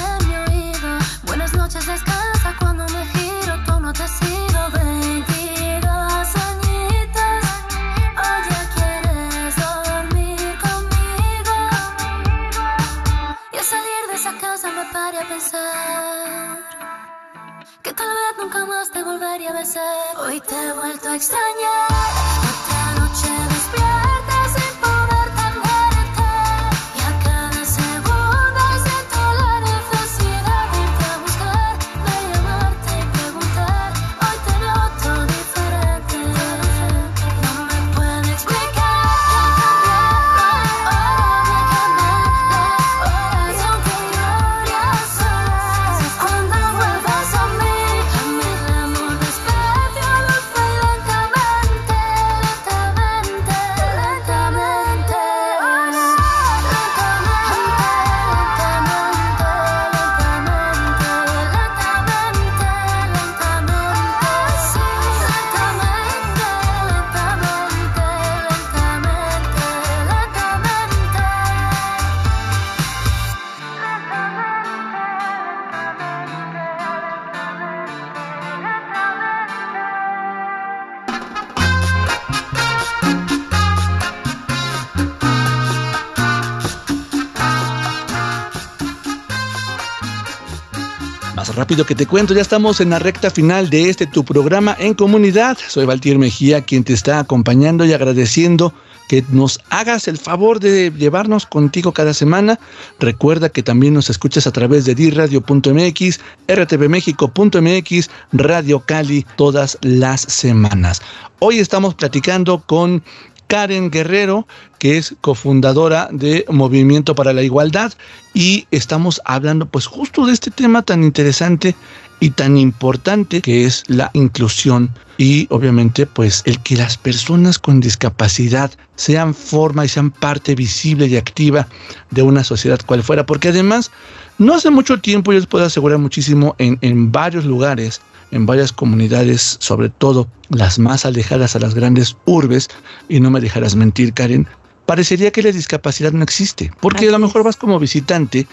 rápido 91.71 91.87
que 91.87 91.95
te 91.95 92.07
cuento, 92.07 92.35
ya 92.35 92.43
estamos 92.43 92.81
en 92.81 92.91
la 92.91 92.99
recta 92.99 93.31
final 93.31 93.71
de 93.71 93.91
este 93.91 94.05
tu 94.05 94.25
programa 94.25 94.77
en 94.81 94.93
comunidad. 94.93 95.57
Soy 95.68 95.87
Valtier 95.87 96.18
Mejía, 96.18 96.62
quien 96.62 96.83
te 96.83 96.93
está 96.93 97.21
acompañando 97.21 97.85
y 97.85 97.93
agradeciendo 97.93 98.75
que 99.07 99.25
nos 99.31 99.61
hagas 99.71 100.09
el 100.09 100.18
favor 100.18 100.59
de 100.59 100.91
llevarnos 100.91 101.47
contigo 101.47 101.93
cada 101.93 102.12
semana. 102.12 102.59
Recuerda 102.99 103.51
que 103.51 103.62
también 103.62 103.95
nos 103.95 104.11
escuchas 104.11 104.49
a 104.49 104.51
través 104.51 104.85
de 104.85 104.97
diradio.mx, 104.97 106.21
rtvmexico.mx, 106.49 108.11
Radio 108.33 108.81
Cali 108.81 109.25
todas 109.37 109.79
las 109.83 110.23
semanas. 110.23 111.01
Hoy 111.39 111.61
estamos 111.61 111.95
platicando 111.95 112.64
con 112.66 113.05
Karen 113.51 113.91
Guerrero, 113.91 114.47
que 114.79 114.97
es 114.97 115.17
cofundadora 115.21 116.09
de 116.13 116.45
Movimiento 116.49 117.17
para 117.17 117.33
la 117.33 117.43
Igualdad, 117.43 117.93
y 118.33 118.69
estamos 118.71 119.21
hablando 119.25 119.67
pues 119.67 119.87
justo 119.87 120.25
de 120.25 120.33
este 120.33 120.53
tema 120.53 120.83
tan 120.83 121.03
interesante 121.03 121.75
y 122.21 122.31
tan 122.31 122.57
importante 122.57 123.41
que 123.41 123.65
es 123.65 123.83
la 123.89 124.11
inclusión 124.13 124.93
y 125.19 125.49
obviamente 125.51 126.07
pues 126.07 126.43
el 126.47 126.61
que 126.61 126.77
las 126.77 126.97
personas 126.97 127.59
con 127.59 127.81
discapacidad 127.81 128.71
sean 128.95 129.35
forma 129.35 129.85
y 129.85 129.89
sean 129.89 130.13
parte 130.13 130.55
visible 130.55 131.09
y 131.09 131.17
activa 131.17 131.67
de 132.11 132.23
una 132.23 132.45
sociedad 132.45 132.79
cual 132.87 133.03
fuera, 133.03 133.27
porque 133.27 133.49
además 133.49 133.91
no 134.39 134.55
hace 134.55 134.71
mucho 134.71 135.01
tiempo, 135.01 135.33
yo 135.33 135.41
les 135.41 135.49
puedo 135.49 135.65
asegurar 135.65 135.99
muchísimo, 135.99 136.55
en, 136.59 136.79
en 136.83 137.11
varios 137.11 137.45
lugares, 137.45 138.01
en 138.31 138.47
varias 138.47 138.72
comunidades, 138.72 139.57
sobre 139.61 139.89
todo 139.89 140.28
las 140.49 140.78
más 140.78 141.05
alejadas 141.05 141.57
a 141.57 141.59
las 141.59 141.74
grandes 141.74 142.16
urbes, 142.26 142.68
y 143.09 143.20
no 143.20 143.31
me 143.31 143.41
dejarás 143.41 143.76
mentir, 143.76 144.12
Karen, 144.12 144.47
parecería 144.87 145.31
que 145.31 145.43
la 145.43 145.53
discapacidad 145.53 146.12
no 146.12 146.22
existe, 146.22 146.70
porque 146.81 147.09
a 147.09 147.12
lo 147.12 147.18
mejor 147.18 147.45
vas 147.45 147.57
como 147.57 147.78
visitante 147.78 148.47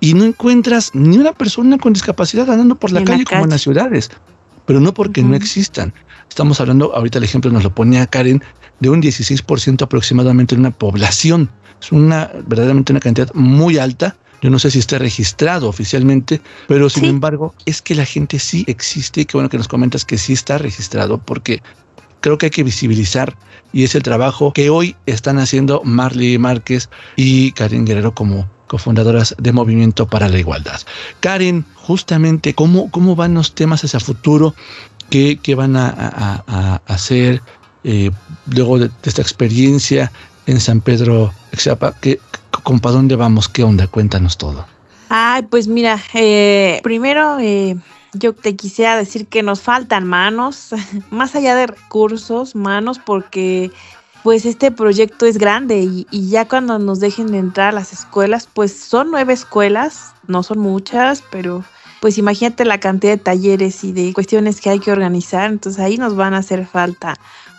y 0.00 0.14
no 0.14 0.24
encuentras 0.24 0.90
ni 0.94 1.18
una 1.18 1.32
persona 1.32 1.78
con 1.78 1.92
discapacidad 1.92 2.50
andando 2.50 2.74
por 2.74 2.92
la 2.92 3.00
En 3.00 3.04
la 3.04 3.10
calle 3.12 3.24
como 3.24 3.44
en 3.44 3.50
las 3.50 3.62
ciudades, 3.62 4.10
pero 4.66 4.80
no 4.80 4.92
porque 4.92 5.22
no 5.22 5.34
existan. 5.34 5.94
Estamos 6.28 6.60
hablando, 6.60 6.94
ahorita 6.94 7.18
el 7.18 7.24
ejemplo 7.24 7.50
nos 7.50 7.62
lo 7.62 7.74
ponía 7.74 8.06
Karen, 8.06 8.42
de 8.80 8.90
un 8.90 9.00
16% 9.00 9.82
aproximadamente 9.82 10.54
de 10.54 10.60
una 10.60 10.70
población. 10.70 11.50
Es 11.80 11.92
una 11.92 12.30
verdaderamente 12.46 12.92
una 12.92 13.00
cantidad 13.00 13.32
muy 13.34 13.78
alta. 13.78 14.16
Yo 14.42 14.50
no 14.50 14.58
sé 14.58 14.70
si 14.70 14.78
está 14.78 14.98
registrado 14.98 15.68
oficialmente, 15.68 16.40
pero 16.68 16.88
sin 16.90 17.04
Sí. 17.04 17.08
embargo 17.10 17.54
es 17.64 17.80
que 17.82 17.94
la 17.94 18.04
gente 18.04 18.38
sí 18.38 18.64
existe 18.68 19.22
y 19.22 19.24
qué 19.24 19.36
bueno 19.36 19.48
que 19.48 19.58
nos 19.58 19.68
comentas 19.68 20.04
que 20.04 20.18
sí 20.18 20.32
está 20.34 20.58
registrado 20.58 21.18
porque 21.18 21.62
creo 22.20 22.38
que 22.38 22.46
hay 22.46 22.50
que 22.50 22.62
visibilizar 22.64 23.36
y 23.72 23.84
es 23.84 23.94
el 23.94 24.02
trabajo 24.02 24.52
que 24.52 24.68
hoy 24.70 24.96
están 25.06 25.38
haciendo 25.38 25.82
Marley 25.84 26.38
Márquez 26.38 26.88
y 27.16 27.52
Karen 27.52 27.84
Guerrero 27.86 28.14
como 28.14 28.48
cofundadoras 28.66 29.34
de 29.38 29.52
Movimiento 29.52 30.06
para 30.06 30.28
la 30.28 30.38
Igualdad. 30.38 30.80
Karen, 31.20 31.64
justamente, 31.74 32.52
¿cómo, 32.54 32.90
cómo 32.90 33.14
van 33.14 33.34
los 33.34 33.54
temas 33.54 33.84
hacia 33.84 34.00
futuro? 34.00 34.54
¿Qué, 35.08 35.38
qué 35.40 35.54
van 35.54 35.76
a, 35.76 35.88
a- 35.88 36.42
a- 36.48 36.74
a 36.74 36.80
hacer 36.94 37.42
eh, 37.84 38.10
luego 38.50 38.78
de, 38.80 38.88
de 38.88 38.94
esta 39.04 39.22
experiencia 39.22 40.10
en 40.46 40.60
San 40.60 40.80
Pedro 40.80 41.32
Exapa? 41.52 41.94
¿Qué, 42.00 42.18
con 42.62 42.80
para 42.80 42.96
dónde 42.96 43.16
vamos? 43.16 43.48
¿Qué 43.48 43.62
onda? 43.62 43.86
Cuéntanos 43.86 44.36
todo. 44.36 44.66
Ay, 45.08 45.42
pues 45.42 45.68
mira, 45.68 46.00
eh, 46.14 46.80
primero 46.82 47.38
eh, 47.38 47.76
yo 48.12 48.32
te 48.32 48.56
quisiera 48.56 48.96
decir 48.96 49.26
que 49.26 49.42
nos 49.42 49.60
faltan 49.60 50.06
manos, 50.06 50.70
más 51.10 51.34
allá 51.34 51.54
de 51.54 51.68
recursos, 51.68 52.54
manos, 52.54 52.98
porque 52.98 53.70
pues 54.22 54.44
este 54.44 54.72
proyecto 54.72 55.26
es 55.26 55.38
grande 55.38 55.82
y, 55.82 56.06
y 56.10 56.28
ya 56.28 56.48
cuando 56.48 56.78
nos 56.80 56.98
dejen 56.98 57.28
de 57.28 57.38
entrar 57.38 57.68
a 57.68 57.72
las 57.72 57.92
escuelas, 57.92 58.48
pues 58.52 58.76
son 58.76 59.12
nueve 59.12 59.32
escuelas, 59.32 60.14
no 60.26 60.42
son 60.42 60.58
muchas, 60.58 61.22
pero 61.30 61.64
pues 62.00 62.18
imagínate 62.18 62.64
la 62.64 62.80
cantidad 62.80 63.12
de 63.12 63.18
talleres 63.18 63.84
y 63.84 63.92
de 63.92 64.12
cuestiones 64.12 64.60
que 64.60 64.70
hay 64.70 64.80
que 64.80 64.92
organizar, 64.92 65.50
entonces 65.50 65.80
ahí 65.80 65.96
nos 65.96 66.16
van 66.16 66.34
a 66.34 66.38
hacer 66.38 66.66
falta 66.66 67.14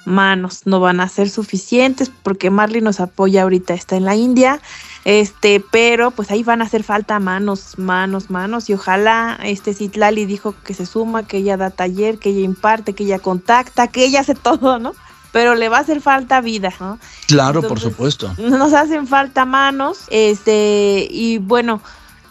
manos, 0.08 0.62
no 0.66 0.80
van 0.80 0.99
a 0.99 1.10
ser 1.10 1.30
suficientes 1.30 2.10
porque 2.24 2.49
Marley 2.49 2.82
nos 2.82 2.99
apoya 2.99 3.43
ahorita, 3.43 3.74
está 3.74 3.97
en 3.97 4.05
la 4.05 4.16
India, 4.16 4.60
este, 5.05 5.64
pero 5.72 6.12
pues 6.12 6.32
ahí 6.32 6.43
van 6.43 6.62
a 6.62 6.66
hacer 6.66 6.84
falta 6.84 7.20
manos, 7.20 7.78
manos, 7.78 8.30
manos 8.30 8.70
y 8.70 8.74
ojalá 8.74 9.38
este 9.43 9.74
Citlali 9.74 10.26
dijo 10.26 10.55
que 10.64 10.74
se 10.74 10.86
suma, 10.86 11.28
que 11.28 11.38
ella 11.38 11.58
da 11.58 11.70
taller, 11.70 12.18
que 12.18 12.30
ella 12.30 12.41
imparte, 12.41 12.93
que 12.93 13.03
ella 13.03 13.20
contacta, 13.20 13.88
que 13.88 14.05
ella 14.05 14.22
hace 14.22 14.34
todo, 14.34 14.80
¿no? 14.80 14.93
Pero 15.34 15.55
le 15.55 15.70
va 15.70 15.78
a 15.78 15.82
hacer 15.82 16.01
falta 16.01 16.41
vida, 16.41 16.74
¿no? 16.80 16.97
Claro, 17.28 17.62
por 17.62 17.80
supuesto. 17.80 18.34
Nos 18.38 18.74
hacen 18.74 19.08
falta 19.08 19.45
manos, 19.45 20.05
este, 20.10 21.08
y 21.12 21.38
bueno, 21.38 21.82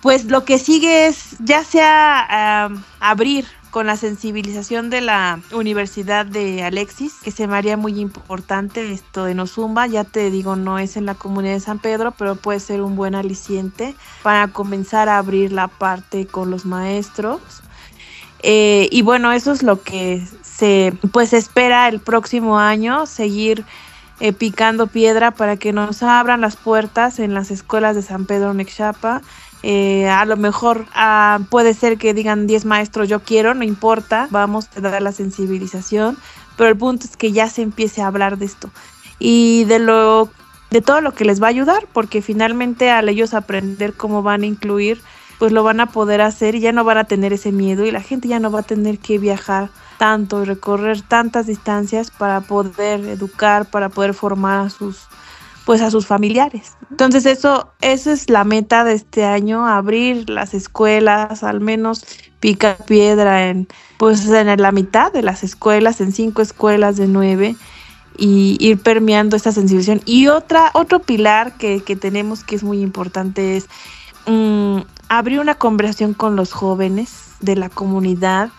pues 0.00 0.24
lo 0.26 0.44
que 0.44 0.58
sigue 0.58 1.08
es 1.08 1.36
ya 1.40 1.64
sea 1.64 2.64
am, 2.64 2.84
abrir 3.00 3.44
con 3.70 3.86
la 3.86 3.96
sensibilización 3.96 4.90
de 4.90 5.00
la 5.00 5.40
Universidad 5.52 6.26
de 6.26 6.62
Alexis, 6.62 7.14
que 7.22 7.30
se 7.30 7.46
me 7.46 7.56
haría 7.56 7.76
muy 7.76 8.00
importante 8.00 8.92
esto 8.92 9.24
de 9.24 9.34
Nozumba, 9.34 9.86
ya 9.86 10.04
te 10.04 10.30
digo, 10.30 10.56
no 10.56 10.78
es 10.78 10.96
en 10.96 11.06
la 11.06 11.14
comunidad 11.14 11.54
de 11.54 11.60
San 11.60 11.78
Pedro, 11.78 12.12
pero 12.12 12.36
puede 12.36 12.60
ser 12.60 12.82
un 12.82 12.96
buen 12.96 13.14
aliciente 13.14 13.94
para 14.22 14.48
comenzar 14.48 15.08
a 15.08 15.18
abrir 15.18 15.52
la 15.52 15.68
parte 15.68 16.26
con 16.26 16.50
los 16.50 16.64
maestros. 16.64 17.40
Eh, 18.42 18.88
y 18.92 19.02
bueno, 19.02 19.32
eso 19.32 19.52
es 19.52 19.62
lo 19.62 19.82
que 19.82 20.22
se 20.42 20.92
pues 21.12 21.32
espera 21.32 21.88
el 21.88 22.00
próximo 22.00 22.58
año, 22.58 23.06
seguir 23.06 23.64
eh, 24.18 24.32
picando 24.32 24.86
piedra 24.86 25.32
para 25.32 25.58
que 25.58 25.74
nos 25.74 26.02
abran 26.02 26.40
las 26.40 26.56
puertas 26.56 27.18
en 27.18 27.34
las 27.34 27.50
escuelas 27.50 27.94
de 27.94 28.02
San 28.02 28.24
Pedro 28.24 28.54
Nexapa. 28.54 29.20
Eh, 29.68 30.08
a 30.08 30.24
lo 30.26 30.36
mejor 30.36 30.86
ah, 30.94 31.40
puede 31.50 31.74
ser 31.74 31.98
que 31.98 32.14
digan 32.14 32.46
10 32.46 32.66
maestros 32.66 33.08
yo 33.08 33.18
quiero, 33.18 33.52
no 33.52 33.64
importa, 33.64 34.28
vamos 34.30 34.68
a 34.76 34.80
dar 34.80 35.02
la 35.02 35.10
sensibilización, 35.10 36.16
pero 36.56 36.70
el 36.70 36.76
punto 36.76 37.04
es 37.04 37.16
que 37.16 37.32
ya 37.32 37.48
se 37.48 37.62
empiece 37.62 38.00
a 38.00 38.06
hablar 38.06 38.38
de 38.38 38.46
esto 38.46 38.70
y 39.18 39.64
de 39.64 39.80
lo 39.80 40.28
de 40.70 40.82
todo 40.82 41.00
lo 41.00 41.14
que 41.14 41.24
les 41.24 41.42
va 41.42 41.48
a 41.48 41.50
ayudar, 41.50 41.88
porque 41.92 42.22
finalmente 42.22 42.92
al 42.92 43.08
ellos 43.08 43.34
aprender 43.34 43.94
cómo 43.94 44.22
van 44.22 44.44
a 44.44 44.46
incluir, 44.46 45.02
pues 45.40 45.50
lo 45.50 45.64
van 45.64 45.80
a 45.80 45.86
poder 45.86 46.20
hacer 46.20 46.54
y 46.54 46.60
ya 46.60 46.70
no 46.70 46.84
van 46.84 46.98
a 46.98 47.04
tener 47.04 47.32
ese 47.32 47.50
miedo 47.50 47.84
y 47.84 47.90
la 47.90 48.02
gente 48.02 48.28
ya 48.28 48.38
no 48.38 48.52
va 48.52 48.60
a 48.60 48.62
tener 48.62 49.00
que 49.00 49.18
viajar 49.18 49.70
tanto 49.98 50.42
y 50.42 50.44
recorrer 50.44 51.02
tantas 51.02 51.48
distancias 51.48 52.12
para 52.12 52.40
poder 52.40 53.00
educar, 53.00 53.68
para 53.68 53.88
poder 53.88 54.14
formar 54.14 54.66
a 54.66 54.70
sus 54.70 55.08
pues 55.64 55.82
a 55.82 55.90
sus 55.90 56.06
familiares. 56.06 56.75
Entonces 56.90 57.26
eso, 57.26 57.72
esa 57.80 58.12
es 58.12 58.30
la 58.30 58.44
meta 58.44 58.84
de 58.84 58.94
este 58.94 59.24
año, 59.24 59.66
abrir 59.66 60.30
las 60.30 60.54
escuelas, 60.54 61.42
al 61.42 61.60
menos 61.60 62.04
pica 62.40 62.76
piedra 62.76 63.48
en, 63.48 63.66
pues 63.98 64.26
en 64.28 64.60
la 64.60 64.72
mitad 64.72 65.12
de 65.12 65.22
las 65.22 65.42
escuelas, 65.42 66.00
en 66.00 66.12
cinco 66.12 66.42
escuelas 66.42 66.96
de 66.96 67.08
nueve, 67.08 67.56
y 68.16 68.56
ir 68.60 68.78
permeando 68.78 69.36
esta 69.36 69.52
sensibilización. 69.52 70.00
Y 70.06 70.28
otra, 70.28 70.70
otro 70.74 71.00
pilar 71.00 71.56
que, 71.58 71.82
que 71.82 71.96
tenemos 71.96 72.44
que 72.44 72.54
es 72.56 72.62
muy 72.62 72.80
importante 72.80 73.56
es 73.56 73.66
mm, 74.26 74.78
abrir 75.08 75.40
una 75.40 75.56
conversación 75.56 76.14
con 76.14 76.36
los 76.36 76.52
jóvenes 76.52 77.32
de 77.40 77.56
la 77.56 77.68
comunidad 77.68 78.50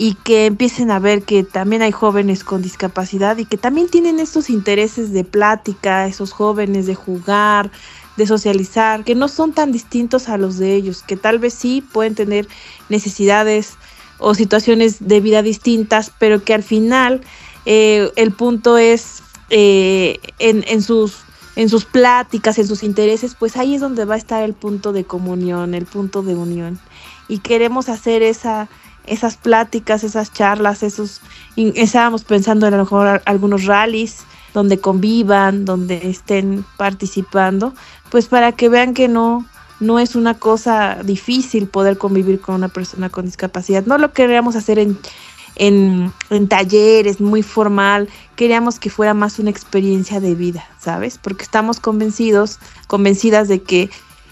y 0.00 0.14
que 0.14 0.46
empiecen 0.46 0.92
a 0.92 1.00
ver 1.00 1.24
que 1.24 1.42
también 1.42 1.82
hay 1.82 1.90
jóvenes 1.90 2.44
con 2.44 2.62
discapacidad 2.62 3.36
y 3.36 3.44
que 3.44 3.56
también 3.56 3.88
tienen 3.88 4.20
estos 4.20 4.48
intereses 4.48 5.12
de 5.12 5.24
plática, 5.24 6.06
esos 6.06 6.30
jóvenes 6.30 6.86
de 6.86 6.94
jugar, 6.94 7.72
de 8.16 8.24
socializar, 8.24 9.02
que 9.02 9.16
no 9.16 9.26
son 9.26 9.52
tan 9.52 9.72
distintos 9.72 10.28
a 10.28 10.38
los 10.38 10.56
de 10.56 10.76
ellos, 10.76 11.02
que 11.02 11.16
tal 11.16 11.40
vez 11.40 11.52
sí 11.52 11.84
pueden 11.92 12.14
tener 12.14 12.46
necesidades 12.88 13.74
o 14.18 14.36
situaciones 14.36 15.08
de 15.08 15.20
vida 15.20 15.42
distintas, 15.42 16.12
pero 16.16 16.44
que 16.44 16.54
al 16.54 16.62
final 16.62 17.22
eh, 17.66 18.12
el 18.14 18.30
punto 18.30 18.78
es 18.78 19.24
eh, 19.50 20.20
en, 20.38 20.64
en, 20.68 20.80
sus 20.80 21.24
en 21.56 21.68
sus 21.68 21.84
pláticas, 21.84 22.56
en 22.58 22.68
sus 22.68 22.84
intereses, 22.84 23.34
pues 23.34 23.56
ahí 23.56 23.74
es 23.74 23.80
donde 23.80 24.04
va 24.04 24.14
a 24.14 24.18
estar 24.18 24.44
el 24.44 24.54
punto 24.54 24.92
de 24.92 25.02
comunión, 25.02 25.74
el 25.74 25.86
punto 25.86 26.22
de 26.22 26.36
unión. 26.36 26.78
Y 27.26 27.40
queremos 27.40 27.88
hacer 27.88 28.22
esa, 28.22 28.68
esas 29.10 29.36
pláticas, 29.36 30.04
esas 30.04 30.32
charlas, 30.32 30.82
esos, 30.82 31.20
estábamos 31.56 32.24
pensando 32.24 32.66
en 32.66 32.74
a 32.74 32.76
lo 32.76 32.84
mejor 32.84 33.22
algunos 33.24 33.64
rallies 33.66 34.24
donde 34.54 34.78
convivan, 34.78 35.64
donde 35.64 36.08
estén 36.08 36.64
participando, 36.76 37.74
pues 38.10 38.26
para 38.26 38.52
que 38.52 38.68
vean 38.68 38.94
que 38.94 39.08
no, 39.08 39.46
no 39.80 39.98
es 39.98 40.16
una 40.16 40.34
cosa 40.34 40.98
difícil 41.04 41.68
poder 41.68 41.98
convivir 41.98 42.40
con 42.40 42.54
una 42.54 42.68
persona 42.68 43.10
con 43.10 43.26
discapacidad. 43.26 43.84
No 43.86 43.98
lo 43.98 44.12
queríamos 44.12 44.56
hacer 44.56 44.78
en, 44.78 44.98
en, 45.56 46.12
en, 46.30 46.48
talleres, 46.48 47.20
muy 47.20 47.42
formal. 47.42 48.08
Queríamos 48.36 48.78
que 48.78 48.90
fuera 48.90 49.14
más 49.14 49.38
una 49.38 49.50
experiencia 49.50 50.20
de 50.20 50.34
vida, 50.34 50.64
¿sabes? 50.80 51.18
Porque 51.18 51.44
estamos 51.44 51.80
convencidos, 51.80 52.58
convencidas 52.86 53.48
de 53.48 53.62
que 53.62 53.90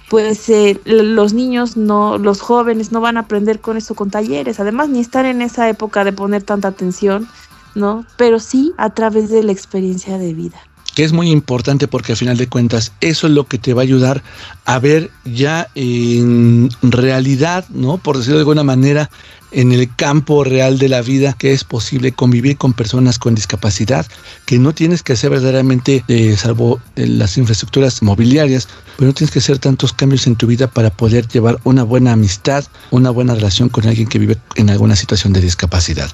pues 0.09 0.49
eh, 0.49 0.81
los 0.85 1.33
niños 1.33 1.77
no, 1.77 2.19
los 2.19 2.41
jóvenes 2.41 2.93
no 2.93 3.01
van 3.01 3.17
a 3.17 3.21
aprender 3.21 3.61
con 3.61 3.77
eso 3.77 3.95
con 3.95 4.11
talleres, 4.11 4.61
además 4.61 4.89
ni 4.89 5.01
están 5.01 5.27
en 5.27 5.43
esa 5.43 5.69
época 5.69 6.05
de 6.05 6.13
poner 6.13 6.43
tanta 6.43 6.69
atención, 6.69 7.29
¿no? 7.75 8.05
Pero 8.17 8.39
sí 8.39 8.73
a 8.77 8.91
través 8.91 9.31
de 9.31 9.43
la 9.43 9.53
experiencia 9.53 10.19
de 10.19 10.35
vida 10.35 10.59
que 10.97 11.05
es 11.05 11.13
muy 11.13 11.31
importante 11.31 11.89
porque 11.89 12.13
al 12.13 12.19
final 12.19 12.39
de 12.39 12.49
cuentas 12.49 12.91
eso 13.03 13.27
es 13.27 13.33
lo 13.35 13.47
que 13.47 13.59
te 13.59 13.75
va 13.75 13.83
a 13.83 13.85
ayudar 13.85 14.23
a 14.67 14.81
ver 14.81 15.11
ya 15.25 15.69
en 15.75 16.69
realidad, 16.83 17.65
¿no? 17.71 17.99
Por 17.99 18.19
decirlo 18.19 18.39
de 18.39 18.43
alguna 18.43 18.65
manera, 18.65 19.09
en 19.53 19.73
el 19.73 19.95
campo 19.95 20.43
real 20.43 20.79
de 20.79 20.89
la 20.89 21.03
vida 21.03 21.33
que 21.33 21.53
es 21.53 21.63
posible 21.63 22.13
convivir 22.13 22.59
con 22.59 22.73
personas 22.73 23.19
con 23.19 23.37
discapacidad, 23.37 24.05
que 24.45 24.59
no 24.59 24.75
tienes 24.75 25.05
que 25.05 25.13
hacer 25.13 25.31
verdaderamente, 25.31 26.05
eh, 26.09 26.37
salvo 26.37 26.81
eh, 26.97 27.07
las 27.07 27.39
infraestructuras 27.39 28.03
mobiliarias, 28.03 28.69
pero 28.97 29.07
no 29.07 29.15
tienes 29.15 29.31
que 29.31 29.39
hacer 29.39 29.59
tantos 29.59 29.93
cambios 29.93 30.27
en 30.27 30.35
tu 30.35 30.49
vida 30.49 30.67
para 30.67 30.91
poder 30.91 31.29
llevar 31.29 31.61
una 31.63 31.85
buena 31.85 32.13
amistad, 32.13 32.65
una 32.91 33.11
buena 33.11 33.35
relación 33.35 33.69
con 33.69 33.87
alguien 33.87 34.09
que 34.09 34.19
vive 34.19 34.37
en 34.57 34.69
alguna 34.69 34.97
situación 34.97 35.33
de 35.33 35.41
discapacidad. 35.41 36.11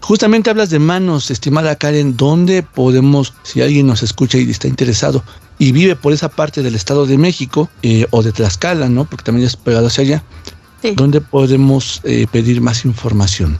Justamente 0.00 0.48
hablas 0.50 0.70
de 0.70 0.78
manos, 0.78 1.30
estimada 1.32 1.74
Karen, 1.74 2.16
¿dónde 2.16 2.62
podemos, 2.62 3.34
si 3.42 3.62
alguien 3.62 3.88
nos 3.88 4.04
escucha 4.04 4.38
y 4.38 4.48
está 4.48 4.68
interesado, 4.68 5.24
y 5.58 5.72
vive 5.72 5.96
por 5.96 6.12
esa 6.12 6.28
parte 6.28 6.62
del 6.62 6.74
Estado 6.74 7.06
de 7.06 7.18
México 7.18 7.68
eh, 7.82 8.06
o 8.10 8.22
de 8.22 8.32
Tlaxcala, 8.32 8.88
¿no? 8.88 9.04
Porque 9.04 9.24
también 9.24 9.46
es 9.46 9.56
pegado 9.56 9.86
hacia 9.86 10.04
allá. 10.04 10.22
¿Dónde 10.94 11.20
podemos 11.20 12.00
eh, 12.04 12.26
pedir 12.30 12.60
más 12.60 12.84
información? 12.84 13.58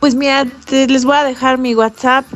Pues 0.00 0.14
mira, 0.14 0.46
les 0.70 1.04
voy 1.04 1.16
a 1.16 1.24
dejar 1.24 1.56
mi 1.56 1.74
WhatsApp. 1.74 2.26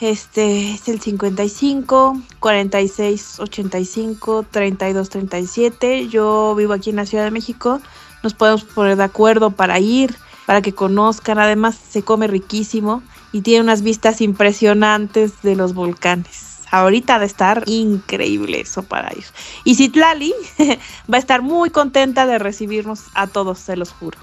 Este 0.00 0.72
es 0.72 0.88
el 0.88 1.00
55 1.00 2.22
46 2.38 3.40
85 3.40 4.46
32 4.48 5.08
37. 5.08 6.08
Yo 6.08 6.54
vivo 6.56 6.72
aquí 6.72 6.90
en 6.90 6.96
la 6.96 7.06
Ciudad 7.06 7.24
de 7.24 7.30
México. 7.32 7.80
Nos 8.22 8.34
podemos 8.34 8.62
poner 8.64 8.96
de 8.96 9.04
acuerdo 9.04 9.50
para 9.50 9.80
ir, 9.80 10.14
para 10.46 10.62
que 10.62 10.72
conozcan. 10.72 11.38
Además, 11.38 11.76
se 11.90 12.02
come 12.02 12.28
riquísimo 12.28 13.02
y 13.32 13.40
tiene 13.40 13.64
unas 13.64 13.82
vistas 13.82 14.20
impresionantes 14.20 15.42
de 15.42 15.56
los 15.56 15.74
volcanes 15.74 16.49
ahorita 16.70 17.18
de 17.18 17.26
estar 17.26 17.64
increíble 17.66 18.60
eso 18.60 18.82
para 18.82 19.12
ir. 19.12 19.24
Y 19.64 19.74
Citlali 19.74 20.34
va 21.12 21.16
a 21.16 21.20
estar 21.20 21.42
muy 21.42 21.70
contenta 21.70 22.26
de 22.26 22.38
recibirnos 22.38 23.04
a 23.14 23.26
todos, 23.26 23.58
se 23.58 23.76
los 23.76 23.90
juro. 23.90 24.18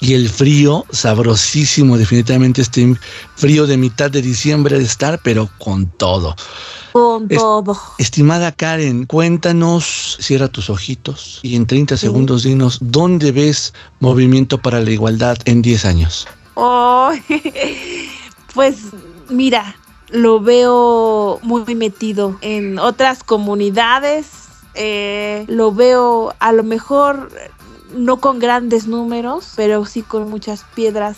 Y 0.00 0.14
el 0.14 0.28
frío, 0.28 0.84
sabrosísimo, 0.90 1.98
definitivamente 1.98 2.62
este 2.62 2.96
frío 3.34 3.66
de 3.66 3.76
mitad 3.76 4.10
de 4.10 4.22
diciembre 4.22 4.78
de 4.78 4.84
estar, 4.84 5.18
pero 5.22 5.50
con 5.58 5.86
todo. 5.86 6.36
Con 6.92 7.26
todo. 7.28 7.76
Estimada 7.98 8.52
Karen, 8.52 9.06
cuéntanos, 9.06 10.18
cierra 10.20 10.48
tus 10.48 10.70
ojitos 10.70 11.40
y 11.42 11.56
en 11.56 11.66
30 11.66 11.96
segundos 11.96 12.44
dinos, 12.44 12.78
¿dónde 12.80 13.32
ves 13.32 13.74
movimiento 13.98 14.58
para 14.58 14.80
la 14.80 14.90
igualdad 14.90 15.36
en 15.46 15.62
10 15.62 15.84
años? 15.84 16.28
Oh, 16.54 17.10
pues 18.54 18.76
mira, 19.28 19.76
lo 20.10 20.40
veo 20.40 21.38
muy 21.42 21.74
metido 21.74 22.38
en 22.40 22.78
otras 22.78 23.22
comunidades. 23.22 24.30
Eh, 24.74 25.44
lo 25.48 25.72
veo 25.72 26.34
a 26.38 26.52
lo 26.52 26.62
mejor 26.62 27.30
no 27.94 28.18
con 28.18 28.38
grandes 28.38 28.86
números, 28.86 29.52
pero 29.56 29.84
sí 29.84 30.02
con 30.02 30.30
muchas 30.30 30.64
piedras. 30.74 31.16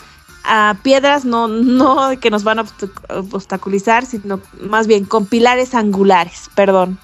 piedras 0.82 1.24
no, 1.24 1.48
no 1.48 2.18
que 2.20 2.30
nos 2.30 2.44
van 2.44 2.60
a 2.60 2.64
obstaculizar, 3.32 4.06
sino 4.06 4.40
más 4.60 4.86
bien 4.86 5.04
con 5.04 5.26
pilares 5.26 5.74
angulares, 5.74 6.50
perdón. 6.54 6.98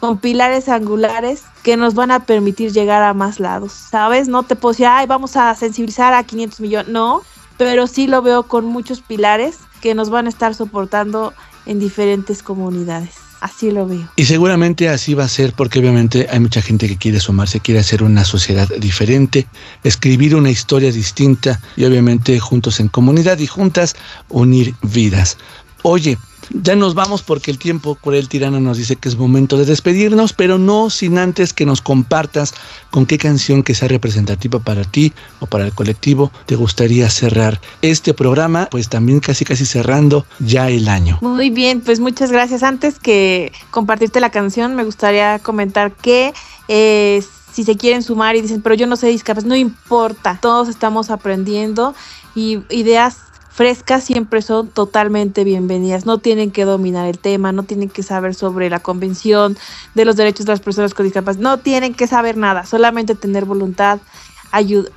Con 0.00 0.18
pilares 0.18 0.68
angulares 0.68 1.44
que 1.62 1.76
nos 1.76 1.94
van 1.94 2.10
a 2.10 2.24
permitir 2.26 2.72
llegar 2.72 3.04
a 3.04 3.14
más 3.14 3.38
lados, 3.38 3.72
¿sabes? 3.72 4.26
No 4.26 4.42
te 4.42 4.56
puedo 4.56 4.72
decir, 4.72 4.86
ay, 4.86 5.06
vamos 5.06 5.36
a 5.36 5.54
sensibilizar 5.54 6.12
a 6.12 6.24
500 6.24 6.60
millones, 6.60 6.88
no, 6.88 7.22
pero 7.56 7.86
sí 7.86 8.08
lo 8.08 8.20
veo 8.20 8.42
con 8.42 8.66
muchos 8.66 9.00
pilares 9.00 9.60
que 9.82 9.94
nos 9.94 10.08
van 10.08 10.26
a 10.26 10.28
estar 10.30 10.54
soportando 10.54 11.34
en 11.66 11.78
diferentes 11.78 12.42
comunidades. 12.42 13.16
Así 13.40 13.72
lo 13.72 13.88
veo. 13.88 14.08
Y 14.14 14.24
seguramente 14.24 14.88
así 14.88 15.14
va 15.14 15.24
a 15.24 15.28
ser 15.28 15.52
porque 15.52 15.80
obviamente 15.80 16.28
hay 16.30 16.38
mucha 16.38 16.62
gente 16.62 16.86
que 16.86 16.96
quiere 16.96 17.18
sumarse, 17.18 17.58
quiere 17.58 17.80
hacer 17.80 18.04
una 18.04 18.24
sociedad 18.24 18.68
diferente, 18.78 19.48
escribir 19.82 20.36
una 20.36 20.48
historia 20.48 20.92
distinta 20.92 21.60
y 21.74 21.84
obviamente 21.84 22.38
juntos 22.38 22.78
en 22.78 22.86
comunidad 22.86 23.38
y 23.40 23.48
juntas 23.48 23.96
unir 24.28 24.76
vidas. 24.82 25.38
Oye, 25.82 26.18
ya 26.54 26.76
nos 26.76 26.94
vamos 26.94 27.22
porque 27.22 27.50
el 27.50 27.58
tiempo 27.58 27.94
por 27.94 28.14
el 28.14 28.28
tirano 28.28 28.60
nos 28.60 28.78
dice 28.78 28.96
que 28.96 29.08
es 29.08 29.16
momento 29.16 29.56
de 29.56 29.64
despedirnos, 29.64 30.32
pero 30.32 30.58
no 30.58 30.90
sin 30.90 31.18
antes 31.18 31.52
que 31.52 31.66
nos 31.66 31.80
compartas 31.80 32.54
con 32.90 33.06
qué 33.06 33.18
canción 33.18 33.62
que 33.62 33.74
sea 33.74 33.88
representativa 33.88 34.58
para 34.58 34.84
ti 34.84 35.12
o 35.40 35.46
para 35.46 35.64
el 35.64 35.72
colectivo 35.72 36.30
te 36.46 36.56
gustaría 36.56 37.08
cerrar 37.10 37.60
este 37.80 38.14
programa, 38.14 38.68
pues 38.70 38.88
también 38.88 39.20
casi 39.20 39.44
casi 39.44 39.64
cerrando 39.64 40.26
ya 40.38 40.68
el 40.68 40.88
año. 40.88 41.18
Muy 41.22 41.50
bien, 41.50 41.80
pues 41.80 42.00
muchas 42.00 42.30
gracias. 42.30 42.62
Antes 42.62 42.98
que 42.98 43.52
compartirte 43.70 44.20
la 44.20 44.30
canción, 44.30 44.74
me 44.74 44.84
gustaría 44.84 45.38
comentar 45.38 45.92
que 45.92 46.32
eh, 46.68 47.22
si 47.52 47.64
se 47.64 47.76
quieren 47.76 48.02
sumar 48.02 48.36
y 48.36 48.42
dicen, 48.42 48.62
pero 48.62 48.74
yo 48.74 48.86
no 48.86 48.96
sé 48.96 49.08
discapacidad, 49.08 49.48
no 49.48 49.56
importa, 49.56 50.38
todos 50.40 50.68
estamos 50.68 51.10
aprendiendo 51.10 51.94
y 52.34 52.60
ideas 52.70 53.18
frescas 53.52 54.02
siempre 54.02 54.42
son 54.42 54.68
totalmente 54.68 55.44
bienvenidas. 55.44 56.06
No 56.06 56.18
tienen 56.18 56.50
que 56.50 56.64
dominar 56.64 57.06
el 57.06 57.18
tema, 57.18 57.52
no 57.52 57.62
tienen 57.62 57.90
que 57.90 58.02
saber 58.02 58.34
sobre 58.34 58.70
la 58.70 58.80
Convención 58.80 59.56
de 59.94 60.04
los 60.04 60.16
Derechos 60.16 60.46
de 60.46 60.52
las 60.52 60.60
Personas 60.60 60.94
con 60.94 61.04
Discapacidad, 61.04 61.42
no 61.42 61.58
tienen 61.58 61.94
que 61.94 62.06
saber 62.06 62.36
nada, 62.36 62.64
solamente 62.64 63.14
tener 63.14 63.44
voluntad, 63.44 64.00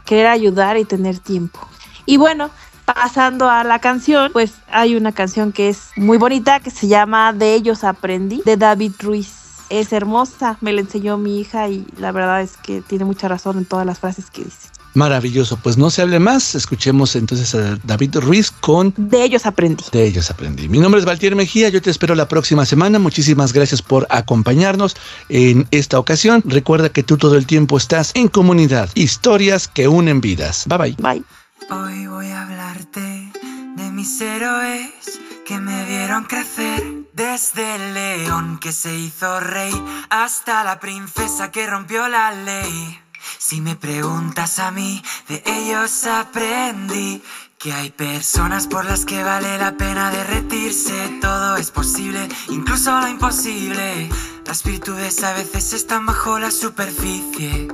querer 0.05 0.27
ayudar 0.27 0.77
y 0.77 0.85
tener 0.85 1.19
tiempo. 1.19 1.59
Y 2.05 2.17
bueno, 2.17 2.49
pasando 2.85 3.49
a 3.49 3.63
la 3.63 3.79
canción, 3.79 4.31
pues 4.31 4.53
hay 4.69 4.95
una 4.95 5.11
canción 5.11 5.51
que 5.51 5.69
es 5.69 5.89
muy 5.95 6.17
bonita 6.17 6.59
que 6.59 6.71
se 6.71 6.87
llama 6.87 7.33
De 7.33 7.53
ellos 7.55 7.83
aprendí, 7.83 8.41
de 8.45 8.57
David 8.57 8.93
Ruiz. 8.99 9.33
Es 9.69 9.91
hermosa, 9.93 10.57
me 10.61 10.71
la 10.73 10.81
enseñó 10.81 11.17
mi 11.17 11.39
hija 11.39 11.67
y 11.69 11.87
la 11.97 12.11
verdad 12.11 12.41
es 12.41 12.55
que 12.57 12.81
tiene 12.81 13.03
mucha 13.03 13.27
razón 13.27 13.57
en 13.57 13.65
todas 13.65 13.85
las 13.85 13.99
frases 13.99 14.29
que 14.29 14.43
dice. 14.43 14.74
Maravilloso, 14.95 15.57
pues 15.57 15.77
no 15.77 15.89
se 15.89 16.01
hable 16.01 16.19
más, 16.19 16.55
escuchemos 16.55 17.15
entonces 17.15 17.53
a 17.53 17.77
David 17.83 18.15
Ruiz 18.15 18.49
con 18.49 18.93
De 18.95 19.23
ellos 19.23 19.45
aprendí. 19.45 19.83
De 19.91 20.05
ellos 20.05 20.31
aprendí. 20.31 20.69
Mi 20.69 20.79
nombre 20.79 20.99
es 20.99 21.05
Valtier 21.05 21.35
Mejía, 21.35 21.69
yo 21.69 21.81
te 21.81 21.91
espero 21.91 22.15
la 22.15 22.27
próxima 22.27 22.65
semana, 22.65 22.97
muchísimas 22.97 23.51
gracias 23.51 23.81
por 23.81 24.07
acompañarnos 24.09 24.95
en 25.29 25.67
esta 25.71 25.99
ocasión. 25.99 26.41
Recuerda 26.45 26.89
que 26.89 27.03
tú 27.03 27.17
todo 27.17 27.35
el 27.35 27.45
tiempo 27.45 27.77
estás 27.77 28.11
en 28.15 28.29
comunidad, 28.29 28.89
historias 28.95 29.67
que 29.67 29.87
unen 29.87 30.21
vidas. 30.21 30.63
Bye 30.67 30.77
bye. 30.77 30.95
Bye. 30.99 31.23
Hoy 31.69 32.07
voy 32.07 32.27
a 32.27 32.43
hablarte 32.43 33.31
de 33.75 33.91
mis 33.91 34.21
héroes 34.21 35.19
que 35.45 35.59
me 35.59 35.85
vieron 35.85 36.23
crecer. 36.23 36.83
Desde 37.13 37.75
el 37.75 37.93
león 37.93 38.59
que 38.59 38.73
se 38.73 38.93
hizo 38.93 39.39
rey 39.39 39.71
hasta 40.09 40.65
la 40.65 40.81
princesa 40.81 41.49
que 41.49 41.65
rompió 41.65 42.09
la 42.09 42.33
ley. 42.33 42.99
Si 43.37 43.61
me 43.61 43.75
preguntas 43.75 44.59
a 44.59 44.71
mí, 44.71 45.03
de 45.27 45.43
ellos 45.45 46.05
aprendí 46.05 47.21
que 47.57 47.73
hay 47.73 47.89
personas 47.89 48.67
por 48.67 48.85
las 48.85 49.05
que 49.05 49.23
vale 49.23 49.57
la 49.57 49.75
pena 49.77 50.11
derretirse. 50.11 51.19
Todo 51.21 51.57
es 51.57 51.71
posible, 51.71 52.27
incluso 52.49 52.99
lo 52.99 53.07
imposible. 53.07 54.09
Las 54.45 54.63
virtudes 54.63 55.23
a 55.23 55.33
veces 55.33 55.73
están 55.73 56.05
bajo 56.05 56.37
la 56.37 56.51
superficie. 56.51 57.67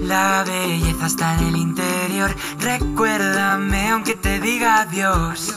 La 0.00 0.44
belleza 0.44 1.06
está 1.06 1.38
en 1.38 1.48
el 1.48 1.56
interior. 1.56 2.34
Recuérdame 2.58 3.90
aunque 3.90 4.14
te 4.14 4.40
diga 4.40 4.82
adiós. 4.82 5.54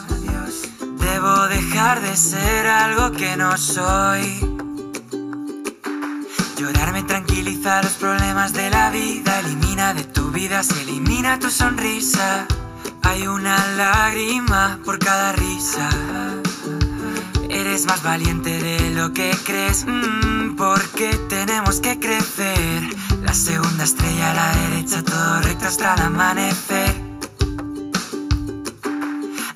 Debo 0.99 1.47
dejar 1.47 2.01
de 2.01 2.15
ser 2.15 2.67
algo 2.67 3.11
que 3.11 3.37
no 3.37 3.57
soy. 3.57 4.39
Llorar 6.57 6.93
me 6.93 7.03
tranquiliza 7.03 7.81
los 7.83 7.93
problemas 7.93 8.53
de 8.53 8.69
la 8.69 8.89
vida. 8.89 9.39
Elimina 9.41 9.93
de 9.93 10.03
tu 10.05 10.31
vida, 10.31 10.63
se 10.63 10.81
elimina 10.83 11.37
tu 11.37 11.49
sonrisa. 11.49 12.47
Hay 13.03 13.27
una 13.27 13.57
lágrima 13.75 14.79
por 14.85 14.97
cada 14.97 15.33
risa. 15.33 15.89
Eres 17.49 17.85
más 17.85 18.01
valiente 18.03 18.61
de 18.61 18.91
lo 18.91 19.11
que 19.11 19.35
crees, 19.43 19.85
mm, 19.85 20.55
porque 20.55 21.17
tenemos 21.27 21.81
que 21.81 21.99
crecer. 21.99 22.83
La 23.21 23.33
segunda 23.33 23.83
estrella 23.83 24.31
a 24.31 24.33
la 24.33 24.55
derecha, 24.55 25.03
todo 25.03 25.41
recto 25.41 25.67
hasta 25.67 25.95
el 25.95 26.01
amanecer. 26.03 26.95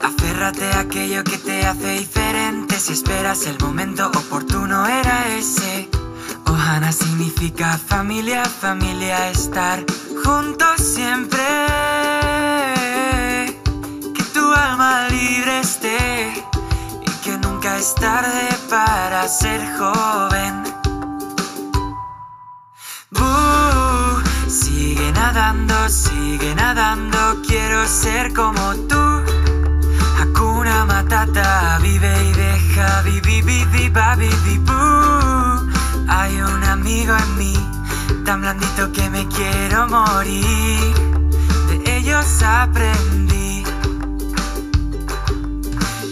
Aférrate 0.01 0.65
a 0.73 0.79
aquello 0.81 1.23
que 1.23 1.37
te 1.37 1.65
hace 1.65 1.99
diferente. 1.99 2.77
Si 2.77 2.91
esperas 2.91 3.45
el 3.45 3.57
momento 3.59 4.07
oportuno, 4.07 4.85
era 4.85 5.29
ese. 5.37 5.89
Ohana 6.49 6.91
significa 6.91 7.77
familia, 7.77 8.43
familia, 8.45 9.29
estar 9.29 9.85
juntos 10.23 10.77
siempre. 10.77 11.45
Que 14.15 14.23
tu 14.33 14.51
alma 14.51 15.07
libre 15.09 15.59
esté 15.59 16.43
y 17.05 17.11
que 17.23 17.37
nunca 17.37 17.77
es 17.77 17.93
tarde 17.95 18.47
para 18.69 19.27
ser 19.27 19.61
joven. 19.77 20.63
Buh, 23.11 24.23
sigue 24.49 25.11
nadando, 25.11 25.89
sigue 25.89 26.55
nadando, 26.55 27.41
quiero 27.47 27.87
ser 27.87 28.33
como 28.33 28.75
tú. 28.89 29.03
Hakuna 30.19 30.85
Matata, 30.85 31.77
vive 31.81 32.13
y 32.23 32.33
deja, 32.33 33.01
vivi. 33.03 33.29
Hay 36.09 36.41
un 36.41 36.63
amigo 36.63 37.15
en 37.15 37.37
mí, 37.37 37.53
tan 38.25 38.41
blandito 38.41 38.91
que 38.91 39.09
me 39.11 39.27
quiero 39.27 39.87
morir. 39.87 40.93
De 41.69 41.97
ellos 41.97 42.25
aprendí. 42.43 43.63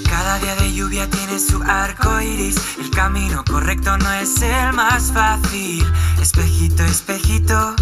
Cada 0.07 0.37
día 0.37 0.55
de 0.55 0.71
lluvia 0.71 1.09
tiene 1.09 1.39
su 1.39 1.61
arco 1.63 2.21
iris. 2.21 2.57
El 2.79 2.91
camino 2.91 3.43
correcto 3.43 3.97
no 3.97 4.11
es 4.13 4.39
el 4.43 4.73
más 4.73 5.11
fácil. 5.11 5.83
Espejito, 6.21 6.83
espejito, 6.83 7.75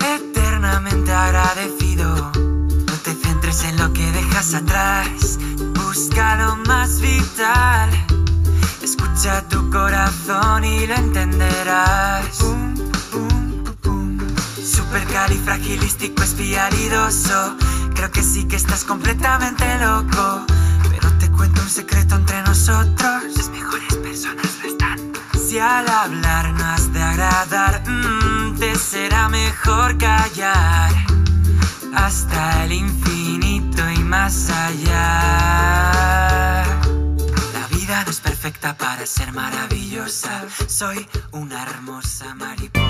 eternamente 0.00 1.12
agradecido. 1.12 2.14
No 2.32 2.92
te 3.02 3.12
centres 3.12 3.64
en 3.64 3.76
lo 3.76 3.92
que 3.92 4.08
dejas 4.12 4.54
atrás. 4.54 5.38
Busca 5.74 6.36
lo 6.36 6.56
más 6.64 7.00
vital. 7.00 8.15
Escucha 9.26 9.48
tu 9.48 9.70
corazón 9.70 10.64
y 10.64 10.86
lo 10.86 10.94
entenderás. 10.94 12.38
Pum, 12.38 12.74
pum, 13.10 13.64
pum. 13.82 14.18
Supercalifragilístico 14.64 16.22
espialidoso. 16.22 17.56
Creo 17.96 18.12
que 18.12 18.22
sí 18.22 18.46
que 18.46 18.54
estás 18.54 18.84
completamente 18.84 19.64
loco. 19.80 20.46
Pero 20.90 21.10
te 21.18 21.28
cuento 21.32 21.60
un 21.60 21.68
secreto 21.68 22.14
entre 22.14 22.40
nosotros. 22.42 23.24
Las 23.36 23.48
mejores 23.48 23.96
personas 23.96 24.46
lo 24.62 24.68
están. 24.68 25.00
Si 25.36 25.58
al 25.58 25.88
hablar 25.88 26.52
no 26.52 26.64
has 26.64 26.92
de 26.92 27.02
agradar, 27.02 27.82
mm, 27.84 28.58
te 28.60 28.76
será 28.76 29.28
mejor 29.28 29.98
callar. 29.98 30.92
Hasta 31.96 32.62
el 32.64 32.74
infinito 32.74 33.90
y 33.90 33.98
más 34.04 34.50
allá. 34.50 35.96
Vida 37.86 38.02
no 38.02 38.10
es 38.10 38.20
perfecta 38.20 38.76
para 38.76 39.06
ser 39.06 39.30
maravillosa. 39.30 40.44
Soy 40.66 41.06
una 41.30 41.62
hermosa 41.62 42.34
mariposa. 42.34 42.82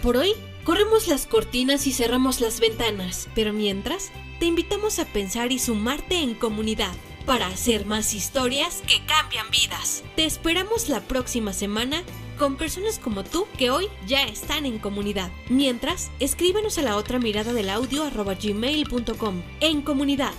Por 0.00 0.16
hoy, 0.16 0.32
corremos 0.64 1.06
las 1.06 1.26
cortinas 1.26 1.86
y 1.86 1.92
cerramos 1.92 2.40
las 2.40 2.60
ventanas, 2.60 3.28
pero 3.34 3.52
mientras, 3.52 4.10
te 4.40 4.46
invitamos 4.46 4.98
a 4.98 5.04
pensar 5.04 5.52
y 5.52 5.58
sumarte 5.58 6.22
en 6.22 6.34
comunidad 6.34 6.94
para 7.26 7.46
hacer 7.48 7.84
más 7.84 8.14
historias 8.14 8.82
que 8.86 9.04
cambian 9.04 9.50
vidas. 9.50 10.02
Te 10.16 10.24
esperamos 10.24 10.88
la 10.88 11.02
próxima 11.02 11.52
semana 11.52 12.02
con 12.38 12.56
personas 12.56 12.98
como 12.98 13.22
tú 13.22 13.46
que 13.58 13.70
hoy 13.70 13.88
ya 14.06 14.22
están 14.24 14.64
en 14.64 14.78
comunidad. 14.78 15.30
Mientras, 15.50 16.10
escríbenos 16.20 16.78
a 16.78 16.82
la 16.82 16.96
otra 16.96 17.18
mirada 17.18 17.52
del 17.52 17.68
audio 17.68 18.04
arroba 18.04 18.32
gmail.com. 18.32 19.42
En 19.60 19.82
comunidad. 19.82 20.32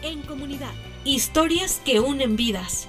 En 0.00 0.22
comunidad. 0.22 0.72
Historias 1.04 1.82
que 1.84 1.98
unen 1.98 2.36
vidas. 2.36 2.86